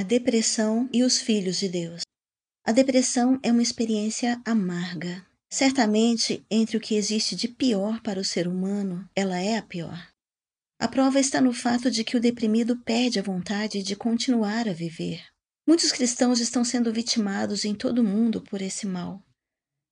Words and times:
A 0.00 0.02
depressão 0.02 0.88
e 0.94 1.02
os 1.02 1.20
filhos 1.20 1.58
de 1.58 1.68
Deus. 1.68 2.00
A 2.64 2.72
depressão 2.72 3.38
é 3.42 3.52
uma 3.52 3.60
experiência 3.60 4.40
amarga. 4.46 5.26
Certamente, 5.52 6.42
entre 6.50 6.78
o 6.78 6.80
que 6.80 6.94
existe 6.94 7.36
de 7.36 7.46
pior 7.46 8.00
para 8.00 8.18
o 8.18 8.24
ser 8.24 8.48
humano, 8.48 9.06
ela 9.14 9.38
é 9.38 9.58
a 9.58 9.62
pior. 9.62 10.08
A 10.80 10.88
prova 10.88 11.20
está 11.20 11.38
no 11.38 11.52
fato 11.52 11.90
de 11.90 12.02
que 12.02 12.16
o 12.16 12.20
deprimido 12.20 12.78
perde 12.78 13.18
a 13.18 13.22
vontade 13.22 13.82
de 13.82 13.94
continuar 13.94 14.66
a 14.66 14.72
viver. 14.72 15.22
Muitos 15.68 15.92
cristãos 15.92 16.40
estão 16.40 16.64
sendo 16.64 16.90
vitimados 16.90 17.66
em 17.66 17.74
todo 17.74 17.98
o 17.98 18.04
mundo 18.04 18.40
por 18.40 18.62
esse 18.62 18.86
mal. 18.86 19.22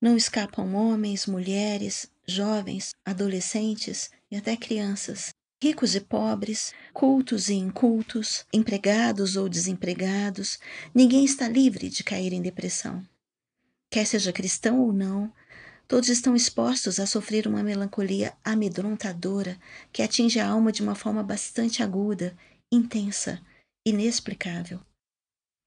Não 0.01 0.17
escapam 0.17 0.73
homens, 0.73 1.27
mulheres, 1.27 2.11
jovens, 2.27 2.93
adolescentes 3.05 4.09
e 4.31 4.39
até 4.39 4.57
crianças 4.57 5.35
ricos 5.63 5.97
e 5.97 6.01
pobres, 6.01 6.73
cultos 6.93 7.49
e 7.49 7.55
incultos, 7.55 8.47
empregados 8.53 9.37
ou 9.37 9.49
desempregados, 9.49 10.59
ninguém 10.95 11.25
está 11.25 11.49
livre 11.49 11.89
de 11.89 12.05
cair 12.05 12.33
em 12.33 12.41
depressão. 12.41 13.05
Quer 13.91 14.07
seja 14.07 14.33
cristão 14.33 14.81
ou 14.81 14.93
não, 14.93 15.33
todos 15.89 16.09
estão 16.09 16.37
expostos 16.37 17.01
a 17.01 17.07
sofrer 17.07 17.47
uma 17.49 17.63
melancolia 17.63 18.35
amedrontadora 18.45 19.59
que 19.93 20.03
atinge 20.03 20.39
a 20.39 20.49
alma 20.49 20.71
de 20.71 20.83
uma 20.83 20.95
forma 20.95 21.23
bastante 21.23 21.83
aguda, 21.83 22.37
intensa, 22.71 23.41
inexplicável. 23.85 24.81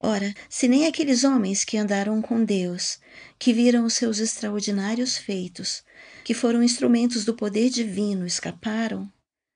Ora, 0.00 0.34
se 0.48 0.66
nem 0.66 0.86
aqueles 0.86 1.22
homens 1.22 1.64
que 1.64 1.76
andaram 1.76 2.20
com 2.22 2.44
Deus, 2.44 2.98
que 3.38 3.52
viram 3.52 3.84
os 3.84 3.94
seus 3.94 4.18
extraordinários 4.18 5.16
feitos, 5.16 5.84
que 6.24 6.34
foram 6.34 6.62
instrumentos 6.62 7.24
do 7.24 7.34
poder 7.34 7.68
divino, 7.70 8.26
escaparam, 8.26 9.08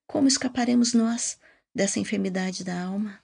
como 0.07 0.29
escaparemos 0.29 0.93
nós 0.93 1.39
dessa 1.75 1.99
enfermidade 1.99 2.65
da 2.65 2.83
alma? 2.83 3.21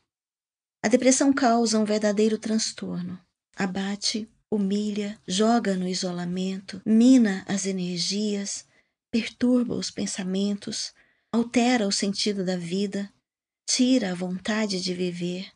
A 0.82 0.88
depressão 0.88 1.32
causa 1.32 1.78
um 1.78 1.84
verdadeiro 1.84 2.38
transtorno. 2.38 3.18
Abate, 3.56 4.28
humilha, 4.50 5.18
joga 5.26 5.76
no 5.76 5.86
isolamento, 5.86 6.82
mina 6.84 7.44
as 7.46 7.66
energias, 7.66 8.66
perturba 9.10 9.74
os 9.74 9.90
pensamentos, 9.90 10.92
altera 11.30 11.86
o 11.86 11.92
sentido 11.92 12.44
da 12.44 12.56
vida, 12.56 13.12
tira 13.66 14.10
a 14.10 14.14
vontade 14.14 14.80
de 14.80 14.92
viver, 14.92 15.50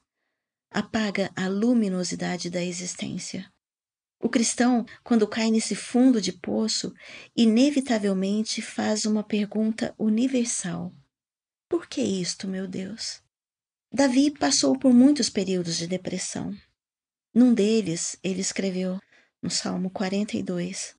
apaga 0.71 1.31
a 1.35 1.49
luminosidade 1.49 2.49
da 2.49 2.63
existência. 2.63 3.51
O 4.21 4.29
cristão, 4.29 4.87
quando 5.05 5.29
cai 5.29 5.51
nesse 5.51 5.75
fundo 5.75 6.21
de 6.21 6.33
poço, 6.33 6.95
inevitavelmente 7.37 8.63
faz 8.63 9.05
uma 9.05 9.23
pergunta 9.23 9.95
universal: 9.99 10.93
por 11.69 11.86
que 11.86 12.00
isto, 12.00 12.47
meu 12.47 12.67
Deus? 12.67 13.20
Davi 13.92 14.31
passou 14.31 14.78
por 14.78 14.92
muitos 14.92 15.31
períodos 15.31 15.77
de 15.77 15.86
depressão. 15.86 16.56
Num 17.34 17.55
deles, 17.55 18.19
ele 18.22 18.41
escreveu, 18.41 19.00
no 19.42 19.50
Salmo 19.50 19.91
42, 19.91 20.94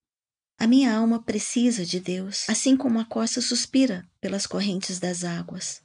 A 0.60 0.66
minha 0.66 0.96
alma 0.96 1.22
precisa 1.22 1.86
de 1.86 2.00
Deus, 2.00 2.50
assim 2.50 2.76
como 2.76 3.00
a 3.00 3.06
costa 3.06 3.42
suspira 3.42 4.08
pelas 4.20 4.48
correntes 4.48 5.00
das 5.00 5.24
águas. 5.24 5.82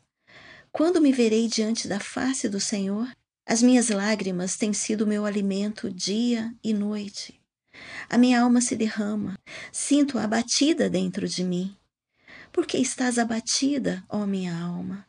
Quando 0.70 1.00
me 1.00 1.12
verei 1.12 1.48
diante 1.48 1.86
da 1.86 2.00
face 2.00 2.48
do 2.48 2.58
Senhor? 2.58 3.10
As 3.44 3.62
minhas 3.62 3.88
lágrimas 3.90 4.56
têm 4.56 4.72
sido 4.72 5.06
meu 5.06 5.26
alimento 5.26 5.90
dia 5.90 6.54
e 6.64 6.72
noite. 6.72 7.38
A 8.08 8.16
minha 8.16 8.40
alma 8.40 8.60
se 8.60 8.76
derrama, 8.76 9.38
sinto 9.70 10.18
abatida 10.18 10.88
dentro 10.88 11.28
de 11.28 11.44
mim. 11.44 11.76
Por 12.52 12.66
que 12.66 12.76
estás 12.76 13.18
abatida, 13.18 14.04
ó 14.08 14.26
minha 14.26 14.54
alma? 14.54 15.06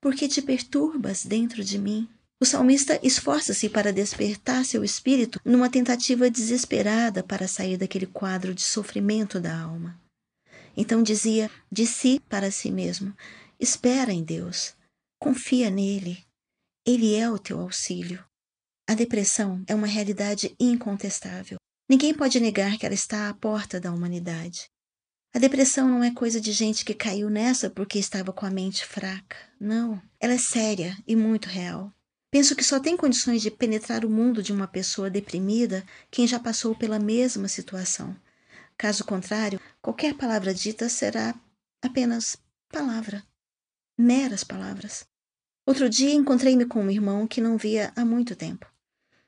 Por 0.00 0.14
que 0.14 0.26
te 0.26 0.40
perturbas 0.40 1.26
dentro 1.26 1.62
de 1.62 1.78
mim? 1.78 2.08
O 2.40 2.44
salmista 2.44 2.98
esforça-se 3.02 3.68
para 3.68 3.92
despertar 3.92 4.64
seu 4.64 4.82
espírito 4.82 5.40
numa 5.44 5.70
tentativa 5.70 6.30
desesperada 6.30 7.22
para 7.22 7.46
sair 7.46 7.76
daquele 7.76 8.06
quadro 8.06 8.54
de 8.54 8.62
sofrimento 8.62 9.38
da 9.38 9.58
alma. 9.58 10.00
Então 10.76 11.02
dizia 11.02 11.50
de 11.70 11.86
si 11.86 12.20
para 12.28 12.50
si 12.50 12.70
mesmo: 12.70 13.14
Espera 13.60 14.12
em 14.12 14.24
Deus, 14.24 14.74
confia 15.18 15.70
nele, 15.70 16.24
ele 16.86 17.14
é 17.14 17.30
o 17.30 17.38
teu 17.38 17.60
auxílio. 17.60 18.24
A 18.88 18.94
depressão 18.94 19.62
é 19.66 19.74
uma 19.74 19.86
realidade 19.86 20.54
incontestável. 20.60 21.58
Ninguém 21.88 22.14
pode 22.14 22.38
negar 22.38 22.78
que 22.78 22.86
ela 22.86 22.94
está 22.94 23.28
à 23.28 23.34
porta 23.34 23.80
da 23.80 23.92
humanidade. 23.92 24.70
A 25.36 25.38
depressão 25.38 25.86
não 25.86 26.02
é 26.02 26.10
coisa 26.10 26.40
de 26.40 26.50
gente 26.50 26.82
que 26.82 26.94
caiu 26.94 27.28
nessa 27.28 27.68
porque 27.68 27.98
estava 27.98 28.32
com 28.32 28.46
a 28.46 28.50
mente 28.50 28.86
fraca. 28.86 29.36
Não. 29.60 30.00
Ela 30.18 30.32
é 30.32 30.38
séria 30.38 30.96
e 31.06 31.14
muito 31.14 31.46
real. 31.46 31.92
Penso 32.30 32.56
que 32.56 32.64
só 32.64 32.80
tem 32.80 32.96
condições 32.96 33.42
de 33.42 33.50
penetrar 33.50 34.02
o 34.06 34.08
mundo 34.08 34.42
de 34.42 34.50
uma 34.50 34.66
pessoa 34.66 35.10
deprimida 35.10 35.84
quem 36.10 36.26
já 36.26 36.40
passou 36.40 36.74
pela 36.74 36.98
mesma 36.98 37.48
situação. 37.48 38.16
Caso 38.78 39.04
contrário, 39.04 39.60
qualquer 39.82 40.14
palavra 40.14 40.54
dita 40.54 40.88
será 40.88 41.34
apenas 41.82 42.38
palavra. 42.72 43.22
Meras 43.98 44.42
palavras. 44.42 45.06
Outro 45.66 45.90
dia 45.90 46.14
encontrei-me 46.14 46.64
com 46.64 46.82
um 46.82 46.90
irmão 46.90 47.26
que 47.26 47.42
não 47.42 47.58
via 47.58 47.92
há 47.94 48.06
muito 48.06 48.34
tempo. 48.34 48.66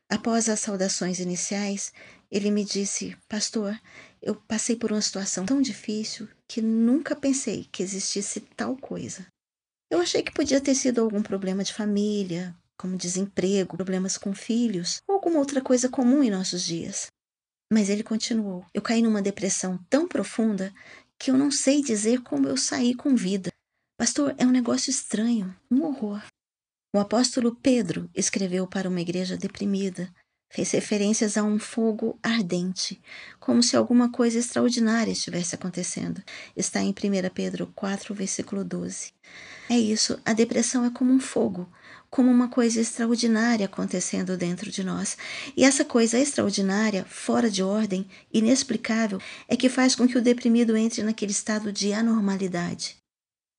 Após 0.08 0.48
as 0.48 0.60
saudações 0.60 1.20
iniciais, 1.20 1.92
ele 2.30 2.50
me 2.50 2.64
disse: 2.64 3.14
Pastor, 3.28 3.78
eu 4.22 4.34
passei 4.34 4.76
por 4.76 4.92
uma 4.92 5.00
situação 5.00 5.46
tão 5.46 5.60
difícil 5.60 6.28
que 6.46 6.60
nunca 6.60 7.14
pensei 7.16 7.68
que 7.70 7.82
existisse 7.82 8.40
tal 8.40 8.76
coisa. 8.76 9.26
Eu 9.90 10.00
achei 10.00 10.22
que 10.22 10.32
podia 10.32 10.60
ter 10.60 10.74
sido 10.74 11.00
algum 11.00 11.22
problema 11.22 11.64
de 11.64 11.72
família, 11.72 12.54
como 12.76 12.96
desemprego, 12.96 13.76
problemas 13.76 14.16
com 14.16 14.34
filhos, 14.34 15.02
ou 15.06 15.16
alguma 15.16 15.38
outra 15.38 15.60
coisa 15.60 15.88
comum 15.88 16.22
em 16.22 16.30
nossos 16.30 16.62
dias. 16.64 17.08
Mas 17.72 17.88
ele 17.88 18.02
continuou. 18.02 18.64
Eu 18.72 18.80
caí 18.80 19.02
numa 19.02 19.22
depressão 19.22 19.78
tão 19.90 20.06
profunda 20.06 20.72
que 21.18 21.30
eu 21.30 21.36
não 21.36 21.50
sei 21.50 21.82
dizer 21.82 22.22
como 22.22 22.48
eu 22.48 22.56
saí 22.56 22.94
com 22.94 23.16
vida. 23.16 23.50
Pastor, 23.98 24.34
é 24.38 24.46
um 24.46 24.50
negócio 24.50 24.90
estranho, 24.90 25.54
um 25.70 25.82
horror. 25.82 26.22
O 26.94 26.98
apóstolo 26.98 27.54
Pedro 27.56 28.08
escreveu 28.14 28.66
para 28.66 28.88
uma 28.88 29.00
igreja 29.00 29.36
deprimida 29.36 30.12
Fez 30.50 30.70
referências 30.70 31.36
a 31.36 31.42
um 31.42 31.58
fogo 31.58 32.18
ardente, 32.22 33.00
como 33.38 33.62
se 33.62 33.76
alguma 33.76 34.10
coisa 34.10 34.38
extraordinária 34.38 35.12
estivesse 35.12 35.54
acontecendo. 35.54 36.22
Está 36.56 36.80
em 36.80 36.90
1 36.90 36.94
Pedro 37.34 37.70
4, 37.74 38.14
versículo 38.14 38.64
12. 38.64 39.12
É 39.68 39.78
isso, 39.78 40.18
a 40.24 40.32
depressão 40.32 40.86
é 40.86 40.90
como 40.90 41.12
um 41.12 41.20
fogo, 41.20 41.70
como 42.10 42.30
uma 42.30 42.48
coisa 42.48 42.80
extraordinária 42.80 43.66
acontecendo 43.66 44.36
dentro 44.36 44.70
de 44.70 44.82
nós. 44.82 45.18
E 45.54 45.64
essa 45.64 45.84
coisa 45.84 46.18
extraordinária, 46.18 47.04
fora 47.04 47.50
de 47.50 47.62
ordem, 47.62 48.08
inexplicável, 48.32 49.20
é 49.46 49.56
que 49.56 49.68
faz 49.68 49.94
com 49.94 50.08
que 50.08 50.16
o 50.16 50.22
deprimido 50.22 50.76
entre 50.76 51.02
naquele 51.02 51.32
estado 51.32 51.70
de 51.70 51.92
anormalidade. 51.92 52.96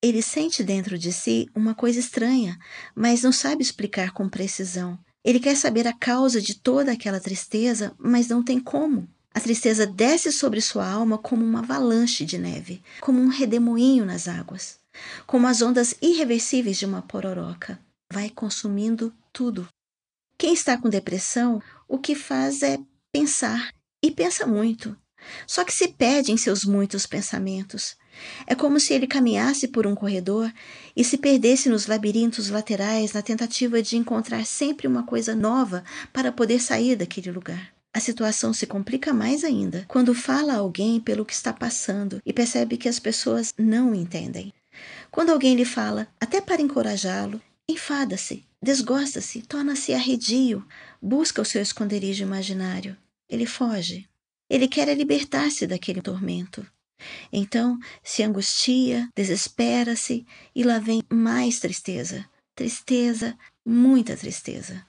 Ele 0.02 0.22
sente 0.22 0.64
dentro 0.64 0.98
de 0.98 1.12
si 1.12 1.48
uma 1.54 1.76
coisa 1.76 2.00
estranha, 2.00 2.58
mas 2.96 3.22
não 3.22 3.32
sabe 3.32 3.62
explicar 3.62 4.12
com 4.12 4.28
precisão. 4.30 4.98
Ele 5.24 5.40
quer 5.40 5.56
saber 5.56 5.88
a 5.88 5.94
causa 5.94 6.42
de 6.42 6.56
toda 6.56 6.92
aquela 6.92 7.20
tristeza, 7.20 7.94
mas 7.98 8.28
não 8.28 8.44
tem 8.44 8.60
como. 8.60 9.08
A 9.34 9.40
tristeza 9.40 9.86
desce 9.86 10.32
sobre 10.32 10.62
sua 10.62 10.90
alma 10.90 11.18
como 11.18 11.46
uma 11.46 11.60
avalanche 11.60 12.26
de 12.26 12.38
neve, 12.38 12.82
como 13.00 13.22
um 13.22 13.28
redemoinho 13.28 14.06
nas 14.06 14.28
águas, 14.28 14.80
como 15.28 15.48
as 15.48 15.62
ondas 15.62 15.94
irreversíveis 16.02 16.78
de 16.78 16.86
uma 16.86 17.02
pororoca. 17.02 17.80
Vai 18.12 18.30
consumindo 18.30 19.14
tudo. 19.32 19.68
Quem 20.38 20.54
está 20.54 20.78
com 20.78 20.90
depressão, 20.90 21.62
o 21.88 22.00
que 22.00 22.16
faz 22.16 22.64
é 22.64 22.80
pensar, 23.12 23.74
e 24.02 24.10
pensa 24.10 24.48
muito. 24.48 24.98
Só 25.46 25.64
que 25.64 25.74
se 25.74 25.90
perde 25.90 26.32
em 26.32 26.38
seus 26.38 26.64
muitos 26.64 27.06
pensamentos. 27.06 27.98
É 28.46 28.56
como 28.56 28.80
se 28.80 28.94
ele 28.94 29.08
caminhasse 29.08 29.68
por 29.68 29.88
um 29.88 29.96
corredor 29.96 30.52
e 30.96 31.04
se 31.04 31.18
perdesse 31.18 31.70
nos 31.70 31.88
labirintos 31.88 32.50
laterais 32.50 33.14
na 33.14 33.22
tentativa 33.22 33.82
de 33.82 33.98
encontrar 33.98 34.46
sempre 34.46 34.88
uma 34.88 35.04
coisa 35.04 35.36
nova 35.36 35.84
para 36.12 36.32
poder 36.32 36.60
sair 36.60 36.96
daquele 36.96 37.32
lugar. 37.32 37.74
A 37.94 38.00
situação 38.00 38.54
se 38.54 38.68
complica 38.68 39.14
mais 39.14 39.44
ainda 39.44 39.84
quando 39.88 40.14
fala 40.14 40.54
a 40.54 40.58
alguém 40.58 41.00
pelo 41.00 41.26
que 41.26 41.34
está 41.34 41.52
passando 41.52 42.22
e 42.26 42.32
percebe 42.32 42.78
que 42.78 42.88
as 42.88 43.00
pessoas 43.00 43.54
não 43.58 43.96
entendem. 43.96 44.54
Quando 45.10 45.32
alguém 45.32 45.56
lhe 45.56 45.66
fala, 45.66 46.08
até 46.20 46.40
para 46.40 46.62
encorajá-lo, 46.62 47.42
enfada-se, 47.68 48.46
desgosta-se, 48.62 49.42
torna-se 49.42 49.94
arredio, 49.94 50.66
busca 51.02 51.42
o 51.42 51.46
seu 51.46 51.62
esconderijo 51.62 52.24
imaginário. 52.24 52.96
Ele 53.28 53.46
foge. 53.46 54.08
Ele 54.50 54.68
quer 54.68 54.96
libertar-se 54.96 55.68
daquele 55.68 56.02
tormento. 56.02 56.66
Então 57.32 57.78
se 58.04 58.24
angustia, 58.24 59.10
desespera-se 59.16 60.26
e 60.56 60.64
lá 60.64 60.80
vem 60.80 61.02
mais 61.12 61.60
tristeza, 61.60 62.30
tristeza, 62.56 63.38
muita 63.66 64.16
tristeza. 64.18 64.86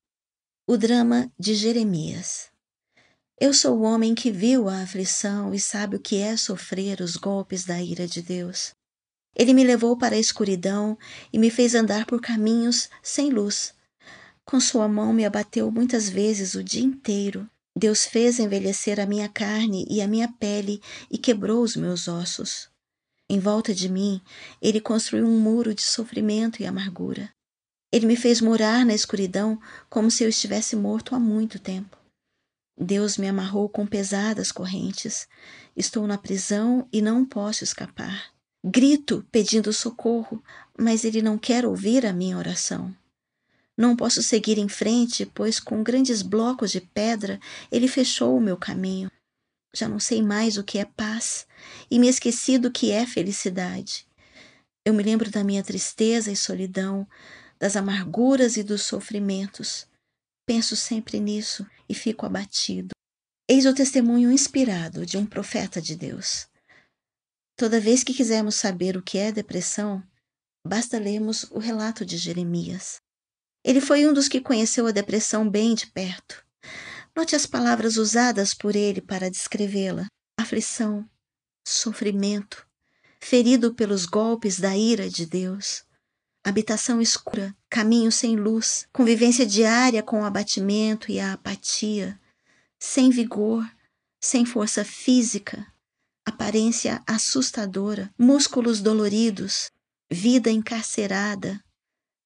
O 0.66 0.76
drama 0.76 1.30
de 1.38 1.54
Jeremias. 1.54 2.50
Eu 3.40 3.54
sou 3.54 3.78
o 3.78 3.82
homem 3.82 4.14
que 4.14 4.30
viu 4.30 4.68
a 4.68 4.82
aflição 4.82 5.54
e 5.54 5.58
sabe 5.58 5.96
o 5.96 6.00
que 6.00 6.18
é 6.18 6.36
sofrer 6.36 7.00
os 7.00 7.16
golpes 7.16 7.64
da 7.64 7.80
ira 7.82 8.06
de 8.06 8.20
Deus. 8.20 8.72
Ele 9.34 9.54
me 9.54 9.64
levou 9.64 9.96
para 9.96 10.16
a 10.16 10.18
escuridão 10.18 10.98
e 11.32 11.38
me 11.38 11.50
fez 11.50 11.74
andar 11.74 12.04
por 12.04 12.20
caminhos 12.20 12.90
sem 13.02 13.30
luz, 13.30 13.74
Com 14.44 14.58
sua 14.58 14.88
mão 14.88 15.12
me 15.12 15.24
abateu 15.24 15.70
muitas 15.70 16.08
vezes 16.08 16.54
o 16.54 16.64
dia 16.64 16.82
inteiro. 16.82 17.48
Deus 17.76 18.04
fez 18.04 18.38
envelhecer 18.38 18.98
a 18.98 19.06
minha 19.06 19.28
carne 19.28 19.86
e 19.88 20.02
a 20.02 20.08
minha 20.08 20.28
pele 20.28 20.82
e 21.10 21.16
quebrou 21.16 21.62
os 21.62 21.76
meus 21.76 22.08
ossos. 22.08 22.68
Em 23.28 23.38
volta 23.38 23.72
de 23.72 23.88
mim, 23.88 24.20
ele 24.60 24.80
construiu 24.80 25.24
um 25.24 25.40
muro 25.40 25.72
de 25.72 25.82
sofrimento 25.82 26.60
e 26.60 26.66
amargura. 26.66 27.32
Ele 27.92 28.06
me 28.06 28.16
fez 28.16 28.40
morar 28.40 28.84
na 28.84 28.94
escuridão 28.94 29.60
como 29.88 30.10
se 30.10 30.24
eu 30.24 30.28
estivesse 30.28 30.74
morto 30.74 31.14
há 31.14 31.18
muito 31.18 31.58
tempo. 31.58 31.96
Deus 32.76 33.16
me 33.18 33.28
amarrou 33.28 33.68
com 33.68 33.86
pesadas 33.86 34.50
correntes. 34.50 35.28
Estou 35.76 36.06
na 36.06 36.16
prisão 36.16 36.88
e 36.92 37.02
não 37.02 37.24
posso 37.24 37.62
escapar. 37.62 38.32
Grito 38.64 39.26
pedindo 39.30 39.72
socorro, 39.72 40.42
mas 40.78 41.04
ele 41.04 41.22
não 41.22 41.38
quer 41.38 41.64
ouvir 41.64 42.06
a 42.06 42.12
minha 42.12 42.36
oração. 42.36 42.94
Não 43.80 43.96
posso 43.96 44.22
seguir 44.22 44.58
em 44.58 44.68
frente, 44.68 45.24
pois 45.24 45.58
com 45.58 45.82
grandes 45.82 46.20
blocos 46.20 46.70
de 46.70 46.82
pedra 46.82 47.40
ele 47.72 47.88
fechou 47.88 48.36
o 48.36 48.40
meu 48.40 48.54
caminho. 48.54 49.10
Já 49.74 49.88
não 49.88 49.98
sei 49.98 50.20
mais 50.20 50.58
o 50.58 50.62
que 50.62 50.78
é 50.78 50.84
paz 50.84 51.46
e 51.90 51.98
me 51.98 52.06
esqueci 52.06 52.58
do 52.58 52.70
que 52.70 52.90
é 52.90 53.06
felicidade. 53.06 54.06
Eu 54.84 54.92
me 54.92 55.02
lembro 55.02 55.30
da 55.30 55.42
minha 55.42 55.62
tristeza 55.62 56.30
e 56.30 56.36
solidão, 56.36 57.08
das 57.58 57.74
amarguras 57.74 58.58
e 58.58 58.62
dos 58.62 58.82
sofrimentos. 58.82 59.88
Penso 60.46 60.76
sempre 60.76 61.18
nisso 61.18 61.66
e 61.88 61.94
fico 61.94 62.26
abatido. 62.26 62.90
Eis 63.48 63.64
o 63.64 63.72
testemunho 63.72 64.30
inspirado 64.30 65.06
de 65.06 65.16
um 65.16 65.24
profeta 65.24 65.80
de 65.80 65.96
Deus. 65.96 66.46
Toda 67.56 67.80
vez 67.80 68.04
que 68.04 68.12
quisermos 68.12 68.56
saber 68.56 68.94
o 68.98 69.02
que 69.02 69.16
é 69.16 69.32
depressão, 69.32 70.02
basta 70.66 70.98
lermos 70.98 71.44
o 71.44 71.58
relato 71.58 72.04
de 72.04 72.18
Jeremias. 72.18 73.00
Ele 73.64 73.80
foi 73.80 74.06
um 74.06 74.12
dos 74.12 74.28
que 74.28 74.40
conheceu 74.40 74.86
a 74.86 74.90
depressão 74.90 75.48
bem 75.48 75.74
de 75.74 75.86
perto. 75.86 76.44
Note 77.14 77.36
as 77.36 77.46
palavras 77.46 77.96
usadas 77.96 78.54
por 78.54 78.74
ele 78.74 79.00
para 79.00 79.30
descrevê-la: 79.30 80.06
aflição, 80.38 81.08
sofrimento, 81.66 82.66
ferido 83.20 83.74
pelos 83.74 84.06
golpes 84.06 84.58
da 84.58 84.76
ira 84.76 85.08
de 85.08 85.26
Deus, 85.26 85.84
habitação 86.42 87.00
escura, 87.00 87.54
caminho 87.68 88.10
sem 88.10 88.36
luz, 88.36 88.86
convivência 88.92 89.44
diária 89.44 90.02
com 90.02 90.22
o 90.22 90.24
abatimento 90.24 91.10
e 91.10 91.20
a 91.20 91.34
apatia, 91.34 92.18
sem 92.78 93.10
vigor, 93.10 93.68
sem 94.20 94.44
força 94.44 94.84
física, 94.84 95.66
aparência 96.24 97.02
assustadora, 97.06 98.12
músculos 98.18 98.80
doloridos, 98.80 99.70
vida 100.10 100.50
encarcerada, 100.50 101.62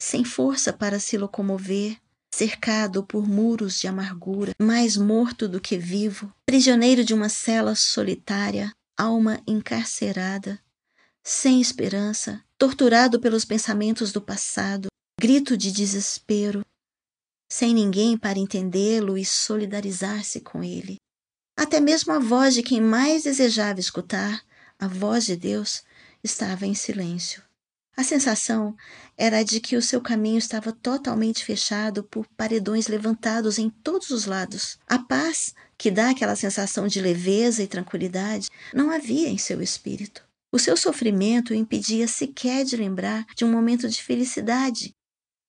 sem 0.04 0.22
força 0.22 0.70
para 0.70 1.00
se 1.00 1.16
locomover, 1.16 1.96
cercado 2.34 3.02
por 3.02 3.26
muros 3.26 3.80
de 3.80 3.88
amargura, 3.88 4.52
mais 4.60 4.98
morto 4.98 5.48
do 5.48 5.58
que 5.58 5.78
vivo, 5.78 6.30
prisioneiro 6.44 7.02
de 7.02 7.14
uma 7.14 7.30
cela 7.30 7.74
solitária, 7.74 8.70
alma 8.98 9.40
encarcerada, 9.46 10.60
sem 11.22 11.58
esperança, 11.58 12.44
torturado 12.58 13.18
pelos 13.18 13.46
pensamentos 13.46 14.12
do 14.12 14.20
passado, 14.20 14.88
grito 15.18 15.56
de 15.56 15.72
desespero, 15.72 16.62
sem 17.50 17.72
ninguém 17.72 18.18
para 18.18 18.38
entendê-lo 18.38 19.16
e 19.16 19.24
solidarizar-se 19.24 20.40
com 20.40 20.62
ele. 20.62 20.96
Até 21.56 21.80
mesmo 21.80 22.12
a 22.12 22.18
voz 22.18 22.52
de 22.52 22.62
quem 22.62 22.80
mais 22.80 23.22
desejava 23.22 23.80
escutar, 23.80 24.44
a 24.78 24.86
voz 24.86 25.24
de 25.24 25.34
Deus, 25.34 25.82
estava 26.22 26.66
em 26.66 26.74
silêncio. 26.74 27.44
A 27.96 28.02
sensação 28.02 28.76
era 29.17 29.44
de 29.44 29.61
que 29.61 29.76
o 29.76 29.82
seu 29.82 30.00
caminho 30.00 30.38
estava 30.38 30.73
totalmente 30.73 31.44
fechado 31.44 32.02
por 32.02 32.26
paredões 32.37 32.88
levantados 32.88 33.56
em 33.56 33.70
todos 33.70 34.11
os 34.11 34.26
lados. 34.26 34.79
A 34.87 34.99
paz, 34.99 35.55
que 35.79 35.93
dá 35.93 36.11
aquela 36.11 36.35
sensação 36.35 36.88
de 36.88 37.00
leveza 37.00 37.62
e 37.62 37.69
tranquilidade, 37.69 38.49
não 38.75 38.91
havia 38.91 39.29
em 39.29 39.38
seu 39.38 39.62
espírito. 39.62 40.25
O 40.50 40.58
seu 40.58 40.76
sofrimento 40.76 41.52
o 41.52 41.56
impedia 41.56 42.08
sequer 42.08 42.64
de 42.64 42.76
lembrar 42.76 43.25
de 43.37 43.44
um 43.44 43.50
momento 43.50 43.88
de 43.88 44.02
felicidade. 44.02 44.93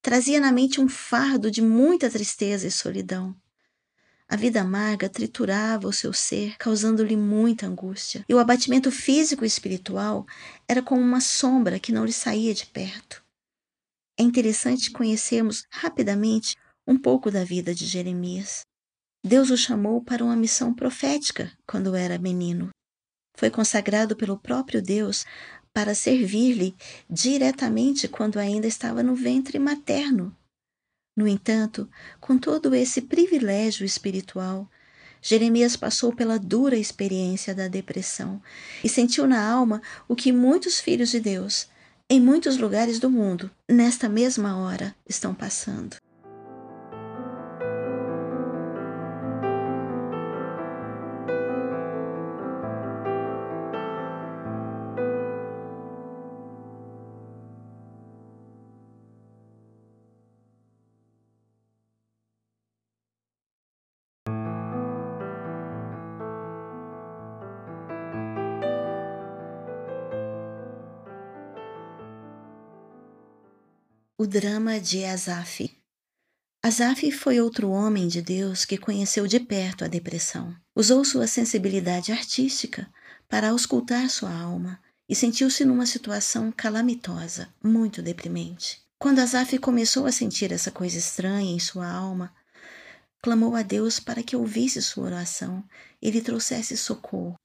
Trazia 0.03 0.39
na 0.39 0.51
mente 0.51 0.79
um 0.79 0.87
fardo 0.87 1.49
de 1.49 1.63
muita 1.63 2.11
tristeza 2.11 2.67
e 2.67 2.71
solidão. 2.71 3.35
A 4.27 4.35
vida 4.35 4.61
amarga 4.61 5.07
triturava 5.07 5.87
o 5.87 5.93
seu 5.93 6.11
ser, 6.11 6.57
causando-lhe 6.57 7.15
muita 7.15 7.67
angústia, 7.67 8.25
e 8.27 8.33
o 8.33 8.39
abatimento 8.39 8.91
físico 8.91 9.43
e 9.43 9.47
espiritual 9.47 10.25
era 10.67 10.81
como 10.81 10.99
uma 10.99 11.21
sombra 11.21 11.79
que 11.79 11.91
não 11.91 12.03
lhe 12.03 12.11
saía 12.11 12.53
de 12.53 12.65
perto. 12.65 13.23
É 14.19 14.23
interessante 14.23 14.89
conhecermos 14.89 15.65
rapidamente 15.69 16.55
um 16.87 16.97
pouco 16.97 17.29
da 17.29 17.43
vida 17.43 17.75
de 17.75 17.85
Jeremias. 17.85 18.61
Deus 19.23 19.51
o 19.51 19.57
chamou 19.57 20.01
para 20.01 20.23
uma 20.23 20.35
missão 20.35 20.73
profética 20.73 21.51
quando 21.67 21.95
era 21.95 22.17
menino. 22.17 22.69
Foi 23.37 23.51
consagrado 23.51 24.15
pelo 24.15 24.39
próprio 24.39 24.81
Deus 24.81 25.25
para 25.73 25.93
servir-lhe 25.93 26.75
diretamente 27.09 28.07
quando 28.07 28.39
ainda 28.39 28.65
estava 28.65 29.03
no 29.03 29.13
ventre 29.13 29.59
materno 29.59 30.35
no 31.15 31.27
entanto, 31.27 31.89
com 32.19 32.37
todo 32.37 32.75
esse 32.75 33.01
privilégio 33.01 33.85
espiritual, 33.85 34.69
Jeremias 35.21 35.75
passou 35.75 36.13
pela 36.13 36.37
dura 36.37 36.77
experiência 36.77 37.55
da 37.55 37.67
depressão 37.67 38.41
e 38.83 38.89
sentiu 38.89 39.25
na 39.25 39.43
alma 39.43 39.81
o 40.07 40.15
que 40.15 40.31
muitos 40.31 40.79
filhos 40.79 41.09
de 41.09 41.19
Deus, 41.19 41.67
em 42.09 42.21
muitos 42.21 42.57
lugares 42.57 42.99
do 42.99 43.09
mundo, 43.09 43.49
nesta 43.67 44.07
mesma 44.07 44.57
hora, 44.57 44.95
estão 45.07 45.33
passando. 45.33 45.95
O 74.25 74.27
drama 74.27 74.79
de 74.79 75.05
Asaf. 75.05 75.69
Asaf 76.63 77.11
foi 77.11 77.39
outro 77.39 77.69
homem 77.69 78.07
de 78.07 78.23
Deus 78.23 78.65
que 78.65 78.75
conheceu 78.75 79.27
de 79.27 79.39
perto 79.39 79.85
a 79.85 79.87
depressão. 79.87 80.55
Usou 80.75 81.05
sua 81.05 81.27
sensibilidade 81.27 82.11
artística 82.11 82.91
para 83.29 83.51
auscultar 83.51 84.09
sua 84.09 84.33
alma 84.33 84.81
e 85.07 85.13
sentiu-se 85.13 85.63
numa 85.63 85.85
situação 85.85 86.51
calamitosa, 86.51 87.53
muito 87.63 88.01
deprimente. 88.01 88.81
Quando 88.97 89.19
Asaf 89.19 89.59
começou 89.59 90.07
a 90.07 90.11
sentir 90.11 90.51
essa 90.51 90.71
coisa 90.71 90.97
estranha 90.97 91.53
em 91.53 91.59
sua 91.59 91.87
alma, 91.87 92.33
clamou 93.21 93.55
a 93.55 93.61
Deus 93.61 93.99
para 93.99 94.23
que 94.23 94.35
ouvisse 94.35 94.81
sua 94.81 95.03
oração 95.03 95.63
e 96.01 96.09
lhe 96.09 96.19
trouxesse 96.19 96.75
socorro. 96.75 97.35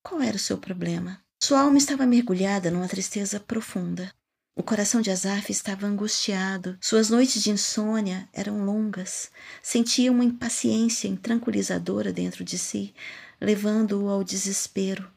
Qual 0.00 0.22
era 0.22 0.36
o 0.36 0.38
seu 0.38 0.56
problema? 0.56 1.20
Sua 1.42 1.62
alma 1.62 1.76
estava 1.76 2.06
mergulhada 2.06 2.70
numa 2.70 2.86
tristeza 2.86 3.40
profunda. 3.40 4.14
O 4.60 4.62
coração 4.62 5.00
de 5.00 5.10
Asaf 5.10 5.50
estava 5.50 5.86
angustiado, 5.86 6.76
suas 6.82 7.08
noites 7.08 7.42
de 7.42 7.50
insônia 7.50 8.28
eram 8.30 8.62
longas, 8.62 9.30
sentia 9.62 10.12
uma 10.12 10.22
impaciência 10.22 11.08
intranquilizadora 11.08 12.12
dentro 12.12 12.44
de 12.44 12.58
si, 12.58 12.94
levando-o 13.40 14.10
ao 14.10 14.22
desespero. 14.22 15.10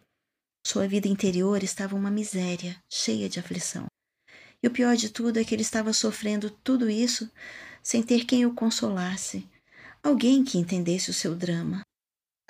Sua 0.65 0.87
vida 0.87 1.09
interior 1.09 1.61
estava 1.61 1.93
uma 1.93 2.09
miséria, 2.09 2.81
cheia 2.89 3.27
de 3.27 3.37
aflição. 3.37 3.87
E 4.63 4.67
o 4.67 4.71
pior 4.71 4.95
de 4.95 5.09
tudo 5.09 5.37
é 5.37 5.43
que 5.43 5.53
ele 5.53 5.61
estava 5.61 5.91
sofrendo 5.91 6.49
tudo 6.49 6.89
isso 6.89 7.29
sem 7.83 8.01
ter 8.01 8.23
quem 8.23 8.45
o 8.45 8.53
consolasse, 8.53 9.45
alguém 10.01 10.45
que 10.45 10.57
entendesse 10.57 11.09
o 11.09 11.13
seu 11.13 11.35
drama. 11.35 11.81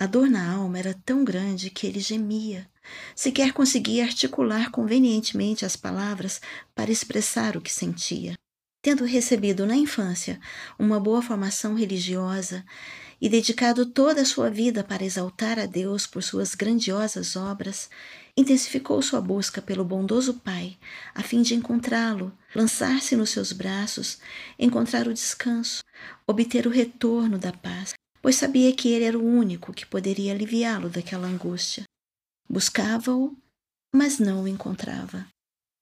A 0.04 0.06
dor 0.06 0.30
na 0.30 0.52
alma 0.52 0.78
era 0.78 0.94
tão 0.94 1.24
grande 1.24 1.70
que 1.70 1.88
ele 1.88 2.02
gemia, 2.02 2.70
Sequer 3.16 3.54
conseguia 3.54 4.04
articular 4.04 4.70
convenientemente 4.70 5.66
as 5.66 5.78
palavras 5.78 6.42
para 6.76 6.92
expressar 6.92 7.56
o 7.56 7.62
que 7.62 7.72
sentia. 7.72 8.34
Tendo 8.82 9.06
recebido 9.06 9.66
na 9.66 9.78
infância 9.78 10.42
uma 10.78 11.00
boa 11.00 11.22
formação 11.22 11.74
religiosa 11.74 12.66
e 13.22 13.30
dedicado 13.30 13.86
toda 13.86 14.24
a 14.24 14.26
sua 14.26 14.50
vida 14.50 14.84
para 14.84 15.06
exaltar 15.06 15.58
a 15.58 15.66
Deus 15.66 16.06
por 16.06 16.22
suas 16.22 16.54
grandiosas 16.54 17.38
obras, 17.38 17.90
intensificou 18.36 19.02
sua 19.02 19.22
busca 19.22 19.62
pelo 19.62 19.86
bondoso 19.86 20.34
Pai, 20.34 20.78
a 21.16 21.24
fim 21.24 21.42
de 21.42 21.56
encontrá-lo, 21.56 22.38
lançar-se 22.54 23.16
nos 23.16 23.30
seus 23.30 23.54
braços, 23.54 24.18
encontrar 24.60 25.08
o 25.08 25.14
descanso, 25.14 25.82
obter 26.28 26.68
o 26.68 26.70
retorno 26.70 27.40
da 27.40 27.54
paz, 27.54 27.94
pois 28.24 28.38
sabia 28.38 28.74
que 28.74 28.88
ele 28.88 29.04
era 29.04 29.20
o 29.20 29.22
único 29.22 29.74
que 29.74 29.86
poderia 29.86 30.32
aliviá-lo 30.32 30.90
daquela 30.90 31.28
angústia. 31.28 31.84
Buscava-o, 32.50 33.36
mas 33.94 34.18
não 34.18 34.44
o 34.44 34.48
encontrava. 34.48 35.28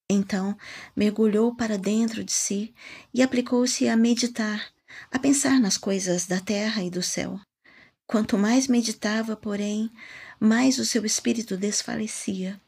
Então 0.10 0.58
mergulhou 0.96 1.56
para 1.56 1.78
dentro 1.78 2.24
de 2.24 2.32
si 2.32 2.74
e 3.14 3.22
aplicou-se 3.22 3.88
a 3.88 3.96
meditar, 3.96 4.74
a 5.12 5.20
pensar 5.20 5.60
nas 5.60 5.78
coisas 5.78 6.26
da 6.26 6.40
terra 6.40 6.84
e 6.84 6.90
do 6.90 7.04
céu. 7.04 7.40
Quanto 8.08 8.40
mais 8.40 8.68
meditava, 8.68 9.36
porém, 9.36 9.92
mais 10.40 10.80
o 10.80 10.86
seu 10.86 11.06
espírito 11.06 11.56
desfalecia. 11.56 12.60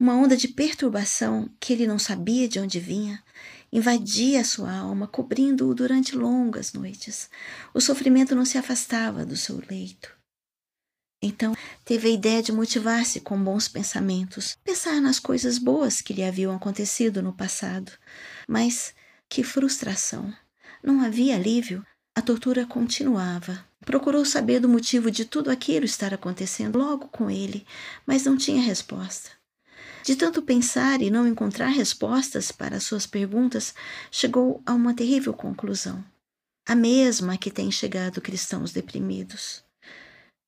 Uma 0.00 0.16
onda 0.16 0.36
de 0.36 0.48
perturbação 0.48 1.48
que 1.60 1.72
ele 1.72 1.86
não 1.86 1.98
sabia 1.98 2.48
de 2.48 2.58
onde 2.58 2.80
vinha 2.80 3.22
invadia 3.76 4.42
sua 4.42 4.72
alma, 4.72 5.06
cobrindo-o 5.06 5.74
durante 5.74 6.16
longas 6.16 6.72
noites. 6.72 7.28
O 7.74 7.80
sofrimento 7.80 8.34
não 8.34 8.44
se 8.44 8.56
afastava 8.56 9.24
do 9.24 9.36
seu 9.36 9.62
leito. 9.68 10.10
Então 11.22 11.54
teve 11.84 12.08
a 12.08 12.12
ideia 12.12 12.42
de 12.42 12.52
motivar-se 12.52 13.20
com 13.20 13.42
bons 13.42 13.68
pensamentos, 13.68 14.56
pensar 14.64 15.00
nas 15.00 15.18
coisas 15.18 15.58
boas 15.58 16.00
que 16.00 16.14
lhe 16.14 16.24
haviam 16.24 16.54
acontecido 16.54 17.22
no 17.22 17.34
passado. 17.34 17.92
Mas 18.48 18.94
que 19.28 19.42
frustração! 19.42 20.32
Não 20.82 21.02
havia 21.02 21.34
alívio, 21.34 21.84
a 22.14 22.22
tortura 22.22 22.64
continuava. 22.64 23.62
Procurou 23.84 24.24
saber 24.24 24.58
do 24.58 24.68
motivo 24.68 25.10
de 25.10 25.26
tudo 25.26 25.50
aquilo 25.50 25.84
estar 25.84 26.14
acontecendo 26.14 26.78
logo 26.78 27.08
com 27.08 27.30
ele, 27.30 27.66
mas 28.06 28.24
não 28.24 28.36
tinha 28.36 28.62
resposta. 28.62 29.35
De 30.06 30.14
tanto 30.14 30.40
pensar 30.40 31.02
e 31.02 31.10
não 31.10 31.26
encontrar 31.26 31.66
respostas 31.66 32.52
para 32.52 32.78
suas 32.78 33.08
perguntas, 33.08 33.74
chegou 34.08 34.62
a 34.64 34.72
uma 34.72 34.94
terrível 34.94 35.34
conclusão. 35.34 36.04
A 36.64 36.76
mesma 36.76 37.36
que 37.36 37.50
tem 37.50 37.72
chegado 37.72 38.20
cristãos 38.20 38.72
deprimidos. 38.72 39.64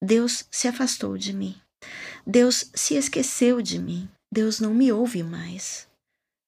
Deus 0.00 0.46
se 0.48 0.68
afastou 0.68 1.18
de 1.18 1.32
mim. 1.32 1.60
Deus 2.24 2.70
se 2.72 2.94
esqueceu 2.94 3.60
de 3.60 3.80
mim. 3.80 4.08
Deus 4.32 4.60
não 4.60 4.72
me 4.72 4.92
ouve 4.92 5.24
mais. 5.24 5.88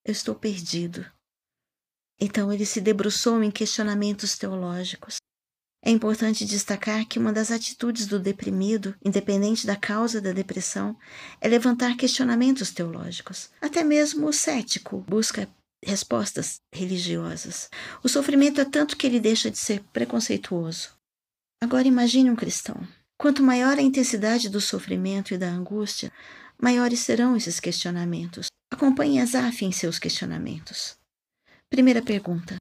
Eu 0.05 0.12
estou 0.12 0.37
perdido. 0.37 1.05
Então 2.21 2.52
ele 2.52 2.64
se 2.64 2.81
debruçou 2.81 3.43
em 3.43 3.50
questionamentos 3.50 4.38
teológicos. 4.38 5.17
É 5.82 5.90
importante 5.90 6.44
destacar 6.44 7.06
que 7.06 7.18
uma 7.18 7.32
das 7.32 7.50
atitudes 7.50 8.06
do 8.06 8.18
deprimido, 8.18 8.94
independente 9.02 9.66
da 9.66 9.76
causa 9.76 10.20
da 10.20 10.32
depressão, 10.32 10.96
é 11.40 11.49
levantar 11.49 11.96
questionamentos 11.96 12.70
teológicos. 12.70 13.50
Até 13.60 13.82
mesmo 13.82 14.26
o 14.28 14.32
cético 14.32 14.99
busca 15.08 15.49
respostas 15.82 16.60
religiosas. 16.70 17.70
O 18.02 18.08
sofrimento 18.08 18.60
é 18.60 18.64
tanto 18.64 18.96
que 18.96 19.06
ele 19.06 19.18
deixa 19.18 19.50
de 19.50 19.56
ser 19.56 19.82
preconceituoso. 19.92 20.90
Agora 21.62 21.88
imagine 21.88 22.30
um 22.30 22.37
cristão. 22.37 22.87
Quanto 23.18 23.42
maior 23.42 23.78
a 23.78 23.82
intensidade 23.82 24.49
do 24.49 24.60
sofrimento 24.60 25.32
e 25.32 25.38
da 25.38 25.49
angústia, 25.49 26.12
maiores 26.60 27.00
serão 27.00 27.37
esses 27.37 27.58
questionamentos. 27.58 28.46
Acompanhe 28.72 29.20
Asaf 29.20 29.64
em 29.64 29.72
seus 29.72 29.99
questionamentos. 29.99 30.96
Primeira 31.68 32.02
pergunta: 32.02 32.56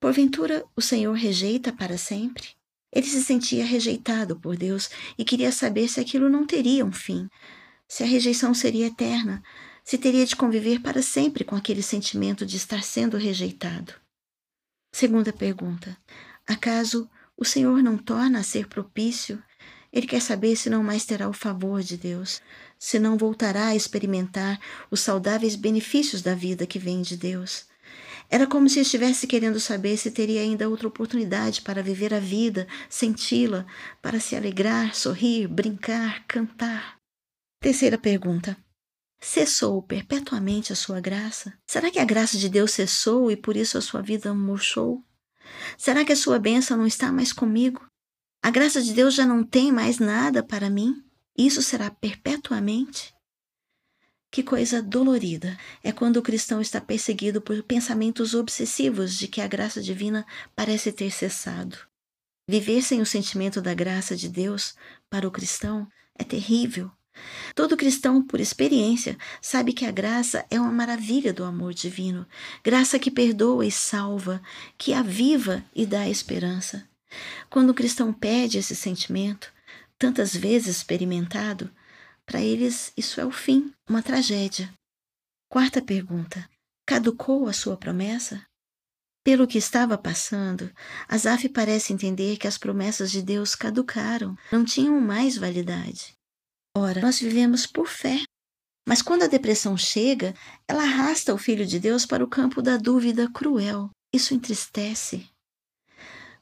Porventura 0.00 0.64
o 0.74 0.80
Senhor 0.80 1.12
rejeita 1.12 1.70
para 1.70 1.98
sempre? 1.98 2.48
Ele 2.90 3.06
se 3.06 3.22
sentia 3.22 3.66
rejeitado 3.66 4.34
por 4.34 4.56
Deus 4.56 4.88
e 5.18 5.24
queria 5.26 5.52
saber 5.52 5.88
se 5.88 6.00
aquilo 6.00 6.30
não 6.30 6.46
teria 6.46 6.86
um 6.86 6.90
fim, 6.90 7.28
se 7.86 8.02
a 8.02 8.06
rejeição 8.06 8.54
seria 8.54 8.86
eterna, 8.86 9.42
se 9.84 9.98
teria 9.98 10.24
de 10.24 10.34
conviver 10.34 10.80
para 10.80 11.02
sempre 11.02 11.44
com 11.44 11.54
aquele 11.54 11.82
sentimento 11.82 12.46
de 12.46 12.56
estar 12.56 12.82
sendo 12.82 13.18
rejeitado. 13.18 13.92
Segunda 14.90 15.34
pergunta: 15.34 15.96
Acaso 16.46 17.08
o 17.36 17.44
Senhor 17.44 17.82
não 17.82 17.98
torna 17.98 18.40
a 18.40 18.42
ser 18.42 18.68
propício? 18.68 19.42
Ele 19.92 20.06
quer 20.06 20.22
saber 20.22 20.56
se 20.56 20.70
não 20.70 20.82
mais 20.82 21.04
terá 21.04 21.28
o 21.28 21.32
favor 21.32 21.82
de 21.82 21.96
Deus, 21.96 22.40
se 22.78 22.98
não 22.98 23.18
voltará 23.18 23.66
a 23.66 23.76
experimentar 23.76 24.58
os 24.90 25.00
saudáveis 25.00 25.56
benefícios 25.56 26.22
da 26.22 26.34
vida 26.34 26.66
que 26.66 26.78
vem 26.78 27.02
de 27.02 27.16
Deus. 27.16 27.69
Era 28.32 28.46
como 28.46 28.68
se 28.68 28.78
estivesse 28.78 29.26
querendo 29.26 29.58
saber 29.58 29.96
se 29.96 30.12
teria 30.12 30.40
ainda 30.40 30.68
outra 30.68 30.86
oportunidade 30.86 31.62
para 31.62 31.82
viver 31.82 32.14
a 32.14 32.20
vida, 32.20 32.68
senti-la, 32.88 33.66
para 34.00 34.20
se 34.20 34.36
alegrar, 34.36 34.94
sorrir, 34.94 35.48
brincar, 35.48 36.24
cantar. 36.28 36.96
Terceira 37.60 37.98
pergunta. 37.98 38.56
Cessou 39.20 39.82
perpetuamente 39.82 40.72
a 40.72 40.76
sua 40.76 41.00
graça? 41.00 41.52
Será 41.66 41.90
que 41.90 41.98
a 41.98 42.04
graça 42.04 42.38
de 42.38 42.48
Deus 42.48 42.70
cessou 42.70 43.32
e 43.32 43.36
por 43.36 43.56
isso 43.56 43.76
a 43.76 43.82
sua 43.82 44.00
vida 44.00 44.32
murchou? 44.32 45.04
Será 45.76 46.04
que 46.04 46.12
a 46.12 46.16
sua 46.16 46.38
bênção 46.38 46.76
não 46.76 46.86
está 46.86 47.10
mais 47.10 47.32
comigo? 47.32 47.84
A 48.42 48.50
graça 48.50 48.80
de 48.80 48.94
Deus 48.94 49.14
já 49.14 49.26
não 49.26 49.42
tem 49.42 49.72
mais 49.72 49.98
nada 49.98 50.42
para 50.42 50.70
mim? 50.70 51.04
Isso 51.36 51.60
será 51.60 51.90
perpetuamente? 51.90 53.12
Que 54.30 54.44
coisa 54.44 54.80
dolorida 54.80 55.58
é 55.82 55.90
quando 55.90 56.18
o 56.18 56.22
cristão 56.22 56.60
está 56.60 56.80
perseguido 56.80 57.40
por 57.40 57.62
pensamentos 57.64 58.32
obsessivos 58.32 59.16
de 59.16 59.26
que 59.26 59.40
a 59.40 59.48
graça 59.48 59.82
divina 59.82 60.24
parece 60.54 60.92
ter 60.92 61.10
cessado. 61.10 61.76
Viver 62.48 62.82
sem 62.82 63.00
o 63.00 63.06
sentimento 63.06 63.60
da 63.60 63.74
graça 63.74 64.16
de 64.16 64.28
Deus 64.28 64.74
para 65.08 65.26
o 65.26 65.30
cristão 65.30 65.88
é 66.16 66.22
terrível. 66.22 66.90
Todo 67.54 67.76
cristão, 67.76 68.22
por 68.22 68.40
experiência, 68.40 69.18
sabe 69.42 69.72
que 69.72 69.84
a 69.84 69.90
graça 69.90 70.46
é 70.48 70.60
uma 70.60 70.70
maravilha 70.70 71.32
do 71.32 71.44
amor 71.44 71.74
divino, 71.74 72.26
graça 72.62 72.98
que 72.98 73.10
perdoa 73.10 73.66
e 73.66 73.70
salva, 73.70 74.40
que 74.78 74.92
aviva 74.92 75.64
e 75.74 75.84
dá 75.84 76.08
esperança. 76.08 76.88
Quando 77.48 77.70
o 77.70 77.74
cristão 77.74 78.12
perde 78.12 78.58
esse 78.58 78.76
sentimento, 78.76 79.52
tantas 79.98 80.34
vezes 80.34 80.76
experimentado, 80.76 81.70
para 82.30 82.40
eles, 82.40 82.92
isso 82.96 83.20
é 83.20 83.26
o 83.26 83.32
fim, 83.32 83.72
uma 83.88 84.04
tragédia. 84.04 84.72
Quarta 85.50 85.82
pergunta: 85.82 86.48
caducou 86.86 87.48
a 87.48 87.52
sua 87.52 87.76
promessa? 87.76 88.40
Pelo 89.24 89.48
que 89.48 89.58
estava 89.58 89.98
passando, 89.98 90.70
Asaf 91.08 91.48
parece 91.48 91.92
entender 91.92 92.36
que 92.36 92.46
as 92.46 92.56
promessas 92.56 93.10
de 93.10 93.20
Deus 93.20 93.56
caducaram, 93.56 94.38
não 94.52 94.64
tinham 94.64 95.00
mais 95.00 95.36
validade. 95.36 96.14
Ora, 96.76 97.00
nós 97.00 97.18
vivemos 97.18 97.66
por 97.66 97.88
fé. 97.88 98.22
Mas 98.88 99.02
quando 99.02 99.24
a 99.24 99.26
depressão 99.26 99.76
chega, 99.76 100.32
ela 100.68 100.84
arrasta 100.84 101.34
o 101.34 101.38
Filho 101.38 101.66
de 101.66 101.80
Deus 101.80 102.06
para 102.06 102.22
o 102.22 102.28
campo 102.28 102.62
da 102.62 102.76
dúvida 102.76 103.28
cruel. 103.28 103.90
Isso 104.14 104.34
entristece. 104.34 105.28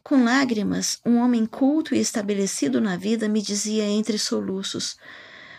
Com 0.02 0.22
lágrimas, 0.22 1.00
um 1.04 1.16
homem 1.16 1.46
culto 1.46 1.94
e 1.94 1.98
estabelecido 1.98 2.78
na 2.78 2.96
vida 2.96 3.26
me 3.26 3.40
dizia 3.40 3.84
entre 3.84 4.18
soluços: 4.18 4.98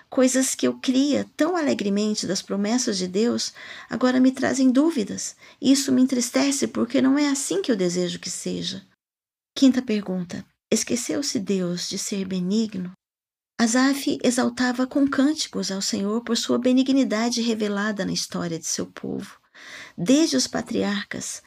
Coisas 0.10 0.56
que 0.56 0.68
eu 0.68 0.80
cria 0.80 1.30
tão 1.38 1.56
alegremente 1.56 2.26
das 2.26 2.42
promessas 2.42 2.98
de 2.98 3.08
Deus 3.08 3.54
agora 3.88 4.20
me 4.20 4.32
trazem 4.32 4.72
dúvidas. 4.72 5.36
Isso 5.62 5.92
me 5.92 6.02
entristece 6.02 6.68
porque 6.68 7.00
não 7.00 7.18
é 7.18 7.30
assim 7.30 7.62
que 7.62 7.72
eu 7.72 7.76
desejo 7.76 8.20
que 8.20 8.30
seja. 8.30 8.84
Quinta 9.56 9.82
pergunta: 9.82 10.44
Esqueceu-se 10.72 11.40
Deus 11.40 11.88
de 11.88 12.00
ser 12.00 12.26
benigno? 12.26 12.92
Asaf 13.60 14.18
exaltava 14.24 14.88
com 14.88 15.08
cânticos 15.08 15.70
ao 15.70 15.82
Senhor 15.82 16.24
por 16.24 16.38
sua 16.38 16.58
benignidade 16.58 17.42
revelada 17.42 18.06
na 18.06 18.14
história 18.14 18.58
de 18.58 18.66
seu 18.66 18.86
povo, 18.86 19.38
desde 19.98 20.38
os 20.38 20.48
patriarcas, 20.48 21.44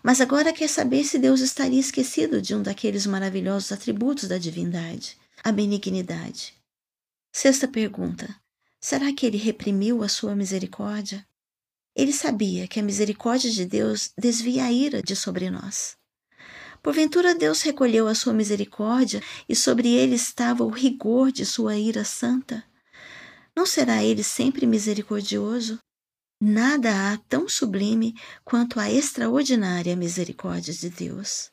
mas 0.00 0.20
agora 0.20 0.52
quer 0.52 0.68
saber 0.68 1.02
se 1.02 1.18
Deus 1.18 1.40
estaria 1.40 1.80
esquecido 1.80 2.40
de 2.40 2.54
um 2.54 2.62
daqueles 2.62 3.04
maravilhosos 3.04 3.72
atributos 3.72 4.28
da 4.28 4.38
divindade, 4.38 5.18
a 5.42 5.50
benignidade. 5.50 6.55
Sexta 7.38 7.68
pergunta: 7.68 8.34
será 8.80 9.12
que 9.12 9.26
ele 9.26 9.36
reprimiu 9.36 10.02
a 10.02 10.08
sua 10.08 10.34
misericórdia? 10.34 11.22
Ele 11.94 12.10
sabia 12.10 12.66
que 12.66 12.80
a 12.80 12.82
misericórdia 12.82 13.50
de 13.50 13.66
Deus 13.66 14.10
desvia 14.16 14.64
a 14.64 14.72
ira 14.72 15.02
de 15.02 15.14
sobre 15.14 15.50
nós. 15.50 15.98
Porventura 16.82 17.34
Deus 17.34 17.60
recolheu 17.60 18.08
a 18.08 18.14
sua 18.14 18.32
misericórdia 18.32 19.22
e 19.46 19.54
sobre 19.54 19.90
ele 19.90 20.14
estava 20.14 20.64
o 20.64 20.70
rigor 20.70 21.30
de 21.30 21.44
sua 21.44 21.76
ira 21.76 22.04
santa? 22.04 22.64
Não 23.54 23.66
será 23.66 24.02
ele 24.02 24.22
sempre 24.22 24.66
misericordioso? 24.66 25.78
Nada 26.40 27.12
há 27.12 27.18
tão 27.28 27.50
sublime 27.50 28.14
quanto 28.46 28.80
a 28.80 28.90
extraordinária 28.90 29.94
misericórdia 29.94 30.72
de 30.72 30.88
Deus. 30.88 31.52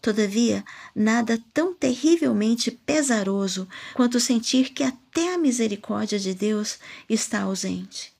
Todavia, 0.00 0.64
nada 0.94 1.42
tão 1.52 1.74
terrivelmente 1.74 2.70
pesaroso 2.70 3.68
quanto 3.94 4.18
sentir 4.18 4.70
que 4.70 4.82
até 4.82 5.34
a 5.34 5.38
misericórdia 5.38 6.18
de 6.18 6.34
Deus 6.34 6.78
está 7.08 7.42
ausente. 7.42 8.12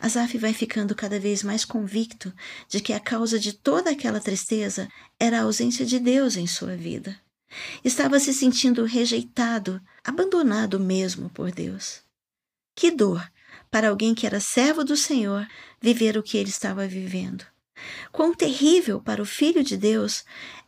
Asaf 0.00 0.36
vai 0.36 0.52
ficando 0.52 0.94
cada 0.94 1.18
vez 1.18 1.42
mais 1.42 1.64
convicto 1.64 2.32
de 2.68 2.80
que 2.80 2.92
a 2.92 3.00
causa 3.00 3.38
de 3.38 3.52
toda 3.52 3.90
aquela 3.90 4.20
tristeza 4.20 4.88
era 5.18 5.38
a 5.38 5.42
ausência 5.42 5.86
de 5.86 5.98
Deus 5.98 6.36
em 6.36 6.46
sua 6.46 6.76
vida. 6.76 7.18
Estava 7.84 8.18
se 8.18 8.34
sentindo 8.34 8.84
rejeitado, 8.84 9.80
abandonado 10.02 10.80
mesmo 10.80 11.30
por 11.30 11.52
Deus. 11.52 12.02
Que 12.74 12.90
dor 12.90 13.26
para 13.70 13.88
alguém 13.88 14.14
que 14.14 14.26
era 14.26 14.40
servo 14.40 14.84
do 14.84 14.96
Senhor 14.96 15.46
viver 15.80 16.16
o 16.16 16.22
que 16.22 16.36
ele 16.36 16.50
estava 16.50 16.86
vivendo. 16.86 17.44
Quão 18.12 18.34
terrível 18.34 19.00
para 19.00 19.22
o 19.22 19.26
Filho 19.26 19.62
de 19.62 19.76
Deus 19.76 20.24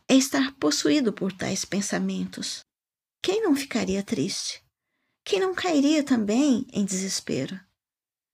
é 0.09 0.15
estar 0.15 0.53
possuído 0.53 1.11
por 1.11 1.31
tais 1.31 1.65
pensamentos. 1.65 2.61
Quem 3.21 3.43
não 3.43 3.55
ficaria 3.55 4.01
triste? 4.01 4.63
Quem 5.25 5.39
não 5.39 5.53
cairia 5.53 6.03
também 6.03 6.65
em 6.71 6.85
desespero? 6.85 7.59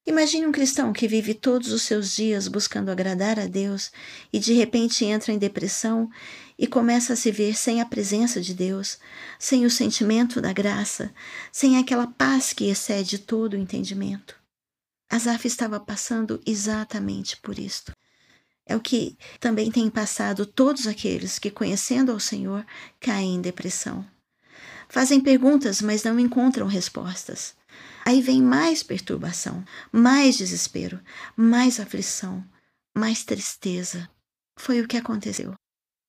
Imagine 0.05 0.45
um 0.45 0.51
cristão 0.51 0.91
que 0.91 1.07
vive 1.07 1.33
todos 1.33 1.71
os 1.71 1.81
seus 1.83 2.13
dias 2.13 2.49
buscando 2.49 2.91
agradar 2.91 3.39
a 3.39 3.47
Deus 3.47 3.89
e 4.33 4.37
de 4.37 4.53
repente 4.53 5.05
entra 5.05 5.31
em 5.31 5.37
depressão 5.37 6.09
e 6.59 6.67
começa 6.67 7.13
a 7.13 7.15
se 7.15 7.31
ver 7.31 7.55
sem 7.55 7.79
a 7.79 7.85
presença 7.85 8.41
de 8.41 8.53
Deus, 8.53 8.99
sem 9.39 9.65
o 9.65 9.71
sentimento 9.71 10.41
da 10.41 10.51
graça, 10.51 11.13
sem 11.51 11.77
aquela 11.77 12.05
paz 12.05 12.51
que 12.51 12.65
excede 12.65 13.17
todo 13.17 13.53
o 13.53 13.57
entendimento. 13.57 14.35
Asaf 15.09 15.47
estava 15.47 15.79
passando 15.79 16.41
exatamente 16.45 17.37
por 17.37 17.57
isto. 17.57 17.93
É 18.65 18.75
o 18.75 18.79
que 18.79 19.17
também 19.39 19.69
tem 19.71 19.89
passado 19.89 20.45
todos 20.45 20.87
aqueles 20.87 21.37
que, 21.37 21.51
conhecendo 21.51 22.11
ao 22.11 22.19
Senhor, 22.19 22.65
caem 22.99 23.35
em 23.35 23.41
depressão. 23.41 24.05
Fazem 24.87 25.19
perguntas, 25.19 25.81
mas 25.81 26.03
não 26.03 26.19
encontram 26.19 26.67
respostas. 26.67 27.55
Aí 28.05 28.21
vem 28.21 28.41
mais 28.41 28.83
perturbação, 28.83 29.63
mais 29.91 30.37
desespero, 30.37 30.99
mais 31.35 31.79
aflição, 31.79 32.43
mais 32.95 33.23
tristeza. 33.23 34.09
Foi 34.57 34.81
o 34.81 34.87
que 34.87 34.97
aconteceu. 34.97 35.53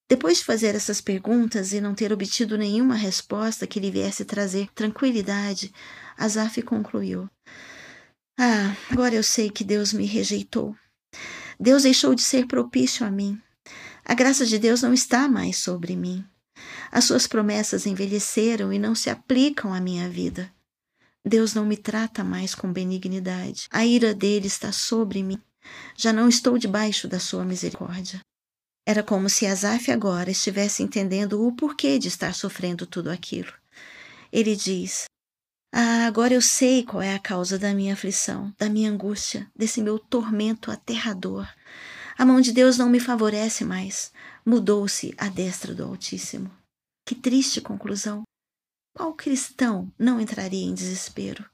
Depois 0.08 0.38
de 0.38 0.44
fazer 0.44 0.74
essas 0.74 1.00
perguntas 1.00 1.72
e 1.72 1.80
não 1.80 1.94
ter 1.94 2.12
obtido 2.12 2.58
nenhuma 2.58 2.94
resposta 2.94 3.66
que 3.66 3.80
lhe 3.80 3.90
viesse 3.90 4.24
trazer 4.24 4.68
tranquilidade, 4.74 5.72
Asaf 6.16 6.60
concluiu: 6.62 7.28
Ah, 8.38 8.76
agora 8.90 9.14
eu 9.14 9.22
sei 9.22 9.50
que 9.50 9.64
Deus 9.64 9.92
me 9.92 10.04
rejeitou. 10.04 10.76
Deus 11.58 11.82
deixou 11.84 12.14
de 12.14 12.22
ser 12.22 12.46
propício 12.46 13.06
a 13.06 13.10
mim. 13.10 13.40
A 14.04 14.14
graça 14.14 14.44
de 14.44 14.58
Deus 14.58 14.82
não 14.82 14.92
está 14.92 15.28
mais 15.28 15.56
sobre 15.56 15.96
mim. 15.96 16.24
As 16.90 17.04
suas 17.04 17.26
promessas 17.26 17.86
envelheceram 17.86 18.72
e 18.72 18.78
não 18.78 18.94
se 18.94 19.10
aplicam 19.10 19.72
à 19.72 19.80
minha 19.80 20.08
vida. 20.08 20.52
Deus 21.24 21.54
não 21.54 21.64
me 21.64 21.76
trata 21.76 22.22
mais 22.22 22.54
com 22.54 22.72
benignidade. 22.72 23.66
A 23.70 23.86
ira 23.86 24.14
dele 24.14 24.46
está 24.46 24.70
sobre 24.70 25.22
mim. 25.22 25.40
Já 25.96 26.12
não 26.12 26.28
estou 26.28 26.58
debaixo 26.58 27.08
da 27.08 27.18
sua 27.18 27.44
misericórdia. 27.44 28.20
Era 28.86 29.02
como 29.02 29.30
se 29.30 29.46
Asaf 29.46 29.90
agora 29.90 30.30
estivesse 30.30 30.82
entendendo 30.82 31.42
o 31.46 31.52
porquê 31.56 31.98
de 31.98 32.08
estar 32.08 32.34
sofrendo 32.34 32.86
tudo 32.86 33.10
aquilo. 33.10 33.52
Ele 34.30 34.54
diz: 34.54 35.04
Ah, 35.76 36.06
agora 36.06 36.32
eu 36.32 36.40
sei 36.40 36.84
qual 36.84 37.02
é 37.02 37.16
a 37.16 37.18
causa 37.18 37.58
da 37.58 37.74
minha 37.74 37.94
aflição, 37.94 38.54
da 38.56 38.68
minha 38.68 38.88
angústia, 38.88 39.50
desse 39.56 39.82
meu 39.82 39.98
tormento 39.98 40.70
aterrador. 40.70 41.48
A 42.16 42.24
mão 42.24 42.40
de 42.40 42.52
Deus 42.52 42.78
não 42.78 42.88
me 42.88 43.00
favorece 43.00 43.64
mais. 43.64 44.12
Mudou-se 44.46 45.12
a 45.18 45.28
destra 45.28 45.74
do 45.74 45.82
Altíssimo. 45.82 46.48
Que 47.04 47.16
triste 47.16 47.60
conclusão. 47.60 48.22
Qual 48.96 49.12
cristão 49.14 49.92
não 49.98 50.20
entraria 50.20 50.64
em 50.64 50.72
desespero? 50.72 51.44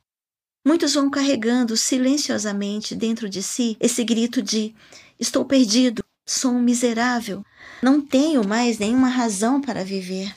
Muitos 0.67 0.93
vão 0.93 1.09
carregando 1.09 1.75
silenciosamente 1.75 2.95
dentro 2.95 3.27
de 3.27 3.43
si 3.43 3.75
esse 3.81 4.05
grito 4.05 4.43
de: 4.43 4.75
Estou 5.19 5.47
perdido, 5.47 6.05
sou 6.29 6.53
um 6.53 6.61
miserável, 6.61 7.43
não 7.83 8.03
tenho 8.03 8.47
mais 8.47 8.79
nenhuma 8.79 9.09
razão 9.09 9.63
para 9.63 9.83
viver. 9.83 10.37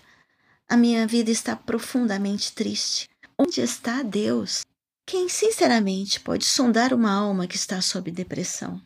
A 0.70 0.78
minha 0.78 1.06
vida 1.06 1.30
está 1.30 1.54
profundamente 1.54 2.54
triste. 2.54 3.12
Onde 3.46 3.60
está 3.60 4.02
Deus? 4.02 4.62
Quem 5.06 5.28
sinceramente 5.28 6.18
pode 6.18 6.46
sondar 6.46 6.94
uma 6.94 7.12
alma 7.12 7.46
que 7.46 7.58
está 7.58 7.82
sob 7.82 8.10
depressão? 8.10 8.82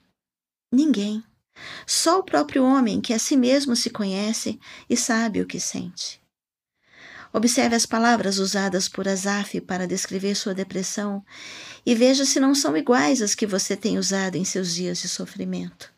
Ninguém. 0.73 1.23
Só 1.85 2.17
o 2.17 2.23
próprio 2.23 2.63
homem 2.63 2.99
que 2.99 3.13
a 3.13 3.19
si 3.19 3.37
mesmo 3.37 3.75
se 3.75 3.91
conhece 3.91 4.59
e 4.89 4.97
sabe 4.97 5.41
o 5.41 5.45
que 5.45 5.59
sente. 5.59 6.19
Observe 7.31 7.75
as 7.75 7.85
palavras 7.85 8.39
usadas 8.39 8.89
por 8.89 9.07
Asaf 9.07 9.61
para 9.61 9.87
descrever 9.87 10.33
sua 10.33 10.55
depressão 10.55 11.23
e 11.85 11.93
veja 11.93 12.25
se 12.25 12.39
não 12.39 12.55
são 12.55 12.75
iguais 12.75 13.21
às 13.21 13.35
que 13.35 13.45
você 13.45 13.77
tem 13.77 13.99
usado 13.99 14.37
em 14.37 14.43
seus 14.43 14.73
dias 14.73 14.97
de 14.99 15.07
sofrimento. 15.07 15.93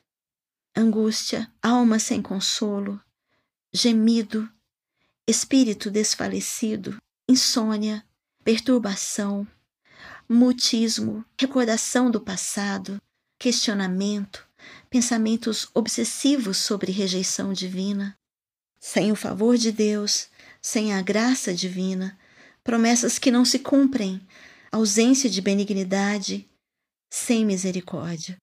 Angústia, 0.75 1.49
alma 1.63 1.97
sem 1.97 2.21
consolo, 2.21 2.99
gemido, 3.71 4.51
espírito 5.25 5.89
desfalecido, 5.89 6.97
insônia, 7.27 8.03
perturbação, 8.43 9.47
mutismo, 10.27 11.25
recordação 11.39 12.09
do 12.11 12.21
passado, 12.21 13.01
questionamento, 13.39 14.47
pensamentos 14.89 15.69
obsessivos 15.73 16.57
sobre 16.57 16.91
rejeição 16.91 17.53
divina. 17.53 18.15
Sem 18.79 19.11
o 19.11 19.15
favor 19.15 19.57
de 19.57 19.71
Deus, 19.71 20.29
sem 20.61 20.93
a 20.93 21.01
graça 21.01 21.53
divina, 21.53 22.17
promessas 22.63 23.17
que 23.17 23.31
não 23.31 23.43
se 23.43 23.59
cumprem, 23.59 24.21
ausência 24.71 25.29
de 25.29 25.41
benignidade, 25.41 26.47
sem 27.11 27.45
misericórdia. 27.45 28.37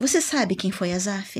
Você 0.00 0.20
sabe 0.20 0.56
quem 0.56 0.72
foi 0.72 0.92
Asaf? 0.92 1.38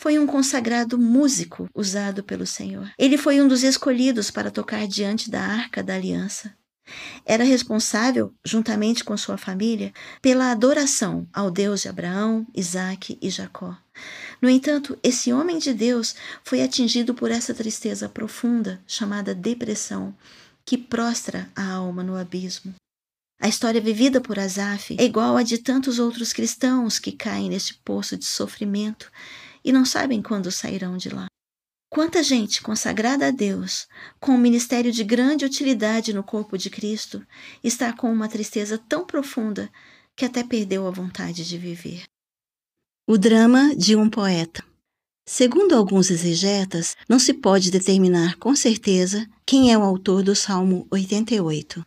Foi 0.00 0.18
um 0.18 0.26
consagrado 0.26 0.96
músico 0.96 1.68
usado 1.74 2.22
pelo 2.22 2.46
Senhor. 2.46 2.92
Ele 2.96 3.18
foi 3.18 3.40
um 3.40 3.48
dos 3.48 3.64
escolhidos 3.64 4.30
para 4.30 4.50
tocar 4.50 4.86
diante 4.86 5.28
da 5.28 5.42
arca 5.42 5.82
da 5.82 5.94
aliança. 5.94 6.56
Era 7.24 7.44
responsável, 7.44 8.32
juntamente 8.44 9.04
com 9.04 9.16
sua 9.16 9.36
família, 9.36 9.92
pela 10.20 10.50
adoração 10.50 11.26
ao 11.32 11.50
Deus 11.50 11.82
de 11.82 11.88
Abraão, 11.88 12.46
Isaque 12.54 13.18
e 13.20 13.30
Jacó. 13.30 13.76
No 14.40 14.48
entanto, 14.48 14.98
esse 15.02 15.32
homem 15.32 15.58
de 15.58 15.74
Deus 15.74 16.14
foi 16.44 16.62
atingido 16.62 17.14
por 17.14 17.30
essa 17.30 17.52
tristeza 17.52 18.08
profunda, 18.08 18.80
chamada 18.86 19.34
depressão, 19.34 20.14
que 20.64 20.78
prostra 20.78 21.50
a 21.56 21.72
alma 21.72 22.02
no 22.02 22.16
abismo. 22.16 22.74
A 23.40 23.48
história 23.48 23.80
vivida 23.80 24.20
por 24.20 24.38
Asaf 24.38 24.96
é 24.98 25.04
igual 25.04 25.36
à 25.36 25.42
de 25.42 25.58
tantos 25.58 25.98
outros 25.98 26.32
cristãos 26.32 26.98
que 26.98 27.12
caem 27.12 27.48
neste 27.48 27.74
poço 27.84 28.16
de 28.16 28.24
sofrimento 28.24 29.10
e 29.64 29.72
não 29.72 29.84
sabem 29.84 30.20
quando 30.20 30.50
sairão 30.50 30.96
de 30.96 31.08
lá. 31.08 31.26
Quanta 31.90 32.22
gente 32.22 32.60
consagrada 32.60 33.28
a 33.28 33.30
Deus, 33.30 33.88
com 34.20 34.32
um 34.32 34.38
ministério 34.38 34.92
de 34.92 35.02
grande 35.02 35.46
utilidade 35.46 36.12
no 36.12 36.22
corpo 36.22 36.58
de 36.58 36.68
Cristo, 36.68 37.26
está 37.64 37.94
com 37.94 38.12
uma 38.12 38.28
tristeza 38.28 38.76
tão 38.76 39.06
profunda 39.06 39.70
que 40.14 40.26
até 40.26 40.44
perdeu 40.44 40.86
a 40.86 40.90
vontade 40.90 41.46
de 41.46 41.56
viver. 41.56 42.02
O 43.06 43.16
drama 43.16 43.74
de 43.74 43.96
um 43.96 44.10
poeta. 44.10 44.62
Segundo 45.26 45.74
alguns 45.74 46.10
exegetas, 46.10 46.94
não 47.08 47.18
se 47.18 47.32
pode 47.32 47.70
determinar 47.70 48.36
com 48.36 48.54
certeza 48.54 49.26
quem 49.46 49.72
é 49.72 49.78
o 49.78 49.82
autor 49.82 50.22
do 50.22 50.36
Salmo 50.36 50.86
88. 50.90 51.84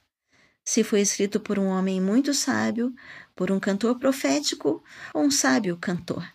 Se 0.65 0.83
foi 0.83 1.01
escrito 1.01 1.39
por 1.39 1.59
um 1.59 1.67
homem 1.67 2.01
muito 2.01 2.33
sábio, 2.33 2.93
por 3.35 3.51
um 3.51 3.59
cantor 3.59 3.99
profético 3.99 4.83
ou 5.13 5.23
um 5.23 5.31
sábio 5.31 5.77
cantor. 5.77 6.27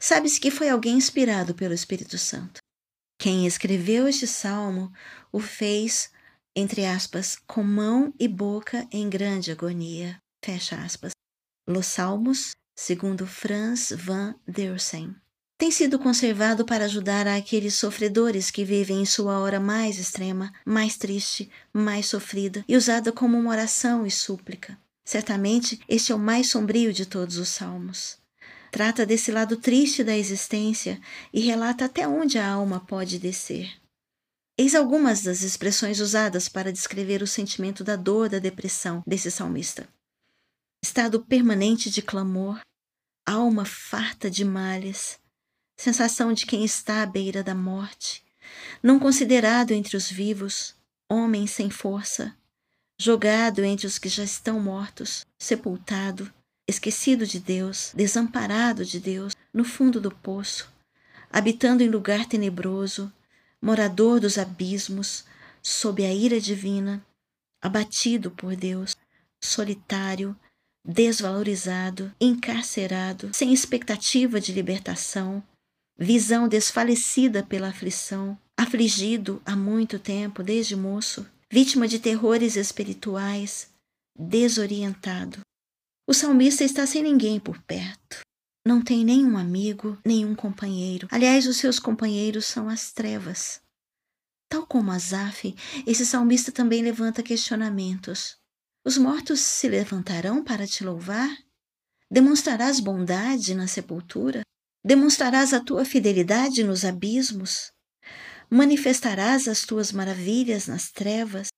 Sabe-se 0.00 0.40
que 0.40 0.50
foi 0.50 0.70
alguém 0.70 0.96
inspirado 0.96 1.54
pelo 1.54 1.74
Espírito 1.74 2.16
Santo. 2.16 2.60
Quem 3.22 3.46
escreveu 3.46 4.08
este 4.08 4.26
salmo 4.26 4.92
o 5.30 5.38
fez, 5.38 6.10
entre 6.56 6.84
aspas, 6.84 7.38
com 7.46 7.62
mão 7.62 8.12
e 8.18 8.26
boca 8.26 8.84
em 8.90 9.08
grande 9.08 9.52
agonia. 9.52 10.20
Fecha 10.44 10.74
aspas. 10.74 11.12
Los 11.64 11.86
Salmos, 11.86 12.50
segundo 12.76 13.24
Franz 13.24 13.92
van 13.96 14.34
Dersen. 14.44 15.14
Tem 15.56 15.70
sido 15.70 16.00
conservado 16.00 16.66
para 16.66 16.86
ajudar 16.86 17.28
aqueles 17.28 17.74
sofredores 17.74 18.50
que 18.50 18.64
vivem 18.64 19.02
em 19.02 19.06
sua 19.06 19.38
hora 19.38 19.60
mais 19.60 20.00
extrema, 20.00 20.52
mais 20.66 20.96
triste, 20.96 21.48
mais 21.72 22.06
sofrida, 22.06 22.64
e 22.66 22.76
usada 22.76 23.12
como 23.12 23.38
uma 23.38 23.50
oração 23.50 24.04
e 24.04 24.10
súplica. 24.10 24.76
Certamente, 25.04 25.80
este 25.88 26.10
é 26.10 26.14
o 26.16 26.18
mais 26.18 26.50
sombrio 26.50 26.92
de 26.92 27.06
todos 27.06 27.36
os 27.36 27.50
salmos. 27.50 28.20
Trata 28.72 29.06
desse 29.06 29.30
lado 29.30 29.56
triste 29.56 30.02
da 30.02 30.16
existência 30.16 31.00
e 31.32 31.40
relata 31.40 31.84
até 31.84 32.08
onde 32.08 32.38
a 32.38 32.48
alma 32.48 32.80
pode 32.80 33.20
descer. 33.20 33.70
Eis 34.58 34.74
algumas 34.74 35.22
das 35.22 35.42
expressões 35.42 36.00
usadas 36.00 36.48
para 36.48 36.72
descrever 36.72 37.22
o 37.22 37.26
sentimento 37.26 37.84
da 37.84 37.94
dor 37.94 38.28
da 38.28 38.40
depressão 38.40 39.00
desse 39.06 39.30
salmista 39.30 39.88
estado 40.84 41.24
permanente 41.24 41.88
de 41.88 42.02
clamor, 42.02 42.60
alma 43.24 43.64
farta 43.64 44.28
de 44.28 44.44
malhas, 44.44 45.18
sensação 45.78 46.32
de 46.32 46.44
quem 46.44 46.64
está 46.64 47.02
à 47.02 47.06
beira 47.06 47.42
da 47.42 47.54
morte, 47.54 48.24
não 48.82 48.98
considerado 48.98 49.70
entre 49.70 49.96
os 49.96 50.10
vivos, 50.10 50.74
homem 51.08 51.46
sem 51.46 51.70
força, 51.70 52.36
jogado 53.00 53.62
entre 53.62 53.86
os 53.86 53.96
que 53.96 54.08
já 54.08 54.24
estão 54.24 54.58
mortos, 54.58 55.24
sepultado, 55.38 56.32
esquecido 56.72 57.26
de 57.26 57.38
Deus, 57.38 57.92
desamparado 57.94 58.84
de 58.84 58.98
Deus, 58.98 59.36
no 59.52 59.64
fundo 59.64 60.00
do 60.00 60.10
poço, 60.10 60.68
habitando 61.30 61.82
em 61.82 61.88
lugar 61.88 62.26
tenebroso, 62.26 63.12
morador 63.60 64.18
dos 64.18 64.38
abismos, 64.38 65.24
sob 65.62 66.04
a 66.04 66.12
ira 66.12 66.40
divina, 66.40 67.04
abatido 67.60 68.30
por 68.30 68.56
Deus, 68.56 68.96
solitário, 69.40 70.36
desvalorizado, 70.84 72.12
encarcerado, 72.20 73.30
sem 73.32 73.52
expectativa 73.52 74.40
de 74.40 74.52
libertação, 74.52 75.42
visão 75.96 76.48
desfalecida 76.48 77.42
pela 77.42 77.68
aflição, 77.68 78.36
afligido 78.56 79.40
há 79.44 79.54
muito 79.54 79.98
tempo, 79.98 80.42
desde 80.42 80.74
moço, 80.74 81.24
vítima 81.50 81.86
de 81.86 82.00
terrores 82.00 82.56
espirituais, 82.56 83.68
desorientado. 84.18 85.40
O 86.06 86.12
salmista 86.12 86.64
está 86.64 86.86
sem 86.86 87.02
ninguém 87.02 87.38
por 87.38 87.60
perto. 87.62 88.20
Não 88.66 88.82
tem 88.82 89.04
nenhum 89.04 89.36
amigo, 89.36 89.98
nenhum 90.04 90.34
companheiro. 90.34 91.08
Aliás, 91.10 91.46
os 91.46 91.56
seus 91.56 91.78
companheiros 91.78 92.44
são 92.46 92.68
as 92.68 92.92
trevas. 92.92 93.60
Tal 94.48 94.66
como 94.66 94.90
Asaf, 94.90 95.54
esse 95.86 96.04
salmista 96.04 96.52
também 96.52 96.82
levanta 96.82 97.22
questionamentos. 97.22 98.36
Os 98.84 98.98
mortos 98.98 99.40
se 99.40 99.68
levantarão 99.68 100.42
para 100.44 100.66
te 100.66 100.84
louvar? 100.84 101.30
Demonstrarás 102.10 102.80
bondade 102.80 103.54
na 103.54 103.66
sepultura? 103.66 104.42
Demonstrarás 104.84 105.54
a 105.54 105.60
tua 105.60 105.84
fidelidade 105.84 106.64
nos 106.64 106.84
abismos? 106.84 107.72
Manifestarás 108.50 109.48
as 109.48 109.62
tuas 109.62 109.92
maravilhas 109.92 110.66
nas 110.66 110.90
trevas? 110.90 111.48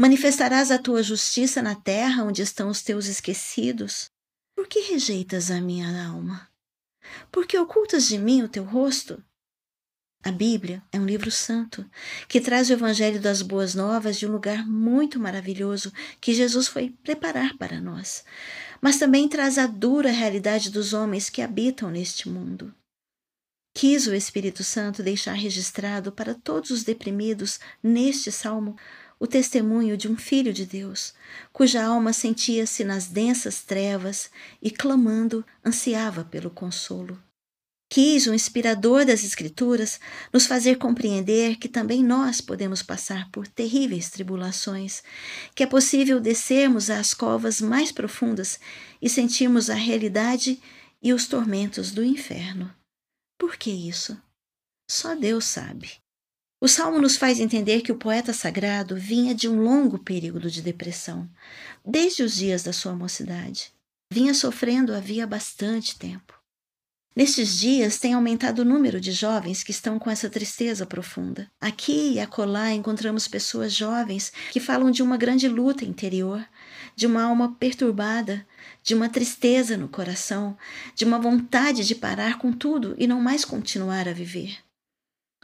Manifestarás 0.00 0.70
a 0.70 0.78
tua 0.78 1.02
justiça 1.02 1.60
na 1.60 1.74
terra 1.74 2.24
onde 2.24 2.40
estão 2.40 2.70
os 2.70 2.80
teus 2.80 3.04
esquecidos? 3.04 4.10
Por 4.56 4.66
que 4.66 4.80
rejeitas 4.80 5.50
a 5.50 5.60
minha 5.60 6.08
alma? 6.08 6.48
Por 7.30 7.46
que 7.46 7.58
ocultas 7.58 8.08
de 8.08 8.16
mim 8.16 8.40
o 8.40 8.48
teu 8.48 8.64
rosto? 8.64 9.22
A 10.24 10.32
Bíblia 10.32 10.82
é 10.90 10.98
um 10.98 11.04
livro 11.04 11.30
santo 11.30 11.84
que 12.26 12.40
traz 12.40 12.70
o 12.70 12.72
Evangelho 12.72 13.20
das 13.20 13.42
Boas 13.42 13.74
Novas 13.74 14.18
de 14.18 14.26
um 14.26 14.32
lugar 14.32 14.66
muito 14.66 15.20
maravilhoso 15.20 15.92
que 16.18 16.32
Jesus 16.32 16.66
foi 16.66 16.96
preparar 17.02 17.58
para 17.58 17.78
nós, 17.78 18.24
mas 18.80 18.98
também 18.98 19.28
traz 19.28 19.58
a 19.58 19.66
dura 19.66 20.10
realidade 20.10 20.70
dos 20.70 20.94
homens 20.94 21.28
que 21.28 21.42
habitam 21.42 21.90
neste 21.90 22.26
mundo. 22.26 22.74
Quis 23.74 24.06
o 24.06 24.14
Espírito 24.14 24.64
Santo 24.64 25.02
deixar 25.02 25.34
registrado 25.34 26.10
para 26.10 26.34
todos 26.34 26.70
os 26.70 26.84
deprimidos 26.84 27.60
neste 27.82 28.32
salmo 28.32 28.76
o 29.20 29.26
testemunho 29.26 29.98
de 29.98 30.08
um 30.08 30.16
filho 30.16 30.50
de 30.50 30.64
Deus, 30.64 31.12
cuja 31.52 31.84
alma 31.84 32.10
sentia-se 32.10 32.82
nas 32.82 33.06
densas 33.06 33.62
trevas 33.62 34.30
e, 34.62 34.70
clamando, 34.70 35.44
ansiava 35.62 36.24
pelo 36.24 36.50
consolo. 36.50 37.22
Quis 37.92 38.26
o 38.26 38.32
inspirador 38.32 39.04
das 39.04 39.22
Escrituras 39.22 40.00
nos 40.32 40.46
fazer 40.46 40.76
compreender 40.78 41.56
que 41.56 41.68
também 41.68 42.02
nós 42.02 42.40
podemos 42.40 42.82
passar 42.82 43.28
por 43.30 43.46
terríveis 43.46 44.08
tribulações, 44.08 45.02
que 45.54 45.64
é 45.64 45.66
possível 45.66 46.18
descermos 46.18 46.88
às 46.88 47.12
covas 47.12 47.60
mais 47.60 47.92
profundas 47.92 48.58
e 49.02 49.08
sentirmos 49.08 49.68
a 49.68 49.74
realidade 49.74 50.62
e 51.02 51.12
os 51.12 51.26
tormentos 51.26 51.90
do 51.90 52.02
inferno. 52.02 52.72
Por 53.36 53.56
que 53.56 53.70
isso? 53.70 54.16
Só 54.88 55.14
Deus 55.14 55.44
sabe. 55.44 55.99
O 56.62 56.68
salmo 56.68 57.00
nos 57.00 57.16
faz 57.16 57.40
entender 57.40 57.80
que 57.80 57.90
o 57.90 57.96
poeta 57.96 58.34
sagrado 58.34 58.94
vinha 58.94 59.34
de 59.34 59.48
um 59.48 59.62
longo 59.62 59.98
período 59.98 60.50
de 60.50 60.60
depressão, 60.60 61.26
desde 61.82 62.22
os 62.22 62.34
dias 62.34 62.62
da 62.62 62.70
sua 62.70 62.92
mocidade. 62.94 63.72
Vinha 64.12 64.34
sofrendo 64.34 64.92
havia 64.92 65.26
bastante 65.26 65.98
tempo. 65.98 66.38
Nestes 67.16 67.58
dias 67.58 67.98
tem 67.98 68.12
aumentado 68.12 68.60
o 68.60 68.64
número 68.64 69.00
de 69.00 69.10
jovens 69.10 69.62
que 69.62 69.70
estão 69.70 69.98
com 69.98 70.10
essa 70.10 70.28
tristeza 70.28 70.84
profunda. 70.84 71.50
Aqui 71.58 72.12
e 72.12 72.20
acolá 72.20 72.72
encontramos 72.72 73.26
pessoas 73.26 73.72
jovens 73.72 74.30
que 74.52 74.60
falam 74.60 74.90
de 74.90 75.02
uma 75.02 75.16
grande 75.16 75.48
luta 75.48 75.86
interior, 75.86 76.46
de 76.94 77.06
uma 77.06 77.22
alma 77.22 77.56
perturbada, 77.58 78.46
de 78.82 78.94
uma 78.94 79.08
tristeza 79.08 79.78
no 79.78 79.88
coração, 79.88 80.56
de 80.94 81.06
uma 81.06 81.18
vontade 81.18 81.86
de 81.86 81.94
parar 81.94 82.36
com 82.36 82.52
tudo 82.52 82.94
e 82.98 83.06
não 83.06 83.20
mais 83.20 83.46
continuar 83.46 84.06
a 84.06 84.12
viver. 84.12 84.58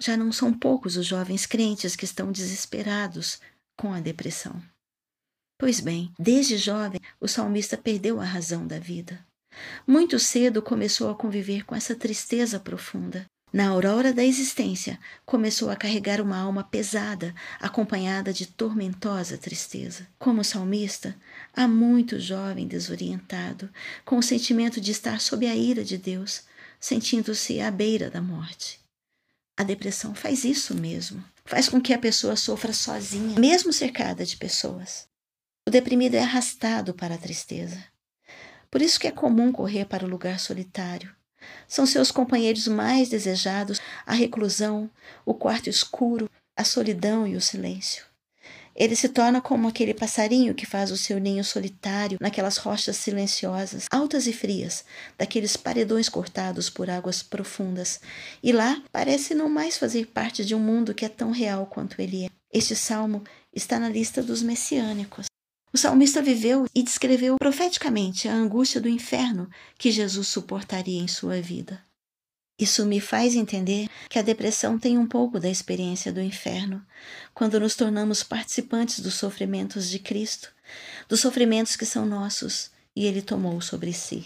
Já 0.01 0.17
não 0.17 0.31
são 0.31 0.53
poucos 0.53 0.97
os 0.97 1.07
jovens 1.07 1.47
crentes 1.47 1.97
que 1.97 2.05
estão 2.05 2.31
desesperados 2.31 3.41
com 3.77 3.93
a 3.93 4.01
depressão. 4.01 4.63
Pois 5.59 5.81
bem, 5.81 6.13
desde 6.19 6.59
jovem, 6.59 7.01
o 7.21 7.27
salmista 7.27 7.77
perdeu 7.77 8.21
a 8.21 8.25
razão 8.25 8.67
da 8.67 8.79
vida. 8.79 9.25
Muito 9.87 10.19
cedo 10.19 10.61
começou 10.61 11.11
a 11.11 11.15
conviver 11.15 11.65
com 11.65 11.75
essa 11.75 11.95
tristeza 11.95 12.61
profunda. 12.61 13.25
Na 13.53 13.69
aurora 13.69 14.13
da 14.13 14.23
existência, 14.23 14.99
começou 15.25 15.71
a 15.71 15.77
carregar 15.77 16.21
uma 16.21 16.37
alma 16.37 16.63
pesada, 16.65 17.35
acompanhada 17.59 18.33
de 18.33 18.45
tormentosa 18.45 19.39
tristeza. 19.39 20.07
Como 20.19 20.45
salmista, 20.45 21.17
há 21.55 21.67
muito 21.67 22.21
jovem 22.21 22.67
desorientado, 22.67 23.71
com 24.05 24.19
o 24.19 24.23
sentimento 24.23 24.79
de 24.79 24.91
estar 24.91 25.21
sob 25.21 25.47
a 25.47 25.55
ira 25.55 25.83
de 25.83 25.97
Deus, 25.97 26.43
sentindo-se 26.79 27.61
à 27.61 27.71
beira 27.71 28.11
da 28.11 28.21
morte. 28.21 28.86
A 29.57 29.63
depressão 29.63 30.15
faz 30.15 30.45
isso 30.45 30.75
mesmo. 30.75 31.25
Faz 31.45 31.69
com 31.69 31.81
que 31.81 31.95
a 31.95 31.99
pessoa 31.99 32.37
sofra 32.37 32.73
sozinha, 32.73 33.39
mesmo 33.39 33.73
cercada 33.73 34.25
de 34.25 34.37
pessoas. 34.37 35.09
O 35.67 35.71
deprimido 35.71 36.15
é 36.15 36.21
arrastado 36.21 36.95
para 36.95 37.15
a 37.15 37.19
tristeza. 37.19 37.83
Por 38.71 38.83
isso 38.83 39.01
que 39.01 39.07
é 39.07 39.11
comum 39.11 39.51
correr 39.51 39.85
para 39.85 40.05
o 40.05 40.09
lugar 40.09 40.39
solitário. 40.39 41.15
São 41.67 41.87
seus 41.87 42.11
companheiros 42.11 42.69
mais 42.69 43.09
desejados 43.09 43.81
a 44.05 44.13
reclusão, 44.13 44.91
o 45.25 45.35
quarto 45.35 45.69
escuro, 45.69 46.31
a 46.57 46.65
solidão 46.65 47.27
e 47.27 47.37
o 47.37 47.41
silêncio. 47.41 48.06
Ele 48.77 48.95
se 48.95 49.09
torna 49.09 49.41
como 49.41 49.67
aquele 49.67 49.95
passarinho 49.95 50.55
que 50.55 50.67
faz 50.67 50.91
o 50.91 50.97
seu 50.97 51.19
ninho 51.19 51.43
solitário 51.43 52.19
naquelas 52.21 52.59
rochas 52.59 52.97
silenciosas, 52.97 53.87
altas 53.91 54.27
e 54.27 54.35
frias, 54.35 54.85
daqueles 55.17 55.57
paredões 55.57 56.11
cortados 56.11 56.69
por 56.69 56.91
águas 56.91 57.23
profundas, 57.23 58.01
e 58.43 58.53
lá 58.53 58.83
parece 58.93 59.35
não 59.35 59.49
mais 59.49 59.79
fazer 59.79 60.07
parte 60.07 60.45
de 60.45 60.55
um 60.55 60.61
mundo 60.61 60.95
que 60.95 61.07
é 61.07 61.09
tão 61.09 61.31
real 61.31 61.67
quanto 61.67 62.01
ele 62.01 62.27
é. 62.27 62.29
Este 62.53 62.77
salmo 62.77 63.25
está 63.55 63.79
na 63.79 63.89
lista 63.89 64.23
dos 64.23 64.43
messiânicos. 64.43 65.27
O 65.73 65.79
salmista 65.79 66.23
viveu 66.23 66.67
e 66.75 66.83
descreveu 66.83 67.37
profeticamente 67.39 68.29
a 68.29 68.35
angústia 68.35 68.81
do 68.81 68.89
inferno 68.89 69.49
que 69.79 69.91
Jesus 69.91 70.29
suportaria 70.29 71.01
em 71.01 71.09
sua 71.09 71.41
vida. 71.41 71.83
Isso 72.59 72.87
me 72.87 73.01
faz 73.01 73.35
entender 73.35 73.87
que 74.09 74.19
a 74.19 74.23
depressão 74.23 74.79
tem 74.79 74.97
um 74.97 75.07
pouco 75.07 75.39
da 75.39 75.49
experiência 75.49 76.11
do 76.11 76.23
inferno, 76.23 76.83
quando 77.35 77.61
nos 77.61 77.75
tornamos 77.75 78.23
participantes 78.23 79.01
dos 79.01 79.15
sofrimentos 79.15 79.91
de 79.91 79.99
Cristo, 79.99 80.51
dos 81.07 81.21
sofrimentos 81.21 81.77
que 81.77 81.85
são 81.85 82.07
nossos 82.07 82.71
e 82.95 83.05
Ele 83.05 83.21
tomou 83.21 83.61
sobre 83.61 83.93
si. 83.93 84.25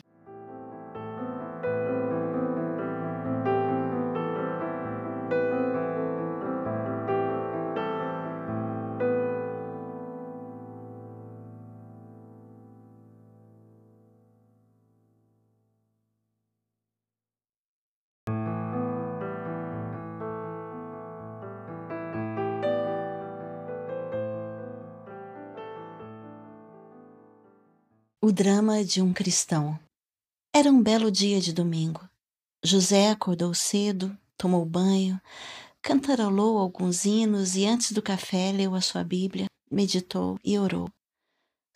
O 28.31 28.33
drama 28.33 28.85
de 28.85 29.03
um 29.03 29.13
cristão. 29.13 29.77
Era 30.55 30.71
um 30.71 30.81
belo 30.81 31.11
dia 31.11 31.41
de 31.41 31.53
domingo. 31.53 32.09
José 32.65 33.11
acordou 33.11 33.53
cedo, 33.53 34.17
tomou 34.39 34.65
banho, 34.65 35.21
cantarolou 35.83 36.57
alguns 36.57 37.05
hinos 37.05 37.57
e 37.57 37.67
antes 37.67 37.91
do 37.91 38.01
café 38.01 38.53
leu 38.53 38.77
a 38.77 38.81
sua 38.81 39.03
Bíblia, 39.03 39.47
meditou 39.69 40.39
e 40.45 40.57
orou. 40.57 40.89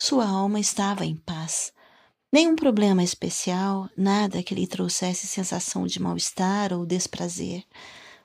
Sua 0.01 0.25
alma 0.25 0.57
estava 0.57 1.05
em 1.05 1.17
paz. 1.17 1.73
Nenhum 2.31 2.55
problema 2.55 3.03
especial, 3.03 3.89
nada 3.97 4.41
que 4.41 4.55
lhe 4.55 4.65
trouxesse 4.65 5.27
sensação 5.27 5.85
de 5.85 6.01
mal-estar 6.01 6.71
ou 6.71 6.85
desprazer. 6.85 7.65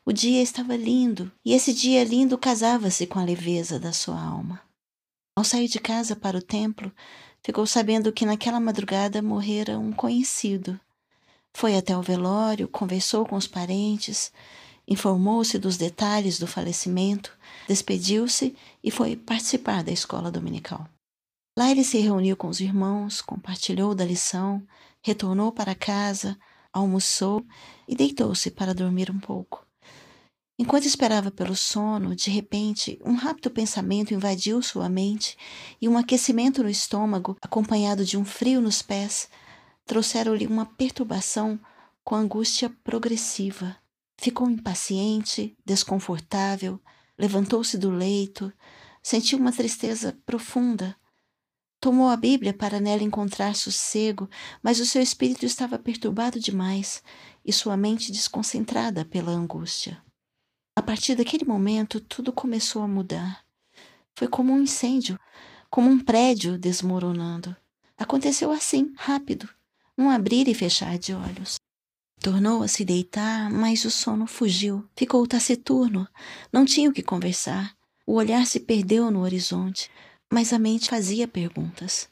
O 0.07 0.13
dia 0.13 0.41
estava 0.41 0.77
lindo, 0.77 1.33
e 1.45 1.53
esse 1.53 1.75
dia 1.75 2.05
lindo 2.05 2.39
casava-se 2.39 3.09
com 3.09 3.19
a 3.19 3.25
leveza 3.25 3.81
da 3.81 3.93
sua 3.93 4.23
alma. 4.23 4.63
Ao 5.37 5.43
sair 5.43 5.69
de 5.69 5.81
casa 5.81 6.15
para 6.15 6.37
o 6.37 6.43
templo, 6.43 6.93
ficou 7.43 7.67
sabendo 7.67 8.13
que 8.13 8.27
naquela 8.27 8.61
madrugada 8.61 9.23
morrera 9.23 9.79
um 9.79 9.93
conhecido. 9.93 10.79
Foi 11.53 11.77
até 11.77 11.97
o 11.97 12.03
velório, 12.03 12.69
conversou 12.69 13.27
com 13.27 13.37
os 13.37 13.47
parentes, 13.47 14.33
informou-se 14.87 15.59
dos 15.59 15.77
detalhes 15.77 16.39
do 16.39 16.47
falecimento, 16.47 17.37
despediu-se 17.69 18.57
e 18.83 18.91
foi 18.91 19.17
participar 19.17 19.83
da 19.83 19.93
escola 19.93 20.31
dominical. 20.31 20.89
Lá 21.59 21.71
ele 21.71 21.85
se 21.85 21.99
reuniu 21.99 22.37
com 22.37 22.49
os 22.49 22.61
irmãos, 22.61 23.21
compartilhou 23.21 23.95
da 23.95 24.05
lição, 24.05 24.67
retornou 25.03 25.53
para 25.53 25.75
casa, 25.75 26.39
almoçou 26.73 27.45
e 27.87 27.95
deitou-se 27.95 28.51
para 28.51 28.75
dormir 28.75 29.11
um 29.11 29.19
pouco. 29.19 29.67
Enquanto 30.61 30.85
esperava 30.85 31.31
pelo 31.31 31.57
sono, 31.57 32.15
de 32.15 32.29
repente, 32.29 33.01
um 33.03 33.15
rápido 33.15 33.51
pensamento 33.51 34.13
invadiu 34.13 34.61
sua 34.61 34.91
mente 34.91 35.35
e 35.81 35.89
um 35.89 35.97
aquecimento 35.97 36.63
no 36.63 36.69
estômago, 36.69 37.35
acompanhado 37.41 38.05
de 38.05 38.19
um 38.19 38.27
frio 38.27 38.61
nos 38.61 38.83
pés, 38.83 39.31
trouxeram-lhe 39.87 40.47
uma 40.47 40.67
perturbação 40.67 41.59
com 42.05 42.15
angústia 42.15 42.69
progressiva. 42.85 43.75
Ficou 44.19 44.51
impaciente, 44.51 45.57
desconfortável, 45.65 46.79
levantou-se 47.19 47.79
do 47.79 47.89
leito, 47.89 48.53
sentiu 49.03 49.39
uma 49.39 49.53
tristeza 49.53 50.15
profunda. 50.27 50.95
Tomou 51.81 52.11
a 52.11 52.19
Bíblia 52.19 52.53
para 52.53 52.79
nela 52.79 53.03
encontrar 53.03 53.57
sossego, 53.57 54.29
mas 54.63 54.79
o 54.79 54.85
seu 54.85 55.01
espírito 55.01 55.47
estava 55.47 55.79
perturbado 55.79 56.39
demais 56.39 57.03
e 57.43 57.51
sua 57.51 57.79
mente 57.79 58.13
desconcentrada 58.13 59.07
pela 59.07 59.33
angústia. 59.33 60.03
A 60.81 60.83
partir 60.83 61.15
daquele 61.15 61.45
momento, 61.45 62.01
tudo 62.01 62.33
começou 62.33 62.81
a 62.81 62.89
mudar. 62.89 63.45
Foi 64.15 64.27
como 64.27 64.55
um 64.55 64.63
incêndio, 64.63 65.21
como 65.69 65.91
um 65.91 66.03
prédio 66.03 66.57
desmoronando. 66.57 67.55
Aconteceu 67.99 68.51
assim, 68.51 68.91
rápido, 68.97 69.47
um 69.97 70.09
abrir 70.09 70.49
e 70.49 70.55
fechar 70.55 70.99
de 70.99 71.13
olhos. 71.13 71.57
Tornou 72.19 72.63
a 72.63 72.67
se 72.67 72.83
deitar, 72.83 73.51
mas 73.51 73.85
o 73.85 73.91
sono 73.91 74.27
fugiu. 74.27 74.83
Ficou 74.97 75.27
taciturno. 75.27 76.09
Não 76.51 76.65
tinha 76.65 76.89
o 76.89 76.95
que 76.95 77.03
conversar. 77.03 77.77
O 78.07 78.15
olhar 78.15 78.47
se 78.47 78.59
perdeu 78.59 79.11
no 79.11 79.21
horizonte, 79.21 79.91
mas 80.33 80.51
a 80.51 80.59
mente 80.59 80.89
fazia 80.89 81.29
perguntas. 81.29 82.09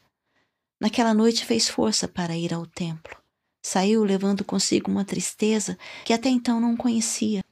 Naquela 0.79 1.15
noite 1.15 1.47
fez 1.47 1.71
força 1.71 2.07
para 2.07 2.37
ir 2.37 2.53
ao 2.53 2.67
templo. 2.67 3.17
Saiu 3.63 4.05
levando 4.05 4.45
consigo 4.45 4.91
uma 4.91 5.07
tristeza 5.07 5.79
que 6.05 6.13
até 6.13 6.29
então 6.29 6.61
não 6.61 6.77
conhecia. 6.77 7.43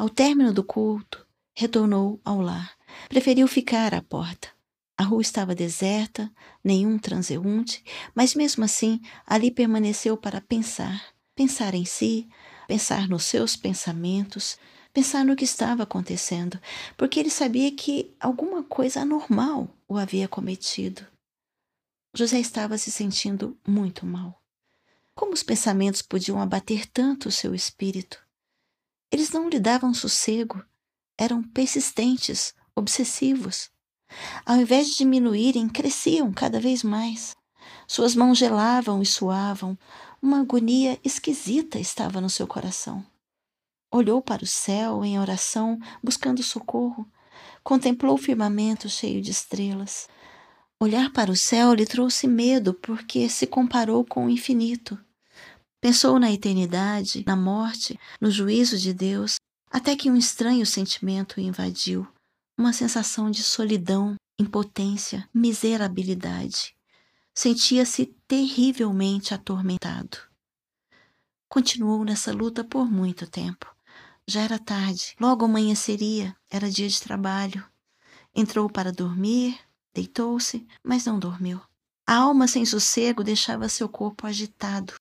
Ao 0.00 0.08
término 0.08 0.50
do 0.50 0.64
culto, 0.64 1.26
retornou 1.52 2.18
ao 2.24 2.40
lar. 2.40 2.74
Preferiu 3.06 3.46
ficar 3.46 3.92
à 3.92 4.00
porta. 4.00 4.48
A 4.96 5.02
rua 5.02 5.20
estava 5.20 5.54
deserta, 5.54 6.32
nenhum 6.64 6.98
transeunte, 6.98 7.84
mas 8.14 8.34
mesmo 8.34 8.64
assim 8.64 9.02
ali 9.26 9.50
permaneceu 9.50 10.16
para 10.16 10.40
pensar 10.40 11.12
pensar 11.34 11.74
em 11.74 11.84
si, 11.84 12.26
pensar 12.66 13.10
nos 13.10 13.24
seus 13.24 13.56
pensamentos, 13.56 14.56
pensar 14.90 15.22
no 15.22 15.36
que 15.36 15.44
estava 15.44 15.82
acontecendo, 15.82 16.58
porque 16.96 17.20
ele 17.20 17.28
sabia 17.28 17.70
que 17.70 18.14
alguma 18.18 18.62
coisa 18.62 19.02
anormal 19.02 19.68
o 19.86 19.98
havia 19.98 20.26
cometido. 20.26 21.06
José 22.14 22.40
estava 22.40 22.78
se 22.78 22.90
sentindo 22.90 23.54
muito 23.68 24.06
mal. 24.06 24.42
Como 25.14 25.34
os 25.34 25.42
pensamentos 25.42 26.00
podiam 26.00 26.40
abater 26.40 26.86
tanto 26.86 27.28
o 27.28 27.32
seu 27.32 27.54
espírito? 27.54 28.29
Eles 29.10 29.30
não 29.30 29.48
lhe 29.48 29.58
davam 29.58 29.92
sossego, 29.92 30.64
eram 31.18 31.42
persistentes, 31.42 32.54
obsessivos. 32.74 33.70
Ao 34.44 34.56
invés 34.56 34.88
de 34.88 34.98
diminuírem, 34.98 35.68
cresciam 35.68 36.32
cada 36.32 36.60
vez 36.60 36.82
mais. 36.82 37.34
Suas 37.86 38.14
mãos 38.14 38.38
gelavam 38.38 39.02
e 39.02 39.06
suavam, 39.06 39.78
uma 40.22 40.40
agonia 40.40 40.98
esquisita 41.04 41.78
estava 41.78 42.20
no 42.20 42.30
seu 42.30 42.46
coração. 42.46 43.04
Olhou 43.92 44.22
para 44.22 44.44
o 44.44 44.46
céu 44.46 45.04
em 45.04 45.18
oração, 45.18 45.78
buscando 46.02 46.42
socorro. 46.42 47.10
Contemplou 47.64 48.14
o 48.14 48.18
firmamento 48.18 48.88
cheio 48.88 49.20
de 49.20 49.30
estrelas. 49.32 50.08
Olhar 50.78 51.12
para 51.12 51.30
o 51.30 51.36
céu 51.36 51.74
lhe 51.74 51.84
trouxe 51.84 52.28
medo 52.28 52.72
porque 52.74 53.28
se 53.28 53.46
comparou 53.46 54.04
com 54.04 54.26
o 54.26 54.30
infinito. 54.30 54.98
Pensou 55.80 56.18
na 56.18 56.30
eternidade, 56.30 57.24
na 57.26 57.36
morte, 57.36 57.98
no 58.20 58.30
juízo 58.30 58.76
de 58.76 58.92
Deus, 58.92 59.36
até 59.70 59.96
que 59.96 60.10
um 60.10 60.16
estranho 60.16 60.66
sentimento 60.66 61.38
o 61.38 61.40
invadiu 61.40 62.06
uma 62.58 62.74
sensação 62.74 63.30
de 63.30 63.42
solidão, 63.42 64.16
impotência, 64.38 65.26
miserabilidade 65.32 66.74
sentia-se 67.34 68.06
terrivelmente 68.28 69.32
atormentado. 69.32 70.18
Continuou 71.48 72.04
nessa 72.04 72.32
luta 72.32 72.62
por 72.62 72.90
muito 72.90 73.26
tempo. 73.26 73.66
Já 74.26 74.42
era 74.42 74.58
tarde, 74.58 75.14
logo 75.18 75.46
amanheceria, 75.46 76.36
era 76.50 76.70
dia 76.70 76.86
de 76.86 77.00
trabalho. 77.00 77.66
Entrou 78.34 78.68
para 78.68 78.92
dormir, 78.92 79.58
deitou-se, 79.94 80.66
mas 80.84 81.06
não 81.06 81.18
dormiu. 81.18 81.60
A 82.06 82.16
alma 82.16 82.46
sem 82.46 82.64
sossego 82.66 83.24
deixava 83.24 83.68
seu 83.68 83.88
corpo 83.88 84.26
agitado. 84.26 84.94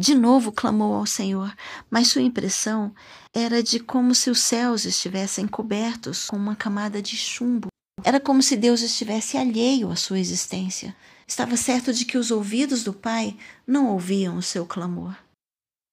De 0.00 0.14
novo 0.14 0.50
clamou 0.50 0.94
ao 0.94 1.04
Senhor, 1.04 1.54
mas 1.90 2.08
sua 2.08 2.22
impressão 2.22 2.94
era 3.34 3.62
de 3.62 3.78
como 3.78 4.14
se 4.14 4.30
os 4.30 4.40
céus 4.40 4.86
estivessem 4.86 5.46
cobertos 5.46 6.28
com 6.28 6.36
uma 6.36 6.56
camada 6.56 7.02
de 7.02 7.18
chumbo. 7.18 7.68
Era 8.02 8.18
como 8.18 8.42
se 8.42 8.56
Deus 8.56 8.80
estivesse 8.80 9.36
alheio 9.36 9.90
à 9.90 9.96
sua 9.96 10.18
existência. 10.18 10.96
Estava 11.28 11.54
certo 11.54 11.92
de 11.92 12.06
que 12.06 12.16
os 12.16 12.30
ouvidos 12.30 12.82
do 12.82 12.94
pai 12.94 13.36
não 13.66 13.88
ouviam 13.88 14.38
o 14.38 14.42
seu 14.42 14.64
clamor. 14.64 15.14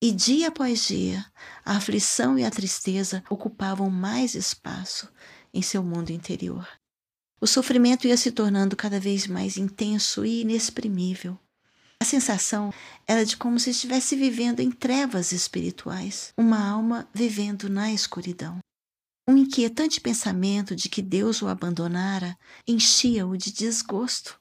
E 0.01 0.13
dia 0.13 0.47
após 0.47 0.87
dia, 0.87 1.25
a 1.65 1.75
aflição 1.75 2.39
e 2.39 2.45
a 2.45 2.49
tristeza 2.49 3.21
ocupavam 3.29 3.89
mais 3.89 4.35
espaço 4.35 5.11
em 5.53 5.61
seu 5.61 5.83
mundo 5.83 6.11
interior. 6.11 6.65
O 7.41 7.45
sofrimento 7.45 8.07
ia 8.07 8.15
se 8.15 8.31
tornando 8.31 8.73
cada 8.73 9.01
vez 9.01 9.27
mais 9.27 9.57
intenso 9.57 10.25
e 10.25 10.43
inexprimível. 10.43 11.37
A 12.01 12.05
sensação 12.05 12.71
era 13.07 13.25
de 13.25 13.35
como 13.35 13.59
se 13.59 13.71
estivesse 13.71 14.15
vivendo 14.15 14.59
em 14.59 14.71
trevas 14.71 15.31
espirituais, 15.31 16.31
uma 16.37 16.69
alma 16.69 17.09
vivendo 17.13 17.69
na 17.69 17.91
escuridão. 17.91 18.59
Um 19.27 19.35
inquietante 19.35 19.99
pensamento 19.99 20.75
de 20.75 20.89
que 20.89 21.01
Deus 21.01 21.41
o 21.41 21.47
abandonara 21.47 22.37
enchia-o 22.67 23.35
de 23.35 23.51
desgosto. 23.51 24.39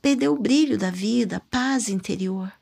Perdeu 0.00 0.34
o 0.34 0.38
brilho 0.40 0.78
da 0.78 0.90
vida, 0.90 1.38
a 1.38 1.40
paz 1.40 1.88
interior. 1.88 2.52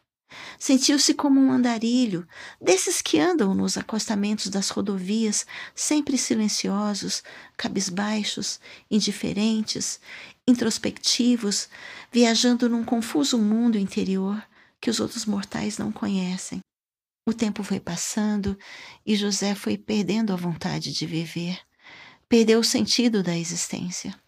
Sentiu-se 0.59 1.15
como 1.15 1.41
um 1.41 1.51
andarilho, 1.51 2.27
desses 2.61 3.01
que 3.01 3.19
andam 3.19 3.55
nos 3.55 3.77
acostamentos 3.79 4.49
das 4.49 4.69
rodovias, 4.69 5.47
sempre 5.75 6.19
silenciosos, 6.19 7.23
cabisbaixos, 7.57 8.61
indiferentes, 8.91 10.01
introspectivos, 10.49 11.69
viajando 12.11 12.71
num 12.71 12.83
confuso 12.83 13.39
mundo 13.39 13.77
interior 13.77 14.43
que 14.81 14.89
os 14.89 14.99
outros 14.99 15.27
mortais 15.27 15.77
não 15.77 15.93
conhecem. 15.93 16.61
O 17.29 17.35
tempo 17.35 17.63
foi 17.63 17.79
passando 17.79 18.59
e 19.05 19.15
José 19.15 19.55
foi 19.55 19.77
perdendo 19.77 20.33
a 20.33 20.37
vontade 20.37 20.91
de 20.91 21.05
viver, 21.05 21.61
perdeu 22.27 22.61
o 22.61 22.65
sentido 22.65 23.23
da 23.23 23.37
existência. 23.37 24.19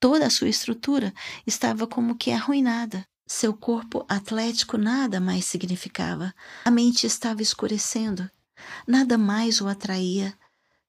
Toda 0.00 0.26
a 0.26 0.30
sua 0.30 0.48
estrutura 0.48 1.14
estava 1.46 1.86
como 1.86 2.16
que 2.16 2.32
arruinada. 2.32 3.04
Seu 3.28 3.54
corpo 3.54 4.04
atlético 4.08 4.76
nada 4.76 5.20
mais 5.20 5.44
significava. 5.44 6.34
A 6.64 6.70
mente 6.72 7.06
estava 7.06 7.40
escurecendo. 7.40 8.28
Nada 8.86 9.16
mais 9.16 9.60
o 9.60 9.68
atraía. 9.68 10.36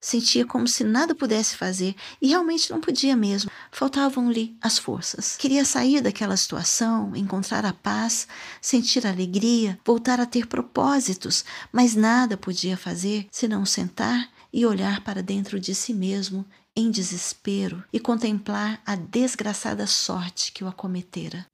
Sentia 0.04 0.44
como 0.44 0.68
se 0.68 0.84
nada 0.84 1.14
pudesse 1.14 1.56
fazer 1.56 1.96
e 2.20 2.28
realmente 2.28 2.70
não 2.70 2.78
podia 2.78 3.16
mesmo. 3.16 3.50
Faltavam-lhe 3.72 4.54
as 4.60 4.76
forças. 4.76 5.34
Queria 5.38 5.64
sair 5.64 6.02
daquela 6.02 6.36
situação, 6.36 7.16
encontrar 7.16 7.64
a 7.64 7.72
paz, 7.72 8.28
sentir 8.60 9.06
alegria, 9.06 9.80
voltar 9.82 10.20
a 10.20 10.26
ter 10.26 10.46
propósitos, 10.46 11.42
mas 11.72 11.94
nada 11.94 12.36
podia 12.36 12.76
fazer 12.76 13.26
senão 13.30 13.64
sentar 13.64 14.28
e 14.52 14.66
olhar 14.66 15.00
para 15.00 15.22
dentro 15.22 15.58
de 15.58 15.74
si 15.74 15.94
mesmo 15.94 16.44
em 16.76 16.90
desespero 16.90 17.82
e 17.90 17.98
contemplar 17.98 18.82
a 18.84 18.94
desgraçada 18.96 19.86
sorte 19.86 20.52
que 20.52 20.62
o 20.62 20.68
acometera. 20.68 21.46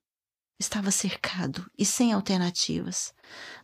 Estava 0.60 0.90
cercado 0.90 1.64
e 1.78 1.86
sem 1.86 2.12
alternativas. 2.12 3.14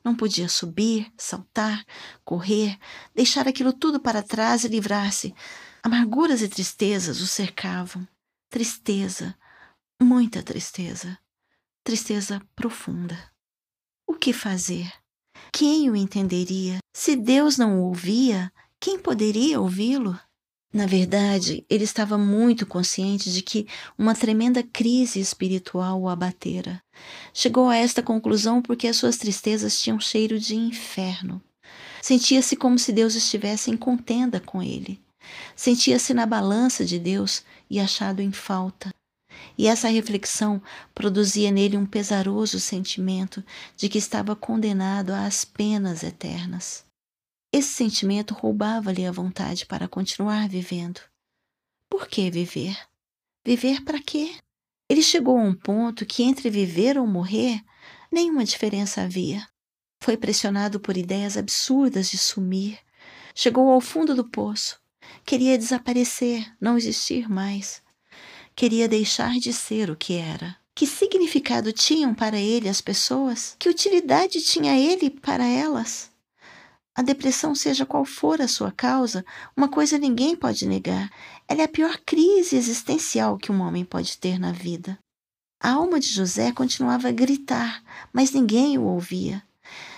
Não 0.03 0.17
podia 0.17 0.49
subir, 0.49 1.13
saltar, 1.15 1.85
correr, 2.25 2.79
deixar 3.15 3.47
aquilo 3.47 3.71
tudo 3.71 4.01
para 4.01 4.23
trás 4.23 4.65
e 4.65 4.69
livrar-se. 4.69 5.35
Amarguras 5.83 6.41
e 6.41 6.49
tristezas 6.49 7.21
o 7.21 7.27
cercavam. 7.27 8.09
Tristeza, 8.49 9.37
muita 10.03 10.43
tristeza. 10.43 11.19
Tristeza 11.85 12.41
profunda. 12.57 13.31
O 14.07 14.15
que 14.15 14.33
fazer? 14.33 14.91
Quem 15.53 15.91
o 15.91 15.97
entenderia? 15.97 16.79
Se 16.95 17.15
Deus 17.15 17.59
não 17.59 17.79
o 17.79 17.89
ouvia, 17.89 18.51
quem 18.81 18.99
poderia 18.99 19.61
ouvi-lo? 19.61 20.19
Na 20.77 20.85
verdade, 20.85 21.65
ele 21.71 21.85
estava 21.85 22.19
muito 22.19 22.67
consciente 22.67 23.33
de 23.33 23.41
que 23.41 23.67
uma 23.97 24.15
tremenda 24.15 24.63
crise 24.63 25.19
espiritual 25.19 25.99
o 26.03 26.07
abatera. 26.07 26.83
Chegou 27.33 27.71
a 27.71 27.77
esta 27.77 28.03
conclusão 28.03 28.61
porque 28.61 28.87
as 28.87 28.99
suas 28.99 29.17
tristezas 29.17 29.81
tinham 29.81 29.99
cheiro 29.99 30.39
de 30.39 30.55
inferno. 30.55 31.41
Sentia-se 32.03 32.57
como 32.57 32.79
se 32.79 32.93
Deus 32.93 33.15
estivesse 33.15 33.71
em 33.71 33.77
contenda 33.77 34.39
com 34.39 34.63
ele. 34.63 35.01
Sentia-se 35.57 36.13
na 36.13 36.27
balança 36.27 36.85
de 36.85 36.99
Deus 36.99 37.43
e 37.71 37.81
achado 37.81 38.21
em 38.21 38.31
falta. 38.31 38.91
E 39.57 39.69
essa 39.69 39.89
reflexão 39.89 40.61
produzia 40.95 41.51
nele 41.51 41.79
um 41.79 41.87
pesaroso 41.87 42.61
sentimento 42.61 43.43
de 43.79 43.89
que 43.89 43.97
estava 43.97 44.37
condenado 44.37 45.13
às 45.15 45.43
penas 45.43 46.03
eternas. 46.03 46.86
Esse 47.57 47.71
sentimento 47.71 48.35
roubava-lhe 48.35 49.07
a 49.07 49.11
vontade 49.11 49.65
para 49.65 49.89
continuar 49.89 50.47
vivendo. 50.47 51.01
Por 51.89 52.07
que 52.07 52.31
viver? 52.31 52.79
Viver 53.43 53.83
para 53.83 53.99
quê? 53.99 54.35
Ele 54.91 55.01
chegou 55.01 55.39
a 55.39 55.43
um 55.43 55.55
ponto 55.55 56.05
que 56.05 56.23
entre 56.23 56.51
viver 56.51 56.99
ou 56.99 57.07
morrer, 57.07 57.63
nenhuma 58.13 58.45
diferença 58.45 59.01
havia. 59.01 59.49
Foi 60.03 60.19
pressionado 60.19 60.79
por 60.79 60.99
ideias 60.99 61.39
absurdas 61.39 62.11
de 62.11 62.19
sumir. 62.19 62.79
Chegou 63.35 63.71
ao 63.71 63.81
fundo 63.81 64.15
do 64.15 64.29
poço. 64.29 64.79
Queria 65.25 65.57
desaparecer, 65.57 66.55
não 66.61 66.77
existir 66.77 67.27
mais. 67.27 67.83
Queria 68.55 68.87
deixar 68.87 69.33
de 69.39 69.55
ser 69.55 69.89
o 69.89 69.97
que 69.97 70.13
era. 70.13 70.59
Que 70.75 70.87
significado 70.87 71.73
tinham 71.73 72.15
para 72.15 72.39
ele 72.39 72.69
as 72.69 72.83
pessoas? 72.83 73.57
Que 73.59 73.71
utilidade 73.71 74.43
tinha 74.43 74.79
ele 74.79 75.09
para 75.09 75.47
elas? 75.47 76.15
A 76.97 77.03
depressão, 77.03 77.55
seja 77.55 77.85
qual 77.85 78.07
for 78.07 78.41
a 78.41 78.49
sua 78.49 78.73
causa, 78.73 79.23
uma 79.55 79.69
coisa 79.69 79.99
ninguém 79.99 80.35
pode 80.35 80.67
negar: 80.67 81.11
ela 81.47 81.61
é 81.61 81.65
a 81.65 81.69
pior 81.69 81.99
crise 82.07 82.57
existencial 82.57 83.37
que 83.37 83.53
um 83.53 83.61
homem 83.61 83.85
pode 83.85 84.17
ter 84.17 84.39
na 84.39 84.51
vida. 84.51 84.99
A 85.63 85.73
alma 85.73 86.01
de 86.01 86.09
José 86.09 86.53
continuava 86.53 87.09
a 87.09 87.13
gritar, 87.13 87.83
mas 88.15 88.33
ninguém 88.33 88.79
o 88.79 88.85
ouvia. 88.85 89.43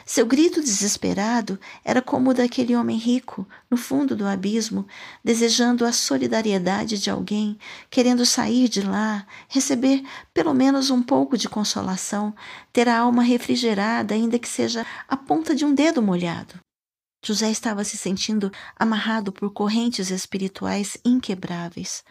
Seu 0.05 0.27
grito 0.27 0.61
desesperado 0.61 1.61
era 1.85 2.03
como 2.03 2.31
o 2.31 2.35
daquele 2.35 2.75
homem 2.75 2.97
rico, 2.97 3.47
no 3.71 3.77
fundo 3.77 4.17
do 4.17 4.27
abismo, 4.27 4.85
desejando 5.23 5.85
a 5.85 5.93
solidariedade 5.93 6.99
de 6.99 7.11
alguém, 7.11 7.59
querendo 7.89 8.27
sair 8.27 8.69
de 8.69 8.81
lá, 8.81 9.25
receber 9.47 10.03
pelo 10.35 10.53
menos 10.53 10.91
um 10.91 11.03
pouco 11.03 11.39
de 11.39 11.49
consolação, 11.49 12.35
ter 12.73 12.89
a 12.89 12.99
alma 12.99 13.23
refrigerada, 13.23 14.15
ainda 14.15 14.39
que 14.39 14.49
seja 14.49 14.85
a 15.07 15.17
ponta 15.17 15.55
de 15.55 15.65
um 15.65 15.73
dedo 15.73 16.03
molhado. 16.03 16.59
José 17.29 17.51
estava 17.51 17.85
se 17.85 17.99
sentindo 17.99 18.51
amarrado 18.75 19.31
por 19.31 19.53
correntes 19.53 20.11
espirituais 20.11 20.97
inquebráveis. 21.05 22.03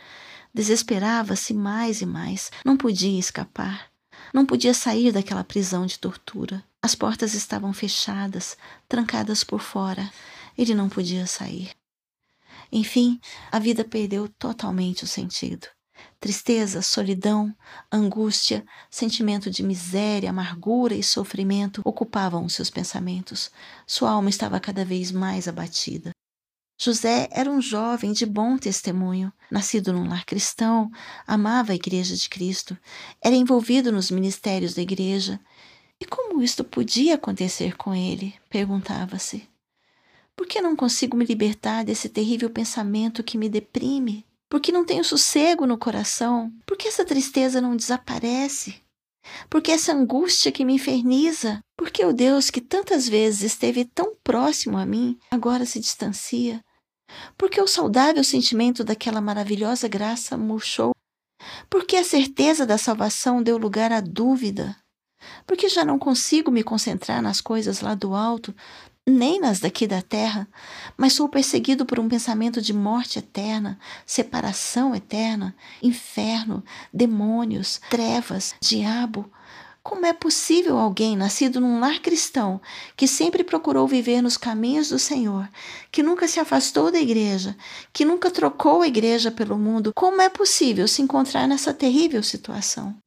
Desesperava-se 0.54 1.56
mais 1.56 2.02
e 2.02 2.06
mais, 2.06 2.52
não 2.64 2.78
podia 2.78 3.20
escapar. 3.20 3.90
Não 4.32 4.46
podia 4.46 4.76
sair 4.76 5.12
daquela 5.12 5.44
prisão 5.44 5.88
de 5.88 5.98
tortura. 5.98 6.64
As 6.80 6.94
portas 6.94 7.34
estavam 7.34 7.74
fechadas, 7.74 8.56
trancadas 8.88 9.44
por 9.44 9.60
fora. 9.60 10.08
Ele 10.56 10.76
não 10.76 10.88
podia 10.88 11.26
sair. 11.26 11.72
Enfim, 12.72 13.20
a 13.52 13.58
vida 13.58 13.84
perdeu 13.84 14.30
totalmente 14.30 15.04
o 15.04 15.08
sentido. 15.08 15.68
Tristeza, 16.20 16.82
solidão, 16.82 17.56
angústia, 17.92 18.66
sentimento 18.90 19.52
de 19.52 19.62
miséria, 19.62 20.32
amargura 20.32 20.96
e 20.96 21.04
sofrimento 21.04 21.82
ocupavam 21.86 22.44
os 22.44 22.54
seus 22.54 22.72
pensamentos. 22.72 23.52
Sua 23.86 24.12
alma 24.12 24.30
estava 24.30 24.60
cada 24.60 24.84
vez 24.84 25.12
mais 25.12 25.48
abatida. 25.48 26.10
José 26.80 27.28
era 27.32 27.50
um 27.50 27.62
jovem 27.62 28.14
de 28.14 28.26
bom 28.26 28.58
testemunho, 28.58 29.34
nascido 29.50 29.94
num 29.94 30.08
lar 30.08 30.26
cristão, 30.26 30.92
amava 31.26 31.72
a 31.72 31.76
Igreja 31.76 32.16
de 32.16 32.30
Cristo, 32.30 32.78
era 33.20 33.36
envolvido 33.36 33.92
nos 33.92 34.12
ministérios 34.12 34.76
da 34.76 34.82
Igreja. 34.82 35.40
E 36.00 36.06
como 36.06 36.42
isto 36.44 36.64
podia 36.64 37.16
acontecer 37.16 37.76
com 37.76 37.96
ele? 37.96 38.36
perguntava-se. 38.50 39.48
Por 40.36 40.46
que 40.46 40.62
não 40.62 40.76
consigo 40.76 41.18
me 41.18 41.26
libertar 41.26 41.84
desse 41.84 42.10
terrível 42.10 42.50
pensamento 42.50 43.24
que 43.24 43.40
me 43.40 43.50
deprime? 43.50 44.27
Por 44.50 44.62
que 44.62 44.72
não 44.72 44.86
tenho 44.86 45.04
sossego 45.04 45.66
no 45.66 45.78
coração? 45.78 46.52
Por 46.66 46.78
que 46.78 46.88
essa 46.88 47.04
tristeza 47.04 47.60
não 47.60 47.76
desaparece? 47.76 48.82
Por 49.50 49.62
que 49.62 49.72
essa 49.72 49.94
angústia 49.94 50.52
que 50.52 50.64
me 50.64 50.74
inferniza? 50.74 51.60
Por 51.76 51.92
que 51.92 52.06
o 52.06 52.14
Deus 52.14 52.50
que 52.50 52.62
tantas 52.62 53.08
vezes 53.10 53.42
esteve 53.52 53.84
tão 53.84 54.16
próximo 54.24 54.78
a 54.78 54.86
mim 54.86 55.18
agora 55.30 55.66
se 55.66 55.80
distancia? 55.80 56.64
Porque 57.38 57.62
o 57.62 57.68
saudável 57.68 58.24
sentimento 58.24 58.84
daquela 58.84 59.20
maravilhosa 59.20 59.88
graça 59.88 60.38
murchou? 60.38 60.92
Porque 61.70 61.98
a 61.98 62.04
certeza 62.04 62.66
da 62.66 62.78
salvação 62.78 63.44
deu 63.44 63.58
lugar 63.58 63.92
à 63.92 64.00
dúvida? 64.00 64.76
Porque 65.46 65.68
já 65.68 65.84
não 65.84 66.00
consigo 66.00 66.52
me 66.52 66.64
concentrar 66.64 67.22
nas 67.22 67.42
coisas 67.42 67.82
lá 67.82 67.96
do 67.96 68.14
alto, 68.14 68.56
nem 69.08 69.40
nas 69.40 69.62
daqui 69.62 69.88
da 69.88 70.02
terra, 70.02 70.46
mas 70.98 71.14
sou 71.14 71.30
perseguido 71.30 71.86
por 71.86 71.98
um 71.98 72.10
pensamento 72.10 72.62
de 72.62 72.74
morte 72.74 73.20
eterna, 73.20 73.80
separação 74.06 74.94
eterna, 74.94 75.56
inferno, 75.82 76.62
demônios, 76.94 77.80
trevas, 77.90 78.54
diabo, 78.60 79.32
como 79.82 80.06
é 80.06 80.12
possível 80.12 80.78
alguém 80.78 81.16
nascido 81.16 81.62
num 81.62 81.80
lar 81.80 82.02
cristão, 82.02 82.60
que 82.98 83.08
sempre 83.08 83.42
procurou 83.42 83.88
viver 83.88 84.22
nos 84.22 84.36
caminhos 84.36 84.90
do 84.90 85.00
Senhor, 85.00 85.48
que 85.90 86.04
nunca 86.04 86.28
se 86.28 86.42
afastou 86.42 86.92
da 86.92 87.00
igreja, 87.00 87.56
que 87.94 88.04
nunca 88.04 88.30
trocou 88.30 88.82
a 88.82 88.88
igreja 88.88 89.32
pelo 89.32 89.58
mundo, 89.58 89.94
como 89.96 90.22
é 90.22 90.28
possível 90.28 90.86
se 90.90 91.02
encontrar 91.02 91.48
nessa 91.48 91.74
terrível 91.74 92.22
situação? 92.22 92.98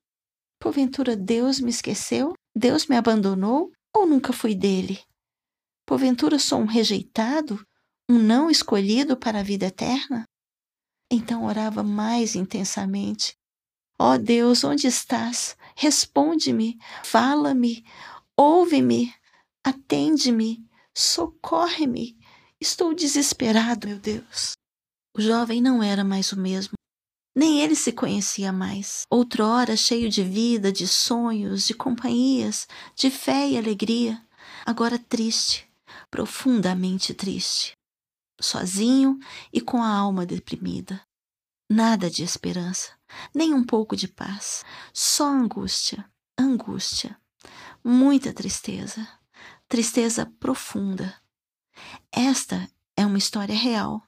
Porventura 0.59 1.15
Deus 1.15 1.61
me 1.61 1.69
esqueceu? 1.69 2.33
Deus 2.57 2.87
me 2.87 2.97
abandonou? 2.97 3.71
Ou 3.95 4.07
nunca 4.07 4.33
fui 4.33 4.55
dele? 4.55 4.99
Porventura 5.91 6.39
sou 6.39 6.61
um 6.61 6.67
rejeitado? 6.67 7.67
Um 8.09 8.17
não 8.17 8.49
escolhido 8.49 9.17
para 9.17 9.41
a 9.41 9.43
vida 9.43 9.67
eterna? 9.67 10.23
Então 11.11 11.47
orava 11.47 11.83
mais 11.83 12.37
intensamente. 12.37 13.37
Ó 13.99 14.13
oh 14.13 14.19
Deus, 14.19 14.63
onde 14.63 14.87
estás? 14.87 15.57
Responde-me, 15.75 16.79
fala-me, 17.03 17.85
ouve-me, 18.37 19.13
atende-me, 19.65 20.65
socorre-me. 20.97 22.17
Estou 22.61 22.95
desesperado, 22.95 23.89
meu 23.89 23.99
Deus. 23.99 24.53
O 25.17 25.21
jovem 25.21 25.61
não 25.61 25.83
era 25.83 26.05
mais 26.05 26.31
o 26.31 26.39
mesmo. 26.39 26.75
Nem 27.35 27.63
ele 27.63 27.75
se 27.75 27.91
conhecia 27.91 28.53
mais. 28.53 29.03
Outrora 29.11 29.77
cheio 29.77 30.09
de 30.09 30.23
vida, 30.23 30.71
de 30.71 30.87
sonhos, 30.87 31.67
de 31.67 31.75
companhias, 31.75 32.69
de 32.95 33.11
fé 33.11 33.49
e 33.49 33.59
alegria. 33.59 34.25
Agora 34.65 34.97
triste, 34.97 35.69
profundamente 36.11 37.15
triste. 37.15 37.77
Sozinho 38.41 39.19
e 39.53 39.61
com 39.61 39.83
a 39.83 39.89
alma 39.89 40.25
deprimida. 40.25 41.01
Nada 41.71 42.11
de 42.11 42.25
esperança, 42.25 42.91
nem 43.35 43.55
um 43.55 43.63
pouco 43.65 43.95
de 43.95 44.09
paz, 44.09 44.65
só 44.93 45.29
angústia, 45.29 46.05
angústia, 46.37 47.17
muita 47.85 48.33
tristeza, 48.33 49.07
tristeza 49.69 50.27
profunda. 50.41 51.15
Esta 52.11 52.69
é 52.97 53.07
uma 53.07 53.19
história 53.19 53.55
real, 53.55 54.03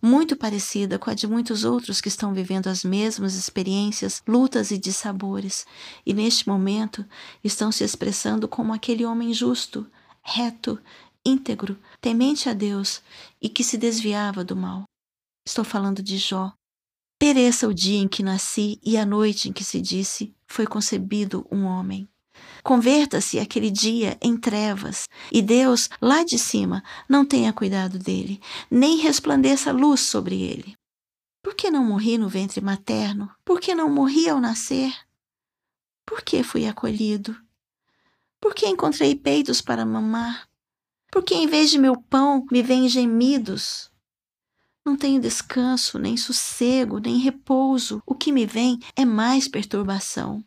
muito 0.00 0.36
parecida 0.36 0.98
com 0.98 1.10
a 1.10 1.14
de 1.14 1.26
muitos 1.26 1.64
outros 1.64 2.00
que 2.00 2.08
estão 2.08 2.32
vivendo 2.32 2.68
as 2.68 2.84
mesmas 2.84 3.34
experiências, 3.34 4.22
lutas 4.26 4.70
e 4.70 4.78
dissabores, 4.78 5.66
e 6.04 6.12
neste 6.12 6.48
momento 6.48 7.04
estão 7.42 7.70
se 7.72 7.84
expressando 7.84 8.48
como 8.48 8.72
aquele 8.72 9.04
homem 9.04 9.32
justo, 9.32 9.86
reto, 10.22 10.80
íntegro, 11.24 11.78
temente 12.00 12.48
a 12.48 12.52
Deus 12.52 13.02
e 13.40 13.48
que 13.48 13.64
se 13.64 13.76
desviava 13.76 14.44
do 14.44 14.54
mal. 14.54 14.84
Estou 15.46 15.64
falando 15.64 16.02
de 16.02 16.18
Jó, 16.18 16.52
Pereça 17.18 17.66
o 17.68 17.72
dia 17.72 17.98
em 18.00 18.06
que 18.08 18.22
nasci 18.22 18.78
e 18.82 18.98
a 18.98 19.06
noite 19.06 19.48
em 19.48 19.52
que 19.52 19.64
se 19.64 19.80
disse 19.80 20.34
foi 20.46 20.66
concebido 20.66 21.46
um 21.50 21.64
homem. 21.64 22.06
Converta-se 22.62 23.38
aquele 23.38 23.70
dia 23.70 24.18
em 24.20 24.36
trevas, 24.36 25.08
e 25.32 25.40
Deus, 25.40 25.88
lá 26.02 26.22
de 26.22 26.38
cima, 26.38 26.82
não 27.08 27.24
tenha 27.24 27.52
cuidado 27.52 27.98
dele, 27.98 28.42
nem 28.70 28.98
resplandeça 28.98 29.72
luz 29.72 30.00
sobre 30.00 30.42
ele. 30.42 30.76
Por 31.42 31.54
que 31.54 31.70
não 31.70 31.84
morri 31.84 32.18
no 32.18 32.28
ventre 32.28 32.60
materno? 32.60 33.30
Por 33.44 33.58
que 33.58 33.74
não 33.74 33.88
morri 33.88 34.28
ao 34.28 34.38
nascer? 34.38 34.94
Por 36.04 36.22
que 36.22 36.42
fui 36.42 36.66
acolhido? 36.66 37.34
Por 38.38 38.54
que 38.54 38.66
encontrei 38.66 39.14
peitos 39.14 39.62
para 39.62 39.86
mamar? 39.86 40.46
Por 41.14 41.22
que 41.22 41.32
em 41.32 41.46
vez 41.46 41.70
de 41.70 41.78
meu 41.78 41.96
pão 41.96 42.44
me 42.50 42.60
vêm 42.60 42.88
gemidos? 42.88 43.88
Não 44.84 44.96
tenho 44.96 45.20
descanso, 45.20 45.96
nem 45.96 46.16
sossego, 46.16 46.98
nem 46.98 47.18
repouso. 47.18 48.02
O 48.04 48.16
que 48.16 48.32
me 48.32 48.44
vem 48.44 48.80
é 48.96 49.04
mais 49.04 49.46
perturbação. 49.46 50.44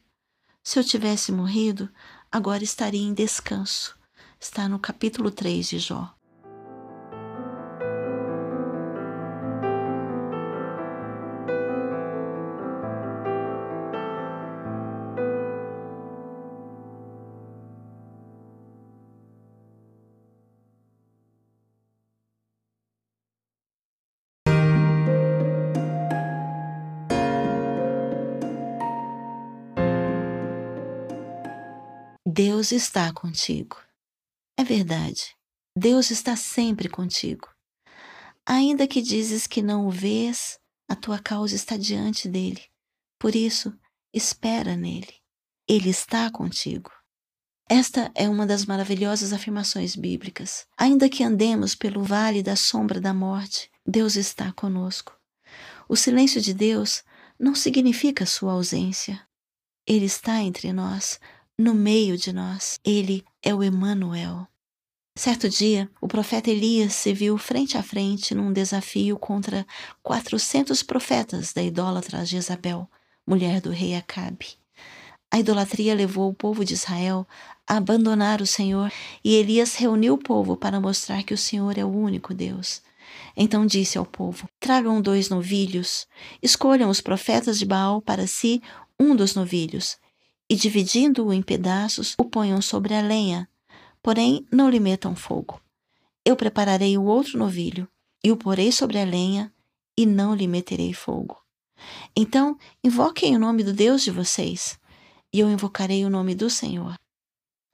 Se 0.62 0.78
eu 0.78 0.84
tivesse 0.84 1.32
morrido, 1.32 1.90
agora 2.30 2.66
estaria 2.66 3.02
em 3.02 3.14
descanso. 3.14 3.98
Está 4.38 4.68
no 4.68 4.78
capítulo 4.78 5.32
3 5.32 5.70
de 5.70 5.80
Jó. 5.80 6.14
Deus 32.38 32.72
está 32.72 33.12
contigo. 33.12 33.78
É 34.56 34.64
verdade. 34.64 35.36
Deus 35.76 36.12
está 36.12 36.36
sempre 36.36 36.88
contigo. 36.88 37.48
Ainda 38.46 38.88
que 38.88 39.02
dizes 39.02 39.48
que 39.48 39.60
não 39.60 39.88
o 39.88 39.90
vês, 39.90 40.60
a 40.88 40.96
tua 40.96 41.18
causa 41.18 41.56
está 41.56 41.76
diante 41.76 42.30
dele. 42.30 42.62
Por 43.18 43.36
isso, 43.36 43.76
espera 44.14 44.78
nele. 44.78 45.16
Ele 45.68 45.90
está 45.90 46.30
contigo. 46.30 46.92
Esta 47.68 48.12
é 48.14 48.30
uma 48.30 48.46
das 48.46 48.68
maravilhosas 48.68 49.34
afirmações 49.34 49.96
bíblicas. 49.96 50.68
Ainda 50.78 51.10
que 51.10 51.24
andemos 51.24 51.74
pelo 51.74 52.04
vale 52.04 52.44
da 52.44 52.56
sombra 52.56 53.02
da 53.02 53.16
morte, 53.16 53.68
Deus 53.84 54.16
está 54.16 54.54
conosco. 54.54 55.12
O 55.90 55.96
silêncio 55.96 56.40
de 56.40 56.54
Deus 56.54 57.04
não 57.40 57.56
significa 57.56 58.28
sua 58.28 58.54
ausência. 58.54 59.28
Ele 59.88 60.06
está 60.06 60.40
entre 60.40 60.72
nós, 60.72 61.20
no 61.58 61.74
meio 61.74 62.18
de 62.18 62.32
nós. 62.32 62.80
Ele 62.86 63.26
é 63.42 63.54
o 63.54 63.64
Emanuel. 63.64 64.48
Certo 65.18 65.50
dia, 65.50 65.90
o 66.00 66.08
profeta 66.08 66.52
Elias 66.52 66.94
se 66.94 67.12
viu 67.12 67.38
frente 67.40 67.76
a 67.76 67.82
frente 67.82 68.36
num 68.36 68.54
desafio 68.54 69.18
contra 69.18 69.66
400 70.04 70.84
profetas 70.84 71.54
da 71.54 71.64
idólatra 71.64 72.24
Jezabel, 72.24 72.88
mulher 73.26 73.60
do 73.60 73.72
rei 73.72 73.96
Acabe. 73.96 74.58
A 75.32 75.40
idolatria 75.40 75.96
levou 75.96 76.30
o 76.30 76.34
povo 76.36 76.64
de 76.64 76.76
Israel 76.76 77.28
a 77.68 77.78
abandonar 77.78 78.42
o 78.42 78.48
Senhor 78.48 78.92
e 79.24 79.34
Elias 79.34 79.76
reuniu 79.76 80.14
o 80.14 80.18
povo 80.18 80.56
para 80.56 80.80
mostrar 80.80 81.24
que 81.24 81.34
o 81.34 81.38
Senhor 81.38 81.78
é 81.78 81.84
o 81.84 81.90
único 81.90 82.34
Deus. 82.34 82.84
Então 83.36 83.66
disse 83.66 83.98
ao 83.98 84.06
povo: 84.06 84.48
Tragam 84.60 85.02
dois 85.02 85.30
novilhos, 85.30 86.08
escolham 86.42 86.90
os 86.90 87.02
profetas 87.02 87.58
de 87.58 87.66
Baal 87.66 88.02
para 88.02 88.28
si 88.28 88.62
um 89.00 89.16
dos 89.16 89.34
novilhos, 89.36 89.98
e 90.50 90.56
dividindo-o 90.56 91.34
em 91.34 91.42
pedaços, 91.42 92.16
o 92.18 92.26
ponham 92.26 92.62
sobre 92.62 92.94
a 92.94 93.02
lenha, 93.02 93.50
porém 94.02 94.46
não 94.52 94.70
lhe 94.70 94.80
metam 94.80 95.16
fogo. 95.16 95.62
Eu 96.26 96.36
prepararei 96.36 96.98
o 96.98 97.04
outro 97.04 97.38
novilho, 97.38 97.88
e 98.24 98.32
o 98.32 98.38
porei 98.38 98.72
sobre 98.72 99.00
a 99.00 99.06
lenha, 99.06 99.54
e 99.98 100.06
não 100.06 100.36
lhe 100.36 100.48
meterei 100.48 100.94
fogo. 100.94 101.42
Então 102.16 102.58
invoquem 102.84 103.36
o 103.36 103.40
nome 103.40 103.64
do 103.64 103.74
Deus 103.74 104.04
de 104.04 104.12
vocês 104.12 104.80
e 105.34 105.40
eu 105.40 105.50
invocarei 105.50 106.06
o 106.06 106.10
nome 106.10 106.34
do 106.34 106.50
Senhor. 106.50 106.96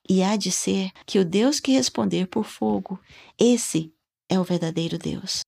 E 0.10 0.22
há 0.22 0.36
de 0.36 0.52
ser 0.52 0.92
que 1.06 1.20
o 1.20 1.26
Deus 1.26 1.60
que 1.60 1.72
responder 1.72 2.28
por 2.28 2.44
fogo, 2.44 3.00
esse 3.40 3.94
é 4.28 4.40
o 4.40 4.44
verdadeiro 4.44 4.98
Deus. 4.98 5.43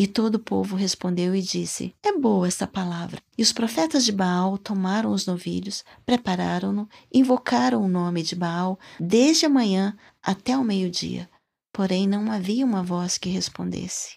E 0.00 0.06
todo 0.06 0.36
o 0.36 0.38
povo 0.38 0.76
respondeu 0.76 1.34
e 1.34 1.42
disse: 1.42 1.94
É 2.02 2.16
boa 2.16 2.48
esta 2.48 2.66
palavra. 2.66 3.20
E 3.36 3.42
os 3.42 3.52
profetas 3.52 4.02
de 4.02 4.12
Baal 4.12 4.56
tomaram 4.56 5.12
os 5.12 5.26
novilhos, 5.26 5.84
prepararam-no, 6.06 6.88
invocaram 7.12 7.84
o 7.84 7.88
nome 7.88 8.22
de 8.22 8.34
Baal 8.34 8.78
desde 8.98 9.44
a 9.44 9.50
manhã 9.50 9.94
até 10.22 10.56
o 10.56 10.64
meio-dia. 10.64 11.28
Porém, 11.70 12.08
não 12.08 12.32
havia 12.32 12.64
uma 12.64 12.82
voz 12.82 13.18
que 13.18 13.28
respondesse. 13.28 14.16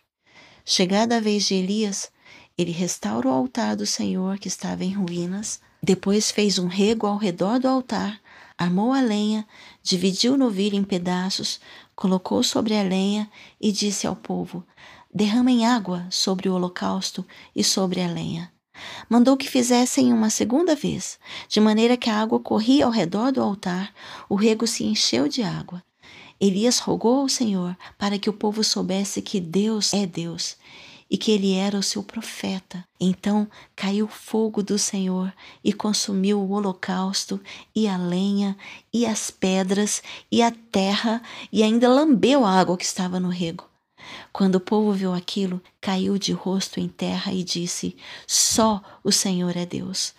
Chegada 0.64 1.18
a 1.18 1.20
vez 1.20 1.44
de 1.48 1.56
Elias, 1.56 2.10
ele 2.58 2.72
restaura 2.72 3.28
o 3.28 3.34
altar 3.34 3.76
do 3.76 3.86
Senhor 3.86 4.40
que 4.40 4.48
estava 4.48 4.86
em 4.86 4.94
ruínas, 4.94 5.60
depois 5.84 6.32
fez 6.32 6.58
um 6.58 6.68
rego 6.68 7.08
ao 7.08 7.18
redor 7.18 7.60
do 7.60 7.68
altar, 7.68 8.22
armou 8.58 8.94
a 8.94 9.02
lenha, 9.02 9.46
dividiu 9.82 10.36
o 10.36 10.38
novilho 10.38 10.78
em 10.78 10.84
pedaços, 10.86 11.60
colocou 11.94 12.42
sobre 12.42 12.74
a 12.74 12.84
lenha 12.84 13.30
e 13.60 13.70
disse 13.70 14.08
ao 14.08 14.16
povo: 14.16 14.66
Derramem 15.16 15.64
água 15.66 16.08
sobre 16.10 16.50
o 16.50 16.56
holocausto 16.56 17.24
e 17.56 17.64
sobre 17.64 18.02
a 18.02 18.08
lenha. 18.08 18.52
Mandou 19.08 19.38
que 19.38 19.48
fizessem 19.48 20.12
uma 20.12 20.32
segunda 20.32 20.76
vez, 20.76 21.20
de 21.48 21.60
maneira 21.60 21.96
que 21.96 22.10
a 22.10 22.20
água 22.20 22.40
corria 22.40 22.86
ao 22.86 22.92
redor 22.92 23.32
do 23.32 23.40
altar, 23.40 23.94
o 24.28 24.34
rego 24.34 24.66
se 24.66 24.84
encheu 24.84 25.28
de 25.28 25.44
água. 25.44 25.84
Elias 26.42 26.80
rogou 26.80 27.22
ao 27.22 27.30
Senhor 27.30 27.78
para 27.96 28.18
que 28.18 28.28
o 28.28 28.34
povo 28.34 28.64
soubesse 28.64 29.22
que 29.22 29.40
Deus 29.40 29.94
é 29.94 30.08
Deus 30.08 30.58
e 31.08 31.16
que 31.16 31.32
ele 31.32 31.54
era 31.54 31.78
o 31.78 31.84
seu 31.84 32.02
profeta. 32.02 32.84
Então 33.00 33.48
caiu 33.76 34.08
fogo 34.08 34.64
do 34.64 34.80
Senhor 34.80 35.32
e 35.64 35.72
consumiu 35.72 36.40
o 36.40 36.52
holocausto, 36.54 37.40
e 37.76 37.88
a 37.88 37.98
lenha, 37.98 38.58
e 38.92 39.06
as 39.06 39.30
pedras, 39.30 40.02
e 40.32 40.42
a 40.42 40.50
terra, 40.50 41.22
e 41.52 41.62
ainda 41.62 41.88
lambeu 41.88 42.44
a 42.44 42.60
água 42.60 42.76
que 42.76 42.86
estava 42.86 43.20
no 43.20 43.30
rego. 43.30 43.73
Quando 44.32 44.56
o 44.56 44.60
povo 44.60 44.92
viu 44.92 45.14
aquilo, 45.14 45.62
caiu 45.80 46.18
de 46.18 46.32
rosto 46.32 46.80
em 46.80 46.88
terra 46.88 47.32
e 47.34 47.44
disse: 47.44 47.96
Só 48.28 48.82
o 49.04 49.12
Senhor 49.12 49.56
é 49.56 49.66
Deus. 49.66 50.14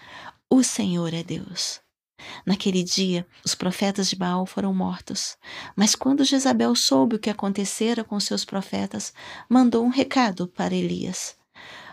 O 0.49 0.63
Senhor 0.63 1.13
é 1.13 1.23
Deus. 1.23 1.81
Naquele 2.47 2.83
dia, 2.83 3.27
os 3.45 3.55
profetas 3.55 4.09
de 4.09 4.17
Baal 4.17 4.47
foram 4.47 4.73
mortos. 4.73 5.37
Mas 5.77 5.95
quando 5.95 6.25
Jezabel 6.25 6.75
soube 6.75 7.17
o 7.17 7.19
que 7.19 7.31
acontecera 7.31 8.05
com 8.05 8.19
seus 8.21 8.45
profetas, 8.45 9.13
mandou 9.49 9.85
um 9.85 9.89
recado 9.89 10.47
para 10.47 10.75
Elias. 10.75 11.37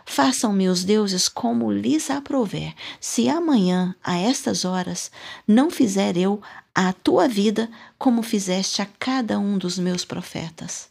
Façam-me 0.05 0.67
os 0.67 0.83
deuses 0.83 1.29
como 1.29 1.71
lhes 1.71 2.09
aprouver, 2.09 2.73
se 2.99 3.29
amanhã, 3.29 3.95
a 4.03 4.17
estas 4.17 4.65
horas, 4.65 5.11
não 5.47 5.69
fizer 5.69 6.17
eu 6.17 6.41
a 6.73 6.91
tua 6.91 7.27
vida 7.27 7.69
como 7.97 8.23
fizeste 8.23 8.81
a 8.81 8.87
cada 8.99 9.39
um 9.39 9.57
dos 9.57 9.77
meus 9.77 10.03
profetas. 10.03 10.90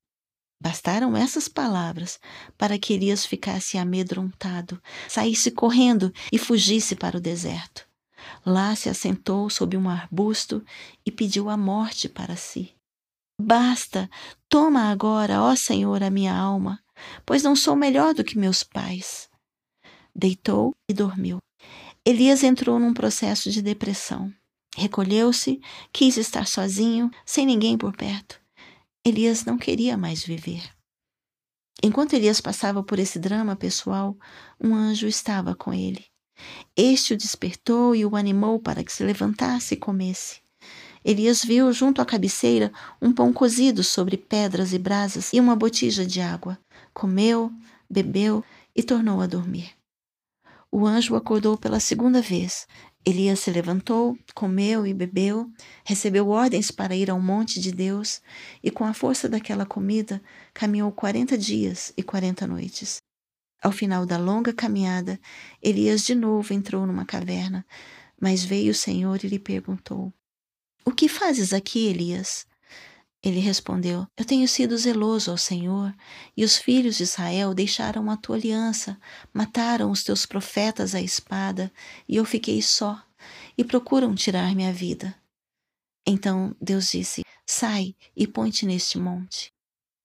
Bastaram 0.62 1.16
essas 1.16 1.48
palavras 1.48 2.20
para 2.58 2.78
que 2.78 2.92
Elias 2.92 3.24
ficasse 3.24 3.78
amedrontado, 3.78 4.80
saísse 5.08 5.50
correndo 5.50 6.12
e 6.30 6.38
fugisse 6.38 6.94
para 6.94 7.16
o 7.16 7.20
deserto. 7.20 7.88
Lá 8.44 8.76
se 8.76 8.88
assentou 8.88 9.48
sob 9.48 9.76
um 9.76 9.88
arbusto 9.88 10.62
e 11.04 11.10
pediu 11.10 11.48
a 11.48 11.56
morte 11.56 12.08
para 12.08 12.36
si. 12.36 12.74
Basta, 13.40 14.10
toma 14.50 14.90
agora, 14.90 15.42
ó 15.42 15.56
Senhor, 15.56 16.02
a 16.02 16.10
minha 16.10 16.34
alma, 16.34 16.78
pois 17.24 17.42
não 17.42 17.56
sou 17.56 17.74
melhor 17.74 18.12
do 18.12 18.22
que 18.22 18.38
meus 18.38 18.62
pais. 18.62 19.30
Deitou 20.14 20.74
e 20.90 20.92
dormiu. 20.92 21.38
Elias 22.04 22.42
entrou 22.42 22.78
num 22.78 22.92
processo 22.92 23.50
de 23.50 23.62
depressão. 23.62 24.30
Recolheu-se, 24.76 25.60
quis 25.90 26.18
estar 26.18 26.46
sozinho, 26.46 27.10
sem 27.24 27.46
ninguém 27.46 27.78
por 27.78 27.96
perto. 27.96 28.40
Elias 29.04 29.46
não 29.46 29.56
queria 29.56 29.96
mais 29.96 30.22
viver. 30.22 30.62
Enquanto 31.82 32.12
Elias 32.12 32.38
passava 32.38 32.82
por 32.82 32.98
esse 32.98 33.18
drama 33.18 33.56
pessoal, 33.56 34.14
um 34.60 34.74
anjo 34.74 35.06
estava 35.06 35.54
com 35.54 35.72
ele. 35.72 36.04
Este 36.76 37.14
o 37.14 37.16
despertou 37.16 37.96
e 37.96 38.04
o 38.04 38.14
animou 38.14 38.58
para 38.58 38.84
que 38.84 38.92
se 38.92 39.02
levantasse 39.02 39.72
e 39.72 39.78
comesse. 39.78 40.42
Elias 41.02 41.42
viu 41.42 41.72
junto 41.72 42.02
à 42.02 42.04
cabeceira 42.04 42.70
um 43.00 43.10
pão 43.10 43.32
cozido 43.32 43.82
sobre 43.82 44.18
pedras 44.18 44.74
e 44.74 44.78
brasas 44.78 45.32
e 45.32 45.40
uma 45.40 45.56
botija 45.56 46.04
de 46.04 46.20
água. 46.20 46.58
Comeu, 46.92 47.50
bebeu 47.88 48.44
e 48.76 48.82
tornou 48.82 49.22
a 49.22 49.26
dormir. 49.26 49.70
O 50.70 50.86
anjo 50.86 51.16
acordou 51.16 51.56
pela 51.56 51.80
segunda 51.80 52.20
vez. 52.20 52.68
Elias 53.04 53.40
se 53.40 53.50
levantou, 53.50 54.18
comeu 54.34 54.86
e 54.86 54.92
bebeu, 54.92 55.50
recebeu 55.84 56.28
ordens 56.28 56.70
para 56.70 56.94
ir 56.94 57.10
ao 57.10 57.20
monte 57.20 57.58
de 57.58 57.72
Deus 57.72 58.20
e, 58.62 58.70
com 58.70 58.84
a 58.84 58.92
força 58.92 59.28
daquela 59.28 59.64
comida, 59.64 60.22
caminhou 60.52 60.92
quarenta 60.92 61.36
dias 61.36 61.92
e 61.96 62.02
quarenta 62.02 62.46
noites. 62.46 62.98
Ao 63.62 63.72
final 63.72 64.04
da 64.04 64.18
longa 64.18 64.52
caminhada, 64.52 65.18
Elias 65.62 66.04
de 66.04 66.14
novo 66.14 66.52
entrou 66.52 66.86
numa 66.86 67.06
caverna, 67.06 67.64
mas 68.20 68.44
veio 68.44 68.72
o 68.72 68.74
Senhor 68.74 69.24
e 69.24 69.28
lhe 69.28 69.38
perguntou: 69.38 70.12
O 70.84 70.92
que 70.92 71.08
fazes 71.08 71.54
aqui, 71.54 71.86
Elias? 71.86 72.46
Ele 73.22 73.38
respondeu: 73.38 74.06
Eu 74.16 74.24
tenho 74.24 74.48
sido 74.48 74.76
zeloso 74.78 75.30
ao 75.30 75.36
Senhor, 75.36 75.94
e 76.36 76.42
os 76.42 76.56
filhos 76.56 76.96
de 76.96 77.02
Israel 77.02 77.52
deixaram 77.52 78.10
a 78.10 78.16
tua 78.16 78.36
aliança, 78.36 78.98
mataram 79.32 79.90
os 79.90 80.02
teus 80.02 80.24
profetas 80.24 80.94
à 80.94 81.00
espada, 81.00 81.70
e 82.08 82.16
eu 82.16 82.24
fiquei 82.24 82.62
só, 82.62 83.02
e 83.58 83.64
procuram 83.64 84.14
tirar 84.14 84.54
minha 84.54 84.72
vida. 84.72 85.14
Então 86.06 86.56
Deus 86.60 86.90
disse: 86.90 87.22
Sai 87.46 87.94
e 88.16 88.26
põe-te 88.26 88.64
neste 88.64 88.98
monte. 88.98 89.52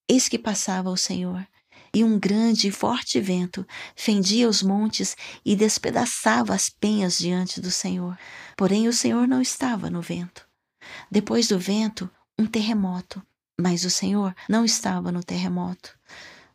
Eis 0.09 0.27
que 0.27 0.37
passava 0.37 0.89
o 0.89 0.97
Senhor, 0.97 1.47
e 1.93 2.03
um 2.03 2.19
grande 2.19 2.67
e 2.67 2.71
forte 2.71 3.21
vento 3.21 3.65
fendia 3.95 4.49
os 4.49 4.61
montes 4.61 5.15
e 5.45 5.55
despedaçava 5.55 6.53
as 6.53 6.69
penhas 6.69 7.17
diante 7.17 7.61
do 7.61 7.71
Senhor. 7.71 8.19
Porém, 8.57 8.89
o 8.89 8.93
Senhor 8.93 9.25
não 9.25 9.41
estava 9.41 9.89
no 9.89 10.01
vento. 10.01 10.45
Depois 11.09 11.47
do 11.47 11.57
vento, 11.57 12.09
um 12.37 12.45
terremoto, 12.45 13.21
mas 13.59 13.85
o 13.85 13.89
Senhor 13.89 14.35
não 14.49 14.65
estava 14.65 15.11
no 15.11 15.23
terremoto. 15.23 15.97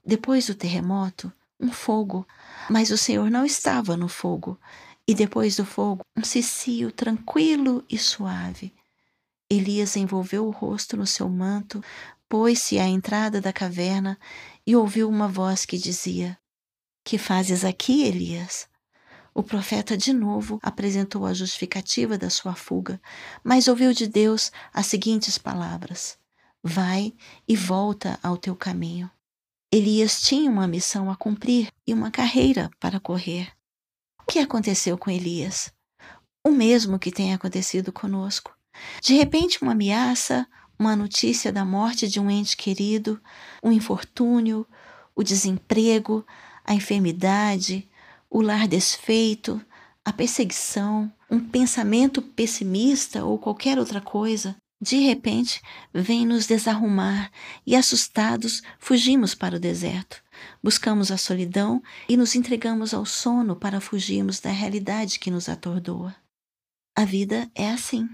Depois 0.05 0.47
do 0.47 0.55
terremoto, 0.55 1.33
um 1.59 1.73
fogo, 1.73 2.27
mas 2.69 2.91
o 2.91 2.97
Senhor 2.97 3.31
não 3.31 3.45
estava 3.45 3.97
no 3.97 4.09
fogo. 4.09 4.59
E 5.07 5.15
depois 5.15 5.57
do 5.57 5.65
fogo, 5.65 6.03
um 6.17 6.23
cicio 6.23 6.93
tranquilo 6.93 7.85
e 7.89 7.99
suave. 7.99 8.73
Elias 9.51 9.97
envolveu 9.97 10.47
o 10.47 10.51
rosto 10.51 10.97
no 10.97 11.07
seu 11.07 11.29
manto, 11.29 11.83
pôs-se 12.29 12.79
à 12.79 12.87
entrada 12.87 13.41
da 13.41 13.53
caverna 13.53 14.17
e 14.65 14.77
ouviu 14.77 15.09
uma 15.09 15.27
voz 15.27 15.67
que 15.67 15.77
dizia: 15.77 16.39
Que 17.05 17.19
fazes 17.19 17.65
aqui, 17.65 18.05
Elias? 18.05 18.70
O 19.35 19.43
profeta 19.43 19.97
de 19.97 20.13
novo 20.13 20.59
apresentou 20.63 21.25
a 21.25 21.33
justificativa 21.33 22.19
da 22.19 22.29
sua 22.29 22.55
fuga, 22.55 23.01
mas 23.45 23.69
ouviu 23.69 23.93
de 23.93 24.07
Deus 24.07 24.51
as 24.73 24.87
seguintes 24.87 25.39
palavras: 25.39 26.19
Vai 26.63 27.15
e 27.47 27.57
volta 27.57 28.19
ao 28.23 28.37
teu 28.37 28.57
caminho. 28.57 29.11
Elias 29.73 30.21
tinha 30.21 30.51
uma 30.51 30.67
missão 30.67 31.11
a 31.11 31.17
cumprir 31.17 31.69
e 31.87 31.95
uma 31.95 32.11
carreira 32.11 32.71
para 32.81 32.99
correr. 32.99 33.53
O 34.21 34.33
que 34.33 34.41
aconteceu 34.41 34.99
com 34.99 35.11
Elias? 35.11 35.73
O 36.45 36.51
mesmo 36.51 36.99
que 36.99 37.13
tem 37.13 37.33
acontecido 37.33 37.93
conosco. 37.93 38.53
De 39.01 39.15
repente, 39.15 39.63
uma 39.63 39.73
ameaça, 39.73 40.47
uma 40.79 40.97
notícia 40.97 41.53
da 41.53 41.65
morte 41.65 42.09
de 42.09 42.19
um 42.19 42.31
ente 42.31 42.57
querido, 42.57 43.21
o 43.63 43.71
infortúnio, 43.71 44.67
o 45.15 45.23
desemprego, 45.23 46.27
a 46.65 46.75
enfermidade, 46.75 47.90
o 48.31 48.41
lar 48.41 48.69
desfeito, 48.69 49.61
a 50.05 50.13
perseguição, 50.13 51.13
um 51.29 51.41
pensamento 51.41 52.23
pessimista 52.23 53.25
ou 53.25 53.39
qualquer 53.39 53.79
outra 53.79 54.01
coisa, 54.01 54.57
de 54.81 54.97
repente 54.97 55.61
vem 55.93 56.25
nos 56.25 56.47
desarrumar 56.47 57.31
e, 57.67 57.77
assustados, 57.77 58.63
fugimos 58.79 59.35
para 59.35 59.57
o 59.57 59.61
deserto. 59.61 60.23
Buscamos 60.63 61.11
a 61.11 61.19
solidão 61.19 61.83
e 62.09 62.17
nos 62.17 62.35
entregamos 62.35 62.95
ao 62.95 63.05
sono 63.05 63.55
para 63.55 63.81
fugirmos 63.81 64.41
da 64.41 64.51
realidade 64.51 65.19
que 65.19 65.31
nos 65.31 65.51
atordoa. 65.51 66.17
A 66.97 67.05
vida 67.05 67.51
é 67.55 67.71
assim. 67.71 68.09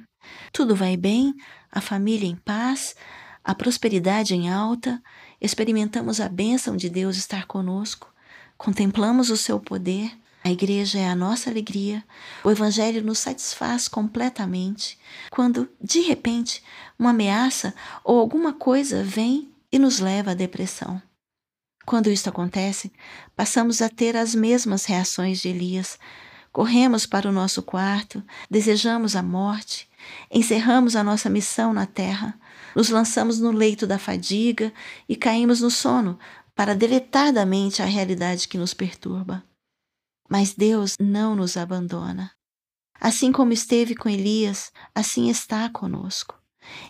Tudo 0.53 0.75
vai 0.75 0.97
bem, 0.97 1.35
a 1.71 1.81
família 1.81 2.29
em 2.29 2.35
paz, 2.35 2.97
a 3.45 3.55
prosperidade 3.55 4.35
em 4.35 4.51
alta, 4.51 5.01
experimentamos 5.41 6.21
a 6.21 6.29
bênção 6.29 6.77
de 6.77 6.91
Deus 6.91 7.17
estar 7.17 7.47
conosco, 7.47 8.13
contemplamos 8.57 9.31
o 9.31 9.37
seu 9.37 9.61
poder, 9.61 10.13
a 10.47 10.51
igreja 10.51 10.99
é 10.99 11.09
a 11.09 11.15
nossa 11.17 11.51
alegria, 11.51 12.05
o 12.45 12.51
Evangelho 12.51 13.03
nos 13.03 13.19
satisfaz 13.19 13.89
completamente, 13.89 14.97
quando, 15.31 15.69
de 15.83 16.01
repente, 16.01 16.63
uma 16.97 17.11
ameaça 17.11 17.75
ou 18.05 18.21
alguma 18.21 18.53
coisa 18.53 19.03
vem 19.03 19.51
e 19.73 19.79
nos 19.79 19.99
leva 19.99 20.31
à 20.31 20.35
depressão. 20.35 21.03
Quando 21.85 22.11
isto 22.11 22.29
acontece, 22.29 22.93
passamos 23.35 23.83
a 23.83 23.89
ter 23.89 24.17
as 24.17 24.35
mesmas 24.35 24.85
reações 24.85 25.41
de 25.41 25.49
Elias. 25.49 25.99
Corremos 26.53 27.07
para 27.07 27.29
o 27.29 27.33
nosso 27.33 27.63
quarto, 27.63 28.23
desejamos 28.51 29.15
a 29.15 29.23
morte, 29.23 29.89
encerramos 30.31 30.97
a 30.97 31.03
nossa 31.03 31.29
missão 31.29 31.73
na 31.73 31.87
terra, 31.87 32.39
nos 32.75 32.89
lançamos 32.89 33.39
no 33.41 33.51
leito 33.51 33.87
da 33.87 33.99
fadiga 33.99 34.73
e 35.09 35.17
caímos 35.17 35.61
no 35.61 35.71
sono 35.71 36.19
para 36.57 36.75
deletar 36.75 37.35
da 37.35 37.45
mente 37.45 37.83
a 37.83 37.85
realidade 37.85 38.49
que 38.49 38.57
nos 38.57 38.73
perturba. 38.73 39.45
Mas 40.29 40.55
Deus 40.55 40.97
não 40.99 41.37
nos 41.37 41.57
abandona. 41.57 42.33
Assim 42.99 43.31
como 43.31 43.53
esteve 43.53 43.95
com 43.95 44.09
Elias, 44.09 44.73
assim 44.95 45.29
está 45.29 45.69
conosco. 45.69 46.35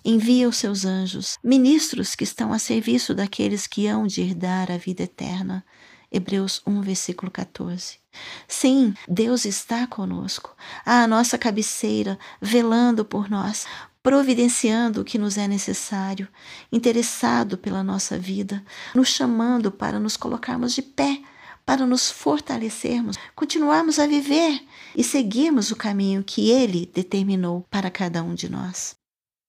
Envia 0.05 0.49
os 0.49 0.57
seus 0.57 0.85
anjos, 0.85 1.37
ministros 1.43 2.15
que 2.15 2.25
estão 2.25 2.53
a 2.53 2.59
serviço 2.59 3.13
daqueles 3.13 3.67
que 3.67 3.89
hão 3.89 4.07
de 4.07 4.23
herdar 4.23 4.71
a 4.71 4.79
vida 4.79 5.03
eterna. 5.03 5.67
Hebreus 6.11 6.63
1, 6.65 6.81
versículo 6.83 7.31
14. 7.31 7.99
Sim, 8.47 8.95
Deus 9.09 9.45
está 9.45 9.87
conosco, 9.87 10.57
à 10.85 11.07
nossa 11.07 11.37
cabeceira, 11.37 12.17
velando 12.41 13.05
por 13.05 13.29
nós, 13.29 13.67
providenciando 14.07 15.01
o 15.01 15.05
que 15.05 15.19
nos 15.19 15.37
é 15.37 15.49
necessário, 15.49 16.29
interessado 16.71 17.59
pela 17.59 17.83
nossa 17.83 18.17
vida, 18.17 18.65
nos 18.95 19.09
chamando 19.09 19.73
para 19.73 19.99
nos 19.99 20.17
colocarmos 20.17 20.73
de 20.73 20.81
pé, 20.81 21.21
para 21.65 21.85
nos 21.85 22.09
fortalecermos, 22.09 23.17
continuarmos 23.35 23.99
a 23.99 24.07
viver 24.07 24.63
e 24.95 25.03
seguirmos 25.03 25.73
o 25.73 25.77
caminho 25.77 26.23
que 26.23 26.53
Ele 26.53 26.89
determinou 26.95 27.67
para 27.69 27.91
cada 27.91 28.23
um 28.23 28.33
de 28.33 28.49
nós. 28.49 28.95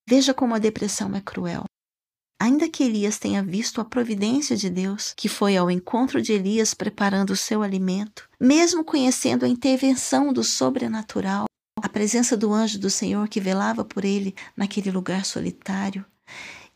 Veja 0.09 0.33
como 0.33 0.55
a 0.55 0.59
depressão 0.59 1.15
é 1.15 1.21
cruel. 1.21 1.65
Ainda 2.41 2.67
que 2.67 2.83
Elias 2.83 3.19
tenha 3.19 3.43
visto 3.43 3.79
a 3.79 3.85
providência 3.85 4.57
de 4.57 4.71
Deus, 4.71 5.13
que 5.15 5.29
foi 5.29 5.55
ao 5.55 5.69
encontro 5.69 6.19
de 6.19 6.33
Elias 6.33 6.73
preparando 6.73 7.29
o 7.29 7.37
seu 7.37 7.61
alimento, 7.61 8.27
mesmo 8.39 8.83
conhecendo 8.83 9.45
a 9.45 9.47
intervenção 9.47 10.33
do 10.33 10.43
sobrenatural, 10.43 11.45
a 11.81 11.89
presença 11.89 12.35
do 12.35 12.53
anjo 12.53 12.79
do 12.79 12.89
Senhor 12.89 13.27
que 13.27 13.39
velava 13.39 13.83
por 13.83 14.03
ele 14.03 14.35
naquele 14.55 14.91
lugar 14.91 15.25
solitário, 15.25 16.05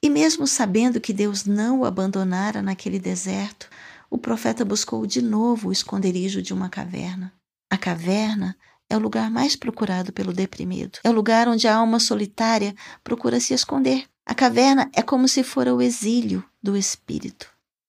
e 0.02 0.10
mesmo 0.10 0.48
sabendo 0.48 1.00
que 1.00 1.14
Deus 1.14 1.46
não 1.46 1.82
o 1.82 1.86
abandonara 1.86 2.62
naquele 2.62 3.00
deserto, 3.00 3.70
o 4.10 4.18
profeta 4.18 4.66
buscou 4.66 5.06
de 5.06 5.22
novo 5.22 5.70
o 5.70 5.72
esconderijo 5.72 6.42
de 6.42 6.54
uma 6.54 6.70
caverna. 6.70 7.32
A 7.70 7.78
caverna 7.78 8.58
é 8.90 8.98
o 8.98 9.00
lugar 9.00 9.30
mais 9.30 9.56
procurado 9.56 10.12
pelo 10.12 10.34
deprimido. 10.34 11.00
É 11.04 11.10
o 11.10 11.14
lugar 11.14 11.48
onde 11.48 11.68
a 11.68 11.76
alma 11.76 12.00
solitária 12.00 12.76
procura 13.04 13.40
se 13.40 13.54
esconder. 13.54 14.06
A 14.26 14.36
caverna 14.36 14.90
é 14.94 15.02
como 15.02 15.28
se 15.28 15.44
fora 15.44 15.74
o 15.74 15.82
exílio 15.82 16.44
do 16.62 16.76
espírito. 16.76 17.48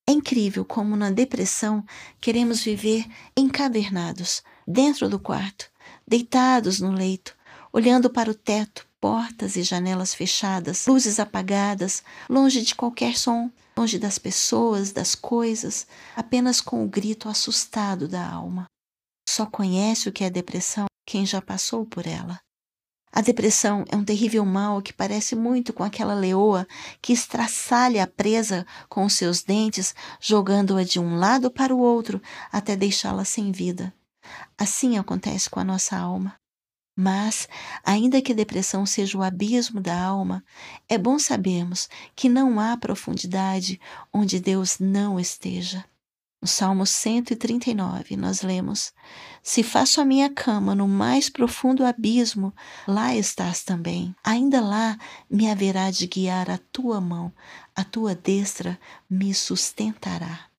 É 0.08 0.12
incrível 0.12 0.64
como 0.64 0.96
na 0.96 1.10
depressão 1.10 1.84
queremos 2.20 2.62
viver 2.62 3.06
encavernados, 3.36 4.42
dentro 4.66 5.08
do 5.08 5.18
quarto, 5.18 5.70
deitados 6.06 6.80
no 6.80 6.92
leito, 6.92 7.36
olhando 7.72 8.10
para 8.10 8.30
o 8.30 8.34
teto, 8.34 8.86
portas 9.00 9.56
e 9.56 9.62
janelas 9.62 10.14
fechadas, 10.14 10.86
luzes 10.86 11.18
apagadas, 11.18 12.02
longe 12.28 12.62
de 12.62 12.74
qualquer 12.74 13.16
som, 13.16 13.50
longe 13.76 13.98
das 13.98 14.18
pessoas, 14.18 14.92
das 14.92 15.14
coisas, 15.14 15.86
apenas 16.14 16.60
com 16.60 16.84
o 16.84 16.88
grito 16.88 17.28
assustado 17.28 18.06
da 18.06 18.24
alma. 18.26 18.66
Só 19.28 19.46
conhece 19.46 20.08
o 20.08 20.12
que 20.12 20.24
é 20.24 20.30
depressão 20.30 20.86
quem 21.06 21.26
já 21.26 21.42
passou 21.42 21.84
por 21.84 22.06
ela. 22.06 22.38
A 23.14 23.20
depressão 23.20 23.84
é 23.90 23.96
um 23.96 24.04
terrível 24.04 24.44
mal 24.44 24.80
que 24.80 24.92
parece 24.92 25.36
muito 25.36 25.72
com 25.72 25.84
aquela 25.84 26.14
leoa 26.14 26.66
que 27.00 27.12
estraçalha 27.12 28.04
a 28.04 28.06
presa 28.06 28.66
com 28.88 29.04
os 29.04 29.12
seus 29.12 29.42
dentes, 29.42 29.94
jogando-a 30.18 30.82
de 30.82 30.98
um 30.98 31.18
lado 31.18 31.50
para 31.50 31.74
o 31.74 31.78
outro 31.78 32.22
até 32.50 32.74
deixá-la 32.74 33.24
sem 33.24 33.52
vida. 33.52 33.92
Assim 34.56 34.98
acontece 34.98 35.48
com 35.48 35.60
a 35.60 35.64
nossa 35.64 35.96
alma. 35.96 36.34
Mas, 36.96 37.48
ainda 37.82 38.20
que 38.20 38.32
a 38.32 38.34
depressão 38.34 38.84
seja 38.84 39.16
o 39.16 39.22
abismo 39.22 39.80
da 39.80 39.98
alma, 39.98 40.44
é 40.88 40.98
bom 40.98 41.18
sabermos 41.18 41.88
que 42.14 42.28
não 42.28 42.60
há 42.60 42.76
profundidade 42.76 43.80
onde 44.12 44.38
Deus 44.38 44.78
não 44.78 45.18
esteja. 45.18 45.84
No 46.42 46.48
Salmo 46.48 46.84
139, 46.84 48.16
nós 48.16 48.42
lemos: 48.42 48.92
Se 49.44 49.62
faço 49.62 50.00
a 50.00 50.04
minha 50.04 50.28
cama 50.28 50.74
no 50.74 50.88
mais 50.88 51.28
profundo 51.28 51.84
abismo, 51.84 52.52
lá 52.86 53.14
estás 53.14 53.62
também. 53.62 54.12
Ainda 54.24 54.60
lá 54.60 54.98
me 55.30 55.48
haverá 55.48 55.90
de 55.90 56.06
guiar 56.08 56.50
a 56.50 56.58
tua 56.58 57.00
mão, 57.00 57.32
a 57.76 57.84
tua 57.84 58.14
destra 58.14 58.76
me 59.08 59.32
sustentará. 59.32 60.51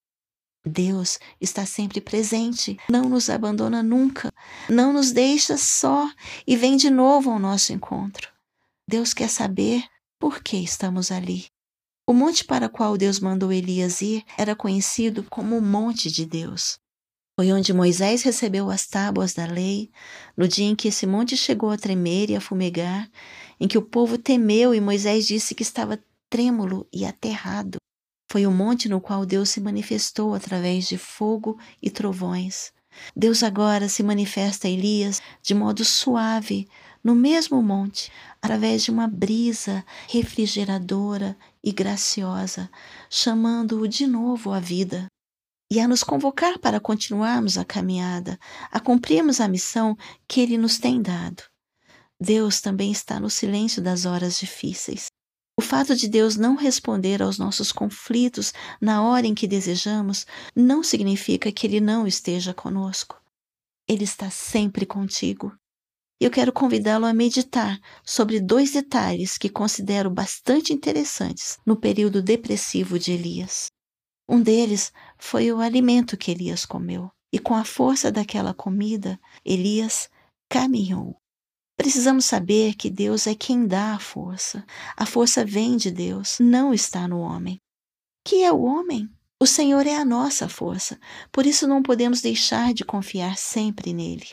Deus 0.65 1.19
está 1.41 1.65
sempre 1.65 1.99
presente, 1.99 2.77
não 2.89 3.09
nos 3.09 3.29
abandona 3.29 3.83
nunca, 3.83 4.31
não 4.69 4.93
nos 4.93 5.11
deixa 5.11 5.57
só 5.57 6.09
e 6.47 6.55
vem 6.55 6.77
de 6.77 6.89
novo 6.89 7.29
ao 7.29 7.39
nosso 7.39 7.73
encontro. 7.73 8.29
Deus 8.87 9.13
quer 9.13 9.29
saber 9.29 9.83
por 10.19 10.41
que 10.41 10.57
estamos 10.57 11.11
ali. 11.11 11.47
O 12.07 12.13
monte 12.13 12.45
para 12.45 12.67
o 12.67 12.69
qual 12.69 12.97
Deus 12.97 13.19
mandou 13.19 13.51
Elias 13.51 14.01
ir 14.01 14.23
era 14.37 14.55
conhecido 14.55 15.23
como 15.29 15.57
o 15.57 15.61
Monte 15.61 16.11
de 16.11 16.25
Deus. 16.25 16.77
Foi 17.35 17.51
onde 17.51 17.73
Moisés 17.73 18.21
recebeu 18.23 18.69
as 18.69 18.85
tábuas 18.85 19.33
da 19.33 19.45
lei, 19.45 19.89
no 20.37 20.47
dia 20.47 20.65
em 20.65 20.75
que 20.75 20.89
esse 20.89 21.07
monte 21.07 21.35
chegou 21.35 21.71
a 21.71 21.77
tremer 21.77 22.29
e 22.29 22.35
a 22.35 22.41
fumegar, 22.41 23.09
em 23.59 23.67
que 23.67 23.77
o 23.77 23.81
povo 23.81 24.17
temeu 24.17 24.73
e 24.75 24.79
Moisés 24.79 25.25
disse 25.25 25.55
que 25.55 25.63
estava 25.63 25.97
trêmulo 26.29 26.87
e 26.93 27.05
aterrado. 27.05 27.77
Foi 28.33 28.47
o 28.47 28.51
monte 28.51 28.89
no 28.89 28.99
qual 28.99 29.27
Deus 29.27 29.49
se 29.49 29.61
manifestou 29.61 30.33
através 30.33 30.87
de 30.87 30.97
fogo 30.97 31.55
e 31.79 31.87
trovões. 31.87 32.73
Deus 33.15 33.43
agora 33.43 33.87
se 33.87 34.01
manifesta 34.01 34.67
a 34.67 34.71
Elias 34.71 35.21
de 35.43 35.53
modo 35.53 35.85
suave, 35.85 36.67
no 37.03 37.13
mesmo 37.13 37.61
monte, 37.61 38.11
através 38.41 38.83
de 38.83 38.89
uma 38.89 39.07
brisa 39.07 39.85
refrigeradora 40.09 41.37
e 41.63 41.71
graciosa, 41.71 42.71
chamando-o 43.07 43.87
de 43.87 44.07
novo 44.07 44.51
à 44.51 44.59
vida 44.59 45.05
e 45.69 45.79
a 45.79 45.87
nos 45.87 46.03
convocar 46.03 46.57
para 46.57 46.79
continuarmos 46.79 47.55
a 47.55 47.63
caminhada, 47.63 48.39
a 48.71 48.79
cumprirmos 48.79 49.39
a 49.39 49.47
missão 49.47 49.95
que 50.27 50.41
Ele 50.41 50.57
nos 50.57 50.79
tem 50.79 50.99
dado. 51.03 51.43
Deus 52.19 52.61
também 52.61 52.91
está 52.91 53.19
no 53.19 53.29
silêncio 53.29 53.79
das 53.79 54.07
horas 54.07 54.39
difíceis. 54.39 55.12
O 55.57 55.61
fato 55.61 55.95
de 55.95 56.07
Deus 56.07 56.35
não 56.35 56.55
responder 56.55 57.21
aos 57.21 57.37
nossos 57.37 57.71
conflitos 57.71 58.53
na 58.81 59.03
hora 59.03 59.27
em 59.27 59.35
que 59.35 59.47
desejamos 59.47 60.25
não 60.55 60.83
significa 60.83 61.51
que 61.51 61.67
Ele 61.67 61.79
não 61.79 62.07
esteja 62.07 62.53
conosco. 62.53 63.21
Ele 63.87 64.03
está 64.03 64.29
sempre 64.29 64.85
contigo 64.85 65.51
eu 66.23 66.31
quero 66.31 66.53
convidá-lo 66.53 67.05
a 67.05 67.13
meditar 67.13 67.77
sobre 68.01 68.39
dois 68.39 68.71
detalhes 68.71 69.37
que 69.37 69.49
considero 69.49 70.09
bastante 70.09 70.71
interessantes 70.71 71.57
no 71.65 71.75
período 71.75 72.21
depressivo 72.21 72.97
de 72.97 73.11
Elias. 73.11 73.67
Um 74.27 74.41
deles 74.41 74.93
foi 75.17 75.51
o 75.51 75.59
alimento 75.59 76.15
que 76.15 76.31
Elias 76.31 76.65
comeu, 76.65 77.11
e 77.31 77.39
com 77.39 77.53
a 77.53 77.65
força 77.65 78.09
daquela 78.09 78.53
comida, 78.53 79.19
Elias 79.43 80.09
caminhou. 80.49 81.17
Precisamos 81.75 82.25
saber 82.25 82.75
que 82.75 82.89
Deus 82.89 83.25
é 83.25 83.33
quem 83.33 83.65
dá 83.65 83.95
a 83.95 83.99
força. 83.99 84.65
A 84.95 85.05
força 85.05 85.43
vem 85.43 85.75
de 85.75 85.89
Deus, 85.89 86.37
não 86.39 86.73
está 86.73 87.07
no 87.07 87.19
homem. 87.19 87.59
Que 88.23 88.43
é 88.43 88.51
o 88.51 88.61
homem? 88.61 89.09
O 89.39 89.45
Senhor 89.45 89.85
é 89.85 89.95
a 89.95 90.05
nossa 90.05 90.47
força, 90.47 90.97
por 91.29 91.45
isso 91.45 91.67
não 91.67 91.83
podemos 91.83 92.21
deixar 92.21 92.73
de 92.73 92.85
confiar 92.85 93.37
sempre 93.37 93.91
nele. 93.91 94.29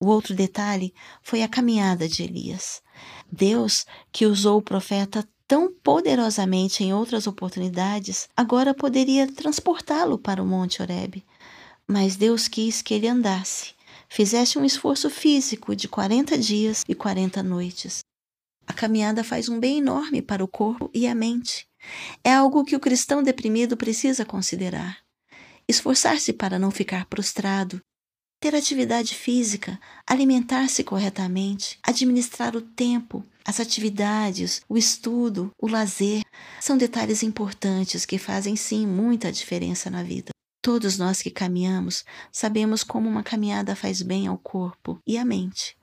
O 0.00 0.06
outro 0.06 0.34
detalhe 0.34 0.94
foi 1.22 1.42
a 1.42 1.48
caminhada 1.48 2.06
de 2.06 2.22
Elias. 2.22 2.80
Deus, 3.32 3.84
que 4.12 4.26
usou 4.26 4.58
o 4.58 4.62
profeta 4.62 5.26
tão 5.48 5.72
poderosamente 5.72 6.84
em 6.84 6.92
outras 6.92 7.26
oportunidades, 7.26 8.28
agora 8.36 8.74
poderia 8.74 9.26
transportá-lo 9.26 10.18
para 10.18 10.42
o 10.42 10.46
Monte 10.46 10.82
Horebe. 10.82 11.24
Mas 11.88 12.14
Deus 12.16 12.46
quis 12.46 12.82
que 12.82 12.94
ele 12.94 13.08
andasse, 13.08 13.74
fizeste 14.08 14.58
um 14.58 14.64
esforço 14.64 15.08
físico 15.10 15.74
de 15.74 15.88
40 15.88 16.38
dias 16.38 16.84
e 16.88 16.94
40 16.94 17.42
noites. 17.42 18.00
A 18.66 18.72
caminhada 18.72 19.22
faz 19.22 19.48
um 19.48 19.60
bem 19.60 19.78
enorme 19.78 20.20
para 20.20 20.42
o 20.42 20.48
corpo 20.48 20.90
e 20.92 21.06
a 21.06 21.14
mente. 21.14 21.66
É 22.24 22.32
algo 22.32 22.64
que 22.64 22.74
o 22.74 22.80
cristão 22.80 23.22
deprimido 23.22 23.76
precisa 23.76 24.24
considerar. 24.24 24.98
Esforçar-se 25.68 26.32
para 26.32 26.58
não 26.58 26.70
ficar 26.70 27.06
prostrado, 27.06 27.80
ter 28.40 28.54
atividade 28.54 29.14
física, 29.14 29.80
alimentar-se 30.06 30.84
corretamente, 30.84 31.78
administrar 31.82 32.54
o 32.54 32.60
tempo, 32.60 33.24
as 33.44 33.60
atividades, 33.60 34.62
o 34.68 34.76
estudo, 34.76 35.50
o 35.60 35.68
lazer, 35.68 36.22
são 36.60 36.76
detalhes 36.76 37.22
importantes 37.22 38.04
que 38.04 38.18
fazem 38.18 38.56
sim 38.56 38.86
muita 38.86 39.32
diferença 39.32 39.88
na 39.88 40.02
vida. 40.02 40.30
Todos 40.66 40.98
nós 40.98 41.22
que 41.22 41.30
caminhamos 41.30 42.04
sabemos 42.32 42.82
como 42.82 43.08
uma 43.08 43.22
caminhada 43.22 43.76
faz 43.76 44.02
bem 44.02 44.26
ao 44.26 44.36
corpo 44.36 45.00
e 45.06 45.16
à 45.16 45.24
mente. 45.24 45.76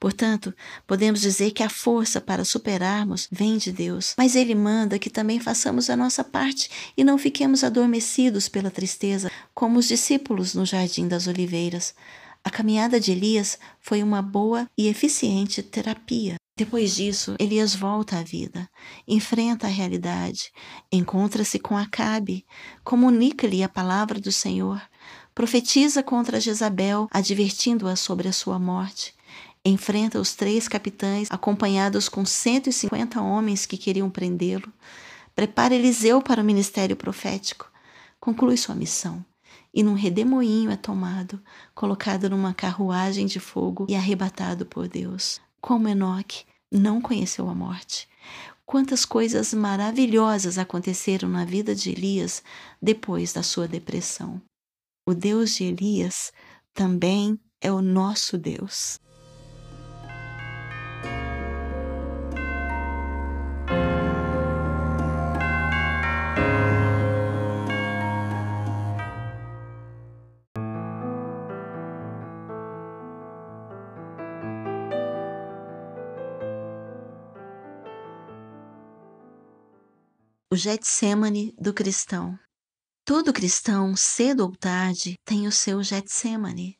Portanto, 0.00 0.54
podemos 0.86 1.20
dizer 1.20 1.50
que 1.50 1.62
a 1.62 1.68
força 1.68 2.18
para 2.18 2.42
superarmos 2.42 3.28
vem 3.30 3.58
de 3.58 3.70
Deus, 3.70 4.14
mas 4.16 4.34
Ele 4.34 4.54
manda 4.54 4.98
que 4.98 5.10
também 5.10 5.38
façamos 5.38 5.90
a 5.90 5.96
nossa 5.98 6.24
parte 6.24 6.70
e 6.96 7.04
não 7.04 7.18
fiquemos 7.18 7.62
adormecidos 7.62 8.48
pela 8.48 8.70
tristeza, 8.70 9.30
como 9.52 9.78
os 9.78 9.86
discípulos 9.86 10.54
no 10.54 10.64
Jardim 10.64 11.06
das 11.06 11.26
Oliveiras. 11.26 11.94
A 12.42 12.48
caminhada 12.48 12.98
de 12.98 13.12
Elias 13.12 13.58
foi 13.80 14.02
uma 14.02 14.22
boa 14.22 14.66
e 14.78 14.88
eficiente 14.88 15.62
terapia. 15.62 16.36
Depois 16.54 16.94
disso, 16.94 17.34
Elias 17.38 17.74
volta 17.74 18.18
à 18.18 18.22
vida, 18.22 18.68
enfrenta 19.08 19.66
a 19.66 19.70
realidade, 19.70 20.52
encontra-se 20.92 21.58
com 21.58 21.78
Acabe, 21.78 22.44
comunica-lhe 22.84 23.62
a 23.62 23.70
palavra 23.70 24.20
do 24.20 24.30
Senhor, 24.30 24.78
profetiza 25.34 26.02
contra 26.02 26.38
Jezabel, 26.38 27.08
advertindo-a 27.10 27.96
sobre 27.96 28.28
a 28.28 28.34
sua 28.34 28.58
morte. 28.58 29.14
Enfrenta 29.64 30.20
os 30.20 30.34
três 30.34 30.68
capitães, 30.68 31.28
acompanhados 31.30 32.06
com 32.06 32.22
150 32.22 33.18
homens 33.22 33.64
que 33.64 33.78
queriam 33.78 34.10
prendê-lo. 34.10 34.70
Prepara 35.34 35.74
Eliseu 35.74 36.20
para 36.20 36.42
o 36.42 36.44
ministério 36.44 36.96
profético. 36.96 37.72
Conclui 38.20 38.58
sua 38.58 38.74
missão 38.74 39.24
e 39.72 39.82
num 39.82 39.94
redemoinho 39.94 40.70
é 40.70 40.76
tomado, 40.76 41.40
colocado 41.74 42.28
numa 42.28 42.52
carruagem 42.52 43.24
de 43.24 43.40
fogo 43.40 43.86
e 43.88 43.94
arrebatado 43.94 44.66
por 44.66 44.86
Deus 44.86 45.40
como 45.62 45.88
Enoque, 45.88 46.44
não 46.70 47.00
conheceu 47.00 47.48
a 47.48 47.54
morte. 47.54 48.08
Quantas 48.66 49.04
coisas 49.04 49.54
maravilhosas 49.54 50.58
aconteceram 50.58 51.28
na 51.28 51.44
vida 51.44 51.74
de 51.74 51.90
Elias 51.90 52.42
depois 52.80 53.32
da 53.32 53.42
sua 53.42 53.68
depressão. 53.68 54.42
O 55.08 55.14
Deus 55.14 55.54
de 55.54 55.64
Elias 55.64 56.32
também 56.74 57.38
é 57.60 57.70
o 57.70 57.80
nosso 57.80 58.36
Deus. 58.36 58.98
O 80.52 80.54
Getsemane 80.54 81.54
do 81.58 81.72
cristão. 81.72 82.38
Todo 83.06 83.32
cristão, 83.32 83.96
cedo 83.96 84.40
ou 84.40 84.54
tarde, 84.54 85.14
tem 85.24 85.46
o 85.46 85.50
seu 85.50 85.82
Getsemane. 85.82 86.78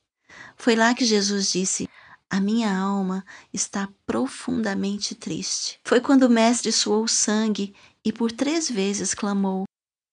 Foi 0.59 0.77
lá 0.77 0.95
que 0.95 1.07
Jesus 1.07 1.51
disse: 1.51 1.89
A 2.29 2.39
minha 2.39 2.70
alma 2.70 3.25
está 3.51 3.89
profundamente 4.05 5.14
triste. 5.14 5.81
Foi 5.87 6.03
quando 6.03 6.25
o 6.25 6.29
Mestre 6.29 6.70
suou 6.70 7.09
sangue 7.09 7.75
e 8.05 8.12
por 8.12 8.31
três 8.31 8.68
vezes 8.70 9.14
clamou: 9.14 9.64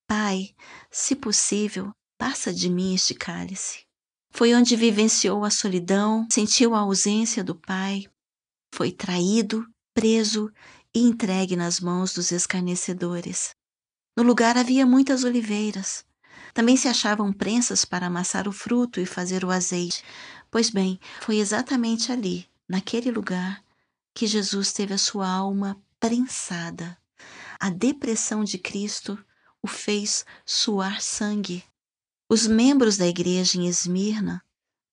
Pai, 0.08 0.56
se 0.90 1.14
possível, 1.14 1.92
passa 2.18 2.54
de 2.54 2.70
mim 2.70 2.96
este 2.96 3.14
cálice. 3.14 3.84
Foi 4.32 4.56
onde 4.56 4.78
vivenciou 4.78 5.44
a 5.44 5.50
solidão, 5.50 6.26
sentiu 6.32 6.74
a 6.74 6.80
ausência 6.80 7.44
do 7.44 7.56
Pai, 7.56 8.06
foi 8.74 8.90
traído, 8.90 9.68
preso 9.94 10.50
e 10.96 11.02
entregue 11.02 11.56
nas 11.56 11.80
mãos 11.80 12.14
dos 12.14 12.32
escarnecedores. 12.32 13.56
No 14.16 14.24
lugar 14.24 14.58
havia 14.58 14.86
muitas 14.86 15.24
oliveiras. 15.24 16.06
Também 16.54 16.76
se 16.76 16.88
achavam 16.88 17.32
prensas 17.32 17.86
para 17.86 18.08
amassar 18.08 18.48
o 18.48 18.52
fruto 18.52 19.00
e 19.00 19.06
fazer 19.06 19.46
o 19.46 19.52
azeite. 19.52 20.04
Pois 20.50 20.70
bem, 20.70 21.00
foi 21.22 21.38
exatamente 21.38 22.12
ali, 22.12 22.48
naquele 22.68 23.12
lugar, 23.12 23.64
que 24.14 24.26
Jesus 24.26 24.74
teve 24.74 24.94
a 24.94 24.98
sua 24.98 25.30
alma 25.30 25.82
prensada. 26.00 26.98
A 27.60 27.70
depressão 27.70 28.44
de 28.44 28.58
Cristo 28.58 29.18
o 29.62 29.68
fez 29.68 30.26
suar 30.46 31.02
sangue. 31.02 31.64
Os 32.30 32.48
membros 32.48 32.98
da 32.98 33.08
igreja 33.08 33.58
em 33.58 33.68
Esmirna 33.68 34.44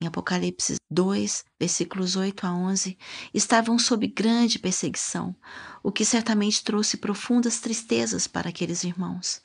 em 0.01 0.07
Apocalipse 0.07 0.77
2, 0.91 1.45
versículos 1.59 2.17
8 2.17 2.47
a 2.47 2.55
11, 2.55 2.99
estavam 3.33 3.79
sob 3.79 4.07
grande 4.07 4.59
perseguição, 4.59 5.35
o 5.83 5.91
que 5.91 6.05
certamente 6.05 6.63
trouxe 6.63 6.97
profundas 6.97 7.61
tristezas 7.61 8.27
para 8.27 8.51
aqueles 8.51 8.85
irmãos. 8.85 9.41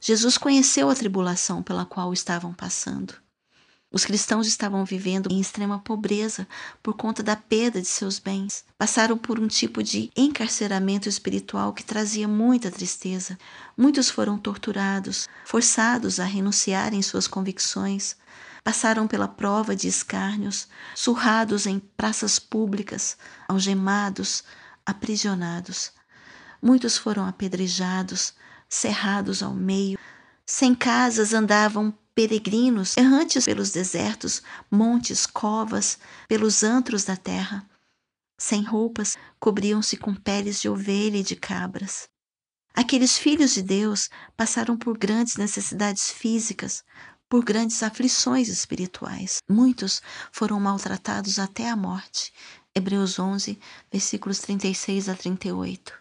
Jesus 0.00 0.38
conheceu 0.38 0.88
a 0.88 0.94
tribulação 0.94 1.62
pela 1.62 1.84
qual 1.84 2.12
estavam 2.12 2.54
passando. 2.54 3.14
Os 3.90 4.04
cristãos 4.04 4.46
estavam 4.46 4.84
vivendo 4.84 5.32
em 5.32 5.40
extrema 5.40 5.78
pobreza 5.78 6.46
por 6.82 6.94
conta 6.94 7.22
da 7.22 7.34
perda 7.34 7.80
de 7.80 7.88
seus 7.88 8.18
bens. 8.18 8.62
Passaram 8.76 9.16
por 9.16 9.40
um 9.40 9.48
tipo 9.48 9.82
de 9.82 10.10
encarceramento 10.14 11.08
espiritual 11.08 11.72
que 11.72 11.82
trazia 11.82 12.28
muita 12.28 12.70
tristeza. 12.70 13.38
Muitos 13.76 14.10
foram 14.10 14.36
torturados, 14.36 15.26
forçados 15.44 16.20
a 16.20 16.24
renunciar 16.24 16.92
em 16.92 17.00
suas 17.00 17.26
convicções, 17.26 18.14
passaram 18.68 19.08
pela 19.08 19.26
prova 19.26 19.74
de 19.74 19.88
escárnios, 19.88 20.68
surrados 20.94 21.64
em 21.66 21.78
praças 21.78 22.38
públicas, 22.38 23.16
algemados, 23.48 24.44
aprisionados. 24.84 25.90
Muitos 26.60 26.98
foram 26.98 27.26
apedrejados, 27.26 28.34
cerrados 28.68 29.42
ao 29.42 29.54
meio. 29.54 29.98
Sem 30.44 30.74
casas 30.74 31.32
andavam 31.32 31.96
peregrinos, 32.14 32.94
errantes 32.98 33.46
pelos 33.46 33.70
desertos, 33.70 34.42
montes, 34.70 35.24
covas, 35.24 35.98
pelos 36.28 36.62
antros 36.62 37.04
da 37.04 37.16
terra. 37.16 37.66
Sem 38.36 38.62
roupas, 38.64 39.16
cobriam-se 39.40 39.96
com 39.96 40.14
peles 40.14 40.60
de 40.60 40.68
ovelha 40.68 41.16
e 41.16 41.22
de 41.22 41.36
cabras. 41.36 42.06
Aqueles 42.74 43.16
filhos 43.16 43.54
de 43.54 43.62
Deus 43.62 44.10
passaram 44.36 44.76
por 44.76 44.98
grandes 44.98 45.36
necessidades 45.38 46.10
físicas, 46.10 46.84
por 47.28 47.44
grandes 47.44 47.82
aflições 47.82 48.48
espirituais. 48.48 49.38
Muitos 49.48 50.00
foram 50.32 50.58
maltratados 50.58 51.38
até 51.38 51.68
a 51.68 51.76
morte. 51.76 52.32
Hebreus 52.74 53.18
11, 53.18 53.58
versículos 53.92 54.38
36 54.38 55.08
a 55.08 55.14
38. 55.14 55.92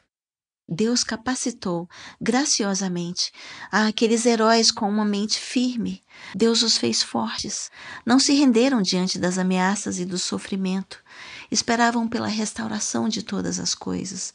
Deus 0.69 1.01
capacitou 1.01 1.89
graciosamente 2.19 3.31
aqueles 3.71 4.25
heróis 4.25 4.69
com 4.69 4.89
uma 4.89 5.05
mente 5.05 5.39
firme. 5.39 6.03
Deus 6.35 6.61
os 6.61 6.77
fez 6.77 7.01
fortes. 7.01 7.71
Não 8.05 8.19
se 8.19 8.33
renderam 8.33 8.81
diante 8.81 9.17
das 9.17 9.37
ameaças 9.37 9.97
e 9.97 10.03
do 10.03 10.19
sofrimento. 10.19 11.01
Esperavam 11.49 12.07
pela 12.07 12.27
restauração 12.27 13.07
de 13.07 13.23
todas 13.23 13.59
as 13.59 13.73
coisas. 13.73 14.33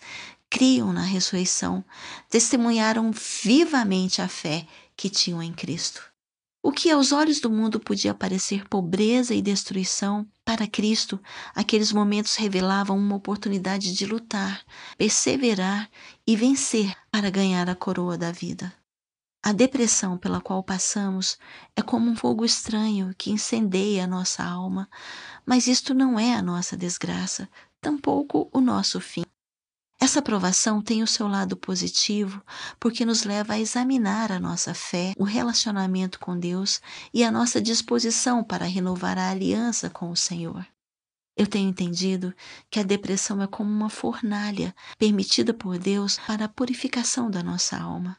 Criam 0.49 0.91
na 0.91 1.03
ressurreição. 1.03 1.85
Testemunharam 2.31 3.13
vivamente 3.13 4.23
a 4.23 4.29
fé 4.29 4.67
que 4.97 5.11
tinham 5.11 5.43
em 5.43 5.53
Cristo. 5.53 6.12
O 6.65 6.71
que 6.71 6.93
aos 6.93 7.11
olhos 7.11 7.41
do 7.41 7.51
mundo 7.51 7.81
podia 7.81 8.15
parecer 8.15 8.69
pobreza 8.69 9.35
e 9.35 9.43
destruição, 9.43 10.25
para 10.45 10.67
Cristo, 10.67 11.21
aqueles 11.55 11.93
momentos 11.93 12.37
revelavam 12.37 12.97
uma 12.97 13.17
oportunidade 13.17 13.93
de 13.93 14.07
lutar, 14.07 14.65
perseverar 14.97 15.91
e 16.25 16.37
vencer 16.37 16.95
para 17.11 17.31
ganhar 17.31 17.69
a 17.69 17.75
coroa 17.75 18.17
da 18.17 18.31
vida. 18.31 18.73
A 19.43 19.53
depressão 19.53 20.17
pela 20.17 20.41
qual 20.41 20.63
passamos 20.63 21.37
é 21.75 21.83
como 21.83 22.09
um 22.09 22.15
fogo 22.15 22.45
estranho 22.45 23.13
que 23.19 23.33
incendeia 23.33 24.05
a 24.05 24.07
nossa 24.07 24.45
alma, 24.45 24.89
mas 25.45 25.67
isto 25.67 25.93
não 25.93 26.17
é 26.17 26.33
a 26.33 26.43
nossa 26.43 26.77
desgraça, 26.77 27.49
tampouco 27.81 28.49
o 28.53 28.61
nosso 28.61 29.01
fim. 29.01 29.25
Essa 30.13 30.21
provação 30.21 30.83
tem 30.83 31.03
o 31.03 31.07
seu 31.07 31.27
lado 31.27 31.57
positivo 31.57 32.45
porque 32.79 33.03
nos 33.03 33.25
leva 33.25 33.55
a 33.55 33.59
examinar 33.59 34.31
a 34.31 34.39
nossa 34.39 34.75
fé, 34.75 35.15
o 35.17 35.25
relacionamento 35.25 36.21
com 36.21 36.39
Deus 36.39 36.83
e 37.15 37.25
a 37.25 37.31
nossa 37.31 37.63
disposição 37.63 38.45
para 38.45 38.67
renovar 38.67 39.17
a 39.17 39.31
aliança 39.31 39.89
com 39.89 40.11
o 40.11 40.15
Senhor. 40.15 40.67
Eu 41.35 41.47
tenho 41.47 41.71
entendido 41.71 42.35
que 42.71 42.79
a 42.79 42.83
depressão 42.83 43.41
é 43.41 43.47
como 43.47 43.71
uma 43.71 43.89
fornalha 43.89 44.77
permitida 44.99 45.55
por 45.55 45.79
Deus 45.79 46.19
para 46.27 46.45
a 46.45 46.49
purificação 46.49 47.31
da 47.31 47.43
nossa 47.43 47.79
alma. 47.79 48.19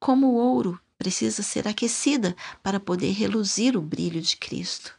Como 0.00 0.28
o 0.28 0.36
ouro 0.36 0.80
precisa 0.96 1.42
ser 1.42 1.68
aquecida 1.68 2.34
para 2.62 2.80
poder 2.80 3.12
reluzir 3.12 3.76
o 3.76 3.82
brilho 3.82 4.22
de 4.22 4.38
Cristo. 4.38 4.98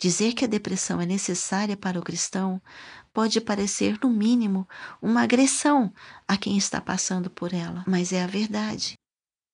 Dizer 0.00 0.32
que 0.32 0.44
a 0.44 0.48
depressão 0.48 1.00
é 1.00 1.06
necessária 1.06 1.76
para 1.76 1.98
o 1.98 2.02
cristão 2.02 2.60
pode 3.14 3.40
parecer, 3.40 3.96
no 4.02 4.10
mínimo, 4.10 4.68
uma 5.00 5.22
agressão 5.22 5.94
a 6.26 6.36
quem 6.36 6.58
está 6.58 6.80
passando 6.80 7.30
por 7.30 7.54
ela, 7.54 7.84
mas 7.86 8.12
é 8.12 8.22
a 8.22 8.26
verdade. 8.26 8.94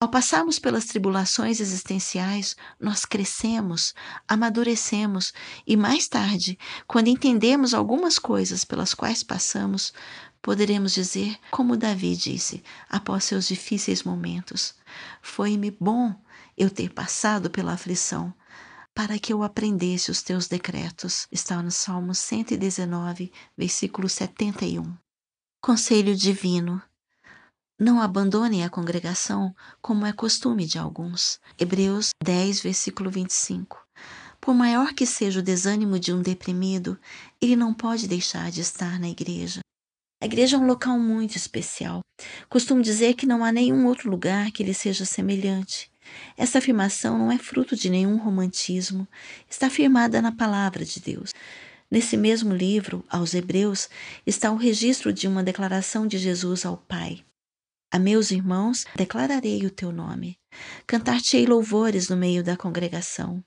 Ao 0.02 0.08
passarmos 0.08 0.58
pelas 0.58 0.86
tribulações 0.86 1.60
existenciais, 1.60 2.56
nós 2.80 3.04
crescemos, 3.04 3.94
amadurecemos 4.26 5.34
e 5.66 5.76
mais 5.76 6.08
tarde, 6.08 6.58
quando 6.86 7.08
entendemos 7.08 7.74
algumas 7.74 8.18
coisas 8.18 8.64
pelas 8.64 8.94
quais 8.94 9.22
passamos, 9.22 9.92
poderemos 10.40 10.94
dizer, 10.94 11.36
como 11.50 11.76
Davi 11.76 12.16
disse 12.16 12.64
após 12.88 13.24
seus 13.24 13.46
difíceis 13.46 14.02
momentos: 14.02 14.74
Foi-me 15.20 15.70
bom 15.70 16.14
eu 16.56 16.70
ter 16.70 16.88
passado 16.94 17.50
pela 17.50 17.74
aflição, 17.74 18.32
para 19.02 19.18
que 19.18 19.32
eu 19.32 19.42
aprendesse 19.42 20.10
os 20.10 20.20
teus 20.20 20.46
decretos. 20.46 21.26
Está 21.32 21.62
no 21.62 21.70
Salmo 21.70 22.14
119, 22.14 23.32
versículo 23.56 24.10
71. 24.10 24.94
Conselho 25.58 26.14
divino. 26.14 26.82
Não 27.80 27.98
abandone 27.98 28.62
a 28.62 28.68
congregação 28.68 29.56
como 29.80 30.04
é 30.04 30.12
costume 30.12 30.66
de 30.66 30.78
alguns. 30.78 31.40
Hebreus 31.58 32.10
10, 32.22 32.60
versículo 32.60 33.10
25. 33.10 33.78
Por 34.38 34.54
maior 34.54 34.92
que 34.92 35.06
seja 35.06 35.40
o 35.40 35.42
desânimo 35.42 35.98
de 35.98 36.12
um 36.12 36.20
deprimido, 36.20 37.00
ele 37.40 37.56
não 37.56 37.72
pode 37.72 38.06
deixar 38.06 38.50
de 38.50 38.60
estar 38.60 39.00
na 39.00 39.08
igreja. 39.08 39.60
A 40.22 40.26
igreja 40.26 40.58
é 40.58 40.60
um 40.60 40.66
local 40.66 40.98
muito 40.98 41.36
especial. 41.36 42.00
Costumo 42.50 42.82
dizer 42.82 43.14
que 43.14 43.24
não 43.24 43.42
há 43.42 43.50
nenhum 43.50 43.86
outro 43.86 44.10
lugar 44.10 44.50
que 44.50 44.62
lhe 44.62 44.74
seja 44.74 45.06
semelhante. 45.06 45.90
Essa 46.36 46.58
afirmação 46.58 47.18
não 47.18 47.30
é 47.30 47.38
fruto 47.38 47.76
de 47.76 47.90
nenhum 47.90 48.16
romantismo, 48.16 49.06
está 49.48 49.68
firmada 49.68 50.20
na 50.22 50.32
palavra 50.32 50.84
de 50.84 51.00
Deus. 51.00 51.32
Nesse 51.90 52.16
mesmo 52.16 52.54
livro, 52.54 53.04
aos 53.08 53.34
Hebreus, 53.34 53.88
está 54.24 54.50
o 54.52 54.56
registro 54.56 55.12
de 55.12 55.26
uma 55.26 55.42
declaração 55.42 56.06
de 56.06 56.18
Jesus 56.18 56.64
ao 56.64 56.76
Pai. 56.76 57.24
A 57.92 57.98
meus 57.98 58.30
irmãos 58.30 58.86
declararei 58.94 59.66
o 59.66 59.70
teu 59.70 59.90
nome. 59.90 60.38
Cantar-te-ei 60.86 61.44
louvores 61.44 62.08
no 62.08 62.16
meio 62.16 62.44
da 62.44 62.56
congregação. 62.56 63.44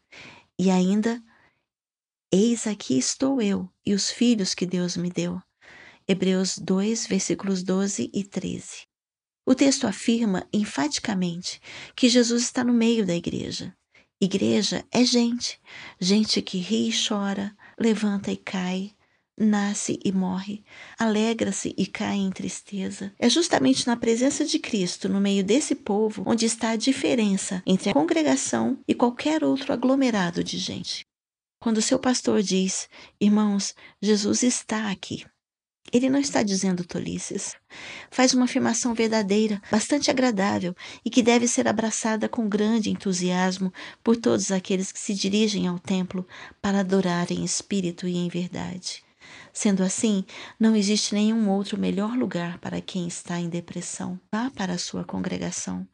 E 0.59 0.70
ainda, 0.70 1.24
eis 2.32 2.68
aqui 2.68 2.97
estou 2.97 3.41
eu 3.41 3.70
e 3.86 3.93
os 3.93 4.11
filhos 4.11 4.53
que 4.53 4.66
Deus 4.66 4.97
me 4.97 5.09
deu. 5.09 5.41
Hebreus 6.05 6.57
2, 6.57 7.07
versículos 7.07 7.64
12 7.64 8.11
e 8.14 8.24
13. 8.26 8.92
O 9.45 9.53
texto 9.53 9.85
afirma 9.85 10.47
enfaticamente 10.53 11.59
que 11.95 12.07
Jesus 12.07 12.43
está 12.43 12.63
no 12.63 12.73
meio 12.73 13.05
da 13.05 13.15
igreja. 13.15 13.75
Igreja 14.21 14.85
é 14.89 15.03
gente, 15.03 15.59
gente 15.99 16.41
que 16.41 16.57
ri 16.57 16.89
e 16.89 16.93
chora, 17.07 17.53
levanta 17.77 18.31
e 18.31 18.37
cai, 18.37 18.93
nasce 19.37 19.99
e 20.05 20.13
morre, 20.13 20.63
alegra-se 20.97 21.73
e 21.77 21.85
cai 21.85 22.15
em 22.15 22.31
tristeza. 22.31 23.13
É 23.19 23.29
justamente 23.29 23.85
na 23.85 23.97
presença 23.97 24.45
de 24.45 24.59
Cristo, 24.59 25.09
no 25.09 25.19
meio 25.19 25.43
desse 25.43 25.75
povo, 25.75 26.23
onde 26.25 26.45
está 26.45 26.69
a 26.69 26.77
diferença 26.77 27.61
entre 27.65 27.89
a 27.89 27.93
congregação 27.93 28.79
e 28.87 28.93
qualquer 28.93 29.43
outro 29.43 29.73
aglomerado 29.73 30.41
de 30.41 30.57
gente. 30.57 31.05
Quando 31.61 31.81
seu 31.81 31.99
pastor 31.99 32.41
diz, 32.41 32.89
irmãos, 33.19 33.73
Jesus 34.01 34.43
está 34.43 34.91
aqui, 34.91 35.25
ele 35.93 36.09
não 36.09 36.19
está 36.19 36.41
dizendo 36.41 36.83
tolices. 36.83 37.55
Faz 38.09 38.33
uma 38.33 38.45
afirmação 38.45 38.95
verdadeira, 38.95 39.61
bastante 39.69 40.09
agradável 40.09 40.75
e 41.05 41.09
que 41.09 41.21
deve 41.21 41.47
ser 41.47 41.67
abraçada 41.67 42.27
com 42.27 42.49
grande 42.49 42.89
entusiasmo 42.89 43.71
por 44.03 44.17
todos 44.17 44.51
aqueles 44.51 44.91
que 44.91 44.99
se 44.99 45.13
dirigem 45.13 45.67
ao 45.67 45.77
templo 45.77 46.27
para 46.59 46.79
adorar 46.79 47.31
em 47.31 47.43
espírito 47.43 48.07
e 48.07 48.17
em 48.17 48.27
verdade. 48.27 49.03
Sendo 49.53 49.83
assim, 49.83 50.25
não 50.59 50.75
existe 50.75 51.13
nenhum 51.13 51.47
outro 51.49 51.79
melhor 51.79 52.17
lugar 52.17 52.57
para 52.57 52.81
quem 52.81 53.07
está 53.07 53.39
em 53.39 53.47
depressão. 53.47 54.19
Vá 54.31 54.49
para 54.49 54.73
a 54.73 54.77
sua 54.79 55.03
congregação. 55.03 55.87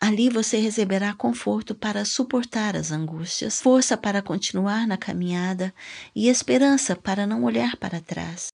Ali 0.00 0.30
você 0.30 0.58
receberá 0.58 1.12
conforto 1.12 1.74
para 1.74 2.04
suportar 2.04 2.76
as 2.76 2.92
angústias, 2.92 3.60
força 3.60 3.96
para 3.96 4.22
continuar 4.22 4.86
na 4.86 4.96
caminhada 4.96 5.74
e 6.14 6.28
esperança 6.28 6.94
para 6.94 7.26
não 7.26 7.42
olhar 7.42 7.76
para 7.76 8.00
trás. 8.00 8.48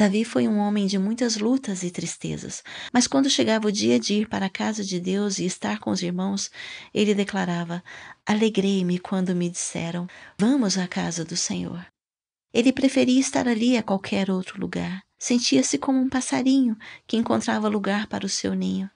Davi 0.00 0.24
foi 0.24 0.48
um 0.48 0.56
homem 0.56 0.86
de 0.86 0.98
muitas 0.98 1.36
lutas 1.36 1.82
e 1.82 1.90
tristezas, 1.90 2.64
mas 2.90 3.06
quando 3.06 3.28
chegava 3.28 3.68
o 3.68 3.70
dia 3.70 4.00
de 4.00 4.14
ir 4.14 4.28
para 4.30 4.46
a 4.46 4.48
casa 4.48 4.82
de 4.82 4.98
Deus 4.98 5.38
e 5.38 5.44
estar 5.44 5.78
com 5.78 5.90
os 5.90 6.00
irmãos, 6.00 6.50
ele 6.94 7.14
declarava: 7.14 7.84
Alegrei-me 8.24 8.98
quando 8.98 9.36
me 9.36 9.50
disseram: 9.50 10.08
Vamos 10.38 10.78
à 10.78 10.88
casa 10.88 11.22
do 11.22 11.36
Senhor. 11.36 11.84
Ele 12.50 12.72
preferia 12.72 13.20
estar 13.20 13.46
ali 13.46 13.76
a 13.76 13.82
qualquer 13.82 14.30
outro 14.30 14.58
lugar. 14.58 15.02
Sentia-se 15.18 15.76
como 15.76 15.98
um 15.98 16.08
passarinho 16.08 16.78
que 17.06 17.18
encontrava 17.18 17.68
lugar 17.68 18.06
para 18.06 18.24
o 18.24 18.28
seu 18.28 18.54
ninho. 18.54 18.90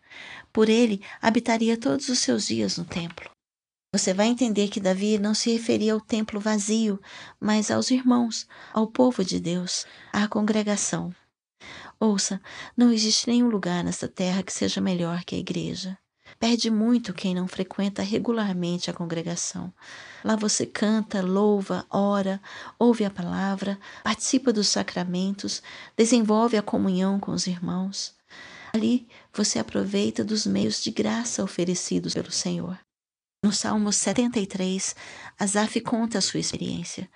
Por 0.50 0.70
ele, 0.70 1.02
habitaria 1.20 1.76
todos 1.76 2.08
os 2.08 2.18
seus 2.18 2.46
dias 2.46 2.78
no 2.78 2.84
templo. 2.86 3.33
Você 3.94 4.12
vai 4.12 4.26
entender 4.26 4.66
que 4.70 4.80
Davi 4.80 5.20
não 5.20 5.34
se 5.34 5.52
referia 5.52 5.92
ao 5.92 6.00
templo 6.00 6.40
vazio, 6.40 7.00
mas 7.38 7.70
aos 7.70 7.92
irmãos, 7.92 8.44
ao 8.72 8.88
povo 8.88 9.24
de 9.24 9.38
Deus, 9.38 9.86
à 10.12 10.26
congregação. 10.26 11.14
Ouça, 12.00 12.40
não 12.76 12.90
existe 12.90 13.30
nenhum 13.30 13.48
lugar 13.48 13.84
nesta 13.84 14.08
terra 14.08 14.42
que 14.42 14.52
seja 14.52 14.80
melhor 14.80 15.22
que 15.22 15.36
a 15.36 15.38
igreja. 15.38 15.96
Perde 16.40 16.72
muito 16.72 17.14
quem 17.14 17.36
não 17.36 17.46
frequenta 17.46 18.02
regularmente 18.02 18.90
a 18.90 18.92
congregação. 18.92 19.72
Lá 20.24 20.34
você 20.34 20.66
canta, 20.66 21.22
louva, 21.22 21.86
ora, 21.88 22.42
ouve 22.76 23.04
a 23.04 23.10
palavra, 23.10 23.78
participa 24.02 24.52
dos 24.52 24.66
sacramentos, 24.66 25.62
desenvolve 25.96 26.56
a 26.56 26.62
comunhão 26.62 27.20
com 27.20 27.30
os 27.30 27.46
irmãos. 27.46 28.12
Ali 28.72 29.06
você 29.32 29.60
aproveita 29.60 30.24
dos 30.24 30.44
meios 30.44 30.82
de 30.82 30.90
graça 30.90 31.44
oferecidos 31.44 32.12
pelo 32.12 32.32
Senhor. 32.32 32.76
No 33.44 33.52
Salmo 33.52 33.92
73, 33.92 34.96
Asaf 35.38 35.78
conta 35.82 36.16
a 36.16 36.22
sua 36.22 36.40
experiência. 36.40 37.10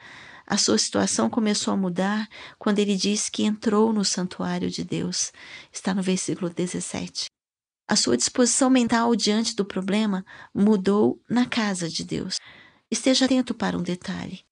A 0.46 0.58
sua 0.58 0.76
situação 0.76 1.30
começou 1.30 1.72
a 1.72 1.76
mudar 1.76 2.28
quando 2.58 2.80
ele 2.80 2.96
diz 2.96 3.30
que 3.30 3.44
entrou 3.44 3.94
no 3.94 4.04
santuário 4.04 4.68
de 4.68 4.84
Deus. 4.84 5.32
Está 5.72 5.94
no 5.94 6.02
versículo 6.02 6.50
17. 6.50 7.30
A 7.88 7.96
sua 7.96 8.14
disposição 8.14 8.68
mental 8.68 9.16
diante 9.16 9.56
do 9.56 9.64
problema 9.64 10.22
mudou 10.54 11.18
na 11.30 11.46
casa 11.46 11.88
de 11.88 12.04
Deus. 12.04 12.36
Esteja 12.90 13.24
atento 13.24 13.54
para 13.54 13.78
um 13.78 13.82
detalhe. 13.82 14.44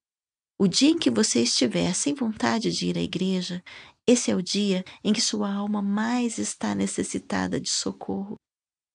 O 0.57 0.67
dia 0.67 0.89
em 0.89 0.97
que 0.97 1.11
você 1.11 1.43
estiver 1.43 1.93
sem 1.93 2.15
vontade 2.15 2.71
de 2.71 2.87
ir 2.87 2.97
à 2.97 3.01
igreja, 3.01 3.63
esse 4.07 4.31
é 4.31 4.35
o 4.35 4.41
dia 4.41 4.83
em 5.03 5.13
que 5.13 5.21
sua 5.21 5.53
alma 5.53 5.83
mais 5.83 6.39
está 6.39 6.73
necessitada 6.73 7.61
de 7.61 7.69
socorro. 7.69 8.35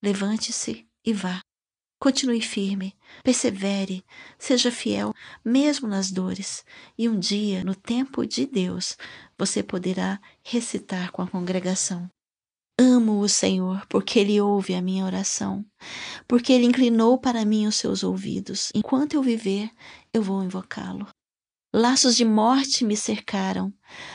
Levante-se 0.03 0.85
e 1.07 1.13
vá. 1.13 1.41
Continue 2.03 2.41
firme, 2.41 2.97
persevere, 3.23 4.05
seja 4.37 4.73
fiel, 4.73 5.15
mesmo 5.45 5.87
nas 5.87 6.11
dores, 6.11 6.65
e 6.99 7.09
um 7.09 7.17
dia, 7.17 7.63
no 7.63 7.77
tempo 7.77 8.27
de 8.27 8.45
Deus, 8.45 8.97
você 9.39 9.63
poderá 9.63 10.21
recitar 10.43 11.13
com 11.13 11.23
a 11.23 11.29
congregação. 11.29 12.11
Amo 12.77 13.21
o 13.21 13.29
Senhor, 13.29 13.87
porque 13.87 14.19
Ele 14.19 14.41
ouve 14.41 14.75
a 14.75 14.83
minha 14.83 15.05
oração, 15.05 15.65
porque 16.27 16.53
Ele 16.53 16.67
inclinou 16.67 17.19
para 17.19 17.45
mim 17.45 17.69
os 17.69 17.77
seus 17.77 18.03
ouvidos. 18.03 18.73
Enquanto 18.75 19.15
eu 19.15 19.23
viver, 19.23 19.71
eu 20.13 20.25
vou 20.25 20.43
invocá-lo. 20.43 21.07
Laços 21.73 22.17
de 22.17 22.25
morte 22.25 22.85
me 22.85 22.97
cercaram, 22.97 23.73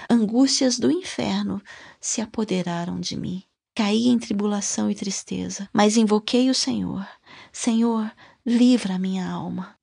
angústias 0.09 0.77
do 0.77 0.91
inferno 0.91 1.61
se 2.01 2.19
apoderaram 2.19 2.99
de 2.99 3.15
mim. 3.15 3.43
Caí 3.73 4.07
em 4.07 4.19
tribulação 4.19 4.91
e 4.91 4.95
tristeza, 4.95 5.69
mas 5.71 5.95
invoquei 5.95 6.49
o 6.49 6.53
Senhor 6.53 7.07
Senhor, 7.59 8.13
livra 8.45 8.93
a 8.93 8.99
minha 8.99 9.27
alma. 9.27 9.75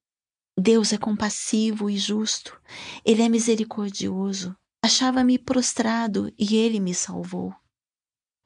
Deus 0.57 0.93
é 0.93 0.97
compassivo 0.97 1.91
e 1.91 1.99
justo, 1.99 2.57
Ele 3.05 3.21
é 3.21 3.29
misericordioso. 3.29 4.57
Achava-me 4.85 5.41
prostrado 5.41 6.33
e 6.39 6.55
Ele 6.55 6.79
me 6.79 6.95
salvou. 6.95 7.53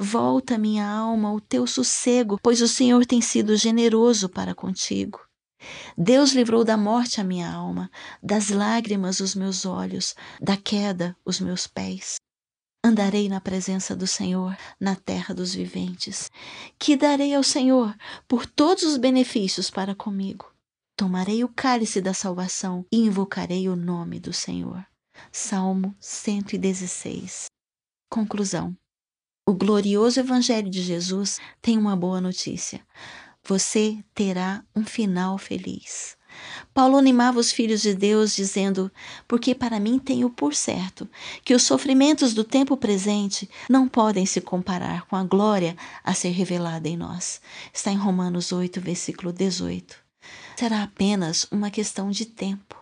Volta, 0.00 0.56
minha 0.56 0.88
alma, 0.88 1.30
o 1.30 1.42
teu 1.42 1.66
sossego, 1.66 2.40
pois 2.42 2.62
o 2.62 2.66
Senhor 2.66 3.04
tem 3.04 3.20
sido 3.20 3.54
generoso 3.54 4.30
para 4.30 4.54
contigo. 4.54 5.20
Deus 5.96 6.32
livrou 6.32 6.64
da 6.64 6.78
morte 6.78 7.20
a 7.20 7.24
minha 7.24 7.52
alma, 7.52 7.90
das 8.22 8.48
lágrimas 8.48 9.20
os 9.20 9.34
meus 9.34 9.66
olhos, 9.66 10.14
da 10.40 10.56
queda 10.56 11.14
os 11.22 11.38
meus 11.38 11.66
pés. 11.66 12.16
Andarei 12.84 13.28
na 13.28 13.40
presença 13.40 13.94
do 13.94 14.06
Senhor 14.06 14.56
na 14.80 14.94
terra 14.94 15.34
dos 15.34 15.54
viventes. 15.54 16.30
Que 16.78 16.96
darei 16.96 17.34
ao 17.34 17.42
Senhor 17.42 17.94
por 18.26 18.46
todos 18.46 18.84
os 18.84 18.96
benefícios 18.96 19.70
para 19.70 19.94
comigo. 19.94 20.52
Tomarei 20.96 21.44
o 21.44 21.48
cálice 21.48 22.00
da 22.00 22.12
salvação 22.12 22.84
e 22.92 22.98
invocarei 22.98 23.68
o 23.68 23.76
nome 23.76 24.18
do 24.18 24.32
Senhor. 24.32 24.84
Salmo 25.30 25.94
116. 26.00 27.46
Conclusão. 28.10 28.76
O 29.46 29.54
glorioso 29.54 30.20
Evangelho 30.20 30.68
de 30.68 30.82
Jesus 30.82 31.38
tem 31.62 31.78
uma 31.78 31.96
boa 31.96 32.20
notícia. 32.20 32.84
Você 33.44 34.04
terá 34.12 34.64
um 34.76 34.84
final 34.84 35.38
feliz. 35.38 36.17
Paulo 36.72 36.96
animava 36.96 37.38
os 37.38 37.50
filhos 37.50 37.82
de 37.82 37.94
Deus, 37.94 38.34
dizendo: 38.34 38.90
Porque 39.26 39.54
para 39.54 39.80
mim 39.80 39.98
tenho 39.98 40.30
por 40.30 40.54
certo 40.54 41.08
que 41.44 41.54
os 41.54 41.62
sofrimentos 41.62 42.34
do 42.34 42.44
tempo 42.44 42.76
presente 42.76 43.48
não 43.68 43.88
podem 43.88 44.26
se 44.26 44.40
comparar 44.40 45.06
com 45.06 45.16
a 45.16 45.24
glória 45.24 45.76
a 46.04 46.14
ser 46.14 46.30
revelada 46.30 46.88
em 46.88 46.96
nós. 46.96 47.40
Está 47.72 47.90
em 47.90 47.96
Romanos 47.96 48.52
8, 48.52 48.80
versículo 48.80 49.32
18. 49.32 49.96
Será 50.56 50.82
apenas 50.82 51.46
uma 51.50 51.70
questão 51.70 52.10
de 52.10 52.26
tempo. 52.26 52.76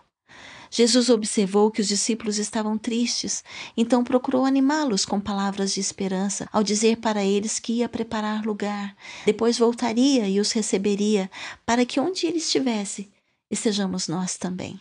Jesus 0.69 1.09
observou 1.09 1.71
que 1.71 1.81
os 1.81 1.87
discípulos 1.87 2.37
estavam 2.37 2.77
tristes, 2.77 3.43
então 3.75 4.03
procurou 4.03 4.45
animá-los 4.45 5.05
com 5.05 5.19
palavras 5.19 5.73
de 5.73 5.79
esperança, 5.79 6.47
ao 6.51 6.63
dizer 6.63 6.97
para 6.97 7.23
eles 7.23 7.59
que 7.59 7.73
ia 7.73 7.89
preparar 7.89 8.45
lugar, 8.45 8.95
depois 9.25 9.57
voltaria 9.57 10.27
e 10.27 10.39
os 10.39 10.51
receberia, 10.51 11.31
para 11.65 11.85
que 11.85 11.99
onde 11.99 12.25
ele 12.25 12.37
estivesse, 12.37 13.09
estejamos 13.49 14.07
nós 14.07 14.37
também. 14.37 14.79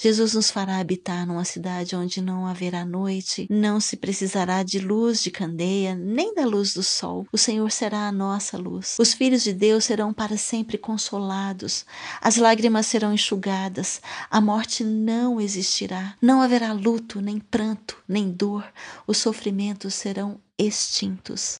Jesus 0.00 0.34
nos 0.34 0.48
fará 0.48 0.78
habitar 0.78 1.26
numa 1.26 1.44
cidade 1.44 1.96
onde 1.96 2.20
não 2.20 2.46
haverá 2.46 2.84
noite, 2.84 3.48
não 3.50 3.80
se 3.80 3.96
precisará 3.96 4.62
de 4.62 4.78
luz 4.78 5.20
de 5.20 5.28
candeia, 5.28 5.96
nem 5.96 6.32
da 6.36 6.46
luz 6.46 6.72
do 6.72 6.84
sol. 6.84 7.26
O 7.32 7.36
Senhor 7.36 7.68
será 7.72 8.06
a 8.06 8.12
nossa 8.12 8.56
luz. 8.56 8.96
Os 9.00 9.12
filhos 9.12 9.42
de 9.42 9.52
Deus 9.52 9.84
serão 9.84 10.14
para 10.14 10.36
sempre 10.36 10.78
consolados. 10.78 11.84
As 12.20 12.36
lágrimas 12.36 12.86
serão 12.86 13.12
enxugadas. 13.12 14.00
A 14.30 14.40
morte 14.40 14.84
não 14.84 15.40
existirá. 15.40 16.16
Não 16.22 16.40
haverá 16.40 16.72
luto, 16.72 17.20
nem 17.20 17.40
pranto, 17.40 18.00
nem 18.06 18.30
dor. 18.30 18.72
Os 19.04 19.18
sofrimentos 19.18 19.94
serão 19.94 20.40
extintos. 20.56 21.56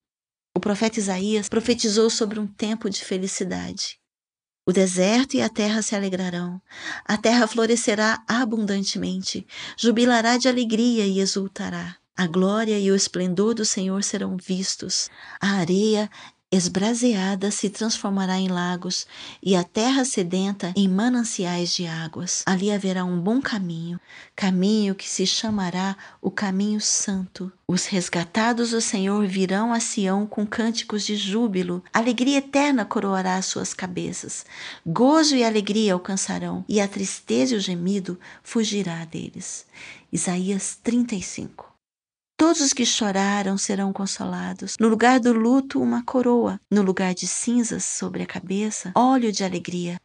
O 0.57 0.61
profeta 0.61 1.01
Isaías 1.01 1.49
profetizou 1.49 2.09
sobre 2.09 2.39
um 2.39 2.47
tempo 2.47 2.89
de 2.89 3.05
felicidade. 3.05 3.99
O 4.69 4.73
deserto 4.73 5.33
e 5.33 5.41
a 5.41 5.49
terra 5.49 5.81
se 5.81 5.97
alegrarão, 5.97 6.61
a 7.03 7.17
terra 7.17 7.47
florescerá 7.47 8.23
abundantemente, 8.29 9.47
jubilará 9.79 10.37
de 10.37 10.47
alegria 10.47 11.07
e 11.07 11.21
exultará. 11.21 11.97
A 12.15 12.27
glória 12.27 12.79
e 12.79 12.91
o 12.91 12.95
esplendor 12.95 13.55
do 13.55 13.65
Senhor 13.65 14.05
serão 14.05 14.37
vistos, 14.37 15.09
a 15.41 15.53
areia 15.53 16.11
esbraseada 16.51 17.51
se 17.51 17.69
transformará 17.69 18.39
em 18.39 18.49
lagos 18.49 19.07
e 19.43 19.55
a 19.55 19.63
terra 19.63 20.05
sedenta 20.05 20.73
em 20.75 20.89
mananciais 20.89 21.75
de 21.75 21.87
águas. 21.87 22.43
Ali 22.47 22.73
haverá 22.73 23.05
um 23.05 23.21
bom 23.21 23.41
caminho, 23.41 24.01
caminho 24.35 24.95
que 24.95 25.09
se 25.09 25.27
chamará 25.27 25.97
o 26.23 26.31
caminho 26.31 26.81
santo. 26.81 27.53
Os 27.67 27.85
resgatados 27.85 28.71
do 28.71 28.81
Senhor 28.81 29.27
virão 29.27 29.75
a 29.75 29.81
Sião 29.81 30.27
com 30.27 30.47
cânticos 30.47 31.05
de 31.05 31.17
júbilo. 31.17 31.85
Alegria 31.93 32.39
eterna 32.39 32.85
coroará 32.85 33.37
as 33.37 33.45
suas 33.45 33.75
cabeças. 33.75 34.47
Gozo 34.87 35.37
e 35.37 35.45
alegria 35.45 35.93
alcançarão, 35.93 36.65
e 36.67 36.81
a 36.81 36.89
tristeza 36.89 37.55
e 37.55 37.59
o 37.59 37.61
gemido 37.61 38.19
fugirá 38.43 39.05
deles. 39.05 39.67
Isaías 40.11 40.79
35 40.83 41.78
Todos 42.39 42.61
os 42.61 42.73
que 42.73 42.87
choraram 42.87 43.59
serão 43.59 43.93
consolados. 43.93 44.77
No 44.79 44.87
lugar 44.87 45.19
do 45.19 45.33
luto, 45.33 45.83
uma 45.83 46.05
coroa. 46.05 46.61
No 46.71 46.83
lugar 46.83 47.13
de 47.13 47.27
cinzas 47.27 47.85
sobre 47.85 48.23
a 48.23 48.27
cabeça, 48.27 48.93
óleo 48.95 49.33
de 49.33 49.43
alegria. 49.43 50.01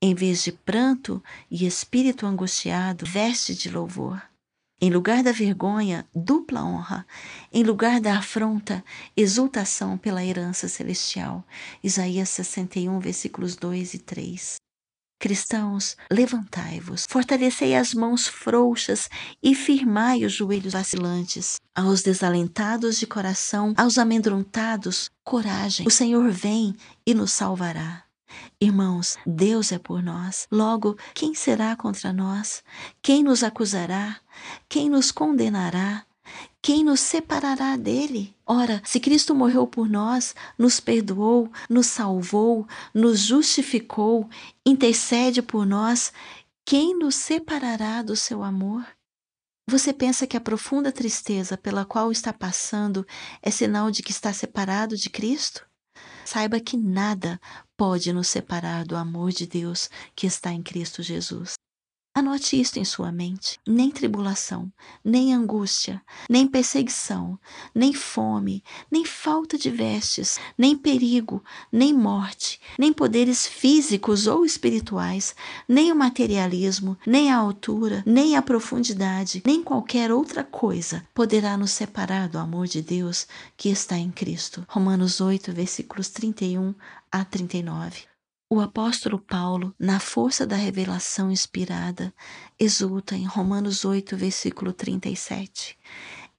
Em 0.00 0.14
vez 0.14 0.44
de 0.44 0.52
pranto 0.52 1.24
e 1.50 1.66
espírito 1.66 2.26
angustiado, 2.26 3.06
veste 3.06 3.54
de 3.54 3.70
louvor. 3.70 4.22
Em 4.78 4.90
lugar 4.90 5.22
da 5.22 5.32
vergonha, 5.32 6.06
dupla 6.14 6.62
honra. 6.62 7.06
Em 7.50 7.64
lugar 7.64 8.02
da 8.02 8.18
afronta, 8.18 8.84
exultação 9.16 9.96
pela 9.96 10.22
herança 10.22 10.68
celestial. 10.68 11.42
Isaías 11.82 12.28
61, 12.28 13.00
versículos 13.00 13.56
2 13.56 13.94
e 13.94 13.98
3. 13.98 14.56
Cristãos, 15.20 15.96
levantai-vos, 16.08 17.04
fortalecei 17.08 17.74
as 17.74 17.92
mãos 17.92 18.28
frouxas 18.28 19.08
e 19.42 19.52
firmai 19.52 20.24
os 20.24 20.32
joelhos 20.32 20.74
vacilantes. 20.74 21.60
Aos 21.74 22.02
desalentados 22.02 22.98
de 22.98 23.06
coração, 23.06 23.74
aos 23.76 23.98
amedrontados, 23.98 25.10
coragem. 25.24 25.88
O 25.88 25.90
Senhor 25.90 26.30
vem 26.30 26.72
e 27.04 27.14
nos 27.14 27.32
salvará. 27.32 28.04
Irmãos, 28.60 29.16
Deus 29.26 29.72
é 29.72 29.78
por 29.78 30.00
nós. 30.04 30.46
Logo, 30.52 30.96
quem 31.14 31.34
será 31.34 31.74
contra 31.74 32.12
nós? 32.12 32.62
Quem 33.02 33.24
nos 33.24 33.42
acusará? 33.42 34.20
Quem 34.68 34.88
nos 34.88 35.10
condenará? 35.10 36.04
Quem 36.62 36.84
nos 36.84 37.00
separará 37.00 37.76
dele? 37.76 38.36
Ora, 38.50 38.80
se 38.82 38.98
Cristo 38.98 39.34
morreu 39.34 39.66
por 39.66 39.90
nós, 39.90 40.34
nos 40.56 40.80
perdoou, 40.80 41.52
nos 41.68 41.86
salvou, 41.86 42.66
nos 42.94 43.20
justificou, 43.20 44.26
intercede 44.64 45.42
por 45.42 45.66
nós, 45.66 46.14
quem 46.64 46.98
nos 46.98 47.14
separará 47.14 48.00
do 48.02 48.16
seu 48.16 48.42
amor? 48.42 48.86
Você 49.68 49.92
pensa 49.92 50.26
que 50.26 50.34
a 50.34 50.40
profunda 50.40 50.90
tristeza 50.90 51.58
pela 51.58 51.84
qual 51.84 52.10
está 52.10 52.32
passando 52.32 53.06
é 53.42 53.50
sinal 53.50 53.90
de 53.90 54.02
que 54.02 54.12
está 54.12 54.32
separado 54.32 54.96
de 54.96 55.10
Cristo? 55.10 55.66
Saiba 56.24 56.58
que 56.58 56.78
nada 56.78 57.38
pode 57.76 58.14
nos 58.14 58.28
separar 58.28 58.86
do 58.86 58.96
amor 58.96 59.30
de 59.30 59.46
Deus 59.46 59.90
que 60.16 60.26
está 60.26 60.50
em 60.52 60.62
Cristo 60.62 61.02
Jesus. 61.02 61.52
Anote 62.18 62.60
isto 62.60 62.80
em 62.80 62.84
sua 62.84 63.12
mente: 63.12 63.60
nem 63.64 63.92
tribulação, 63.92 64.72
nem 65.04 65.32
angústia, 65.32 66.02
nem 66.28 66.48
perseguição, 66.48 67.38
nem 67.72 67.94
fome, 67.94 68.64
nem 68.90 69.04
falta 69.04 69.56
de 69.56 69.70
vestes, 69.70 70.36
nem 70.58 70.76
perigo, 70.76 71.44
nem 71.70 71.94
morte, 71.94 72.60
nem 72.76 72.92
poderes 72.92 73.46
físicos 73.46 74.26
ou 74.26 74.44
espirituais, 74.44 75.32
nem 75.68 75.92
o 75.92 75.94
materialismo, 75.94 76.98
nem 77.06 77.30
a 77.30 77.36
altura, 77.36 78.02
nem 78.04 78.36
a 78.36 78.42
profundidade, 78.42 79.40
nem 79.46 79.62
qualquer 79.62 80.10
outra 80.10 80.42
coisa 80.42 81.06
poderá 81.14 81.56
nos 81.56 81.70
separar 81.70 82.28
do 82.28 82.36
amor 82.36 82.66
de 82.66 82.82
Deus 82.82 83.28
que 83.56 83.68
está 83.68 83.96
em 83.96 84.10
Cristo. 84.10 84.66
Romanos 84.68 85.20
8, 85.20 85.52
versículos 85.52 86.08
31 86.08 86.74
a 87.12 87.24
39. 87.24 88.17
O 88.50 88.60
apóstolo 88.60 89.18
Paulo, 89.18 89.74
na 89.78 90.00
força 90.00 90.46
da 90.46 90.56
revelação 90.56 91.30
inspirada, 91.30 92.14
exulta 92.58 93.14
em 93.14 93.26
Romanos 93.26 93.84
8, 93.84 94.16
versículo 94.16 94.72
37. 94.72 95.78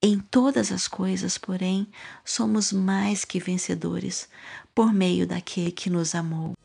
Em 0.02 0.20
todas 0.20 0.72
as 0.72 0.88
coisas, 0.88 1.38
porém, 1.38 1.88
somos 2.26 2.74
mais 2.74 3.24
que 3.24 3.40
vencedores, 3.40 4.28
por 4.74 4.92
meio 4.92 5.28
daquele 5.28 5.72
que 5.72 5.88
nos 5.88 6.16
amou. 6.16 6.56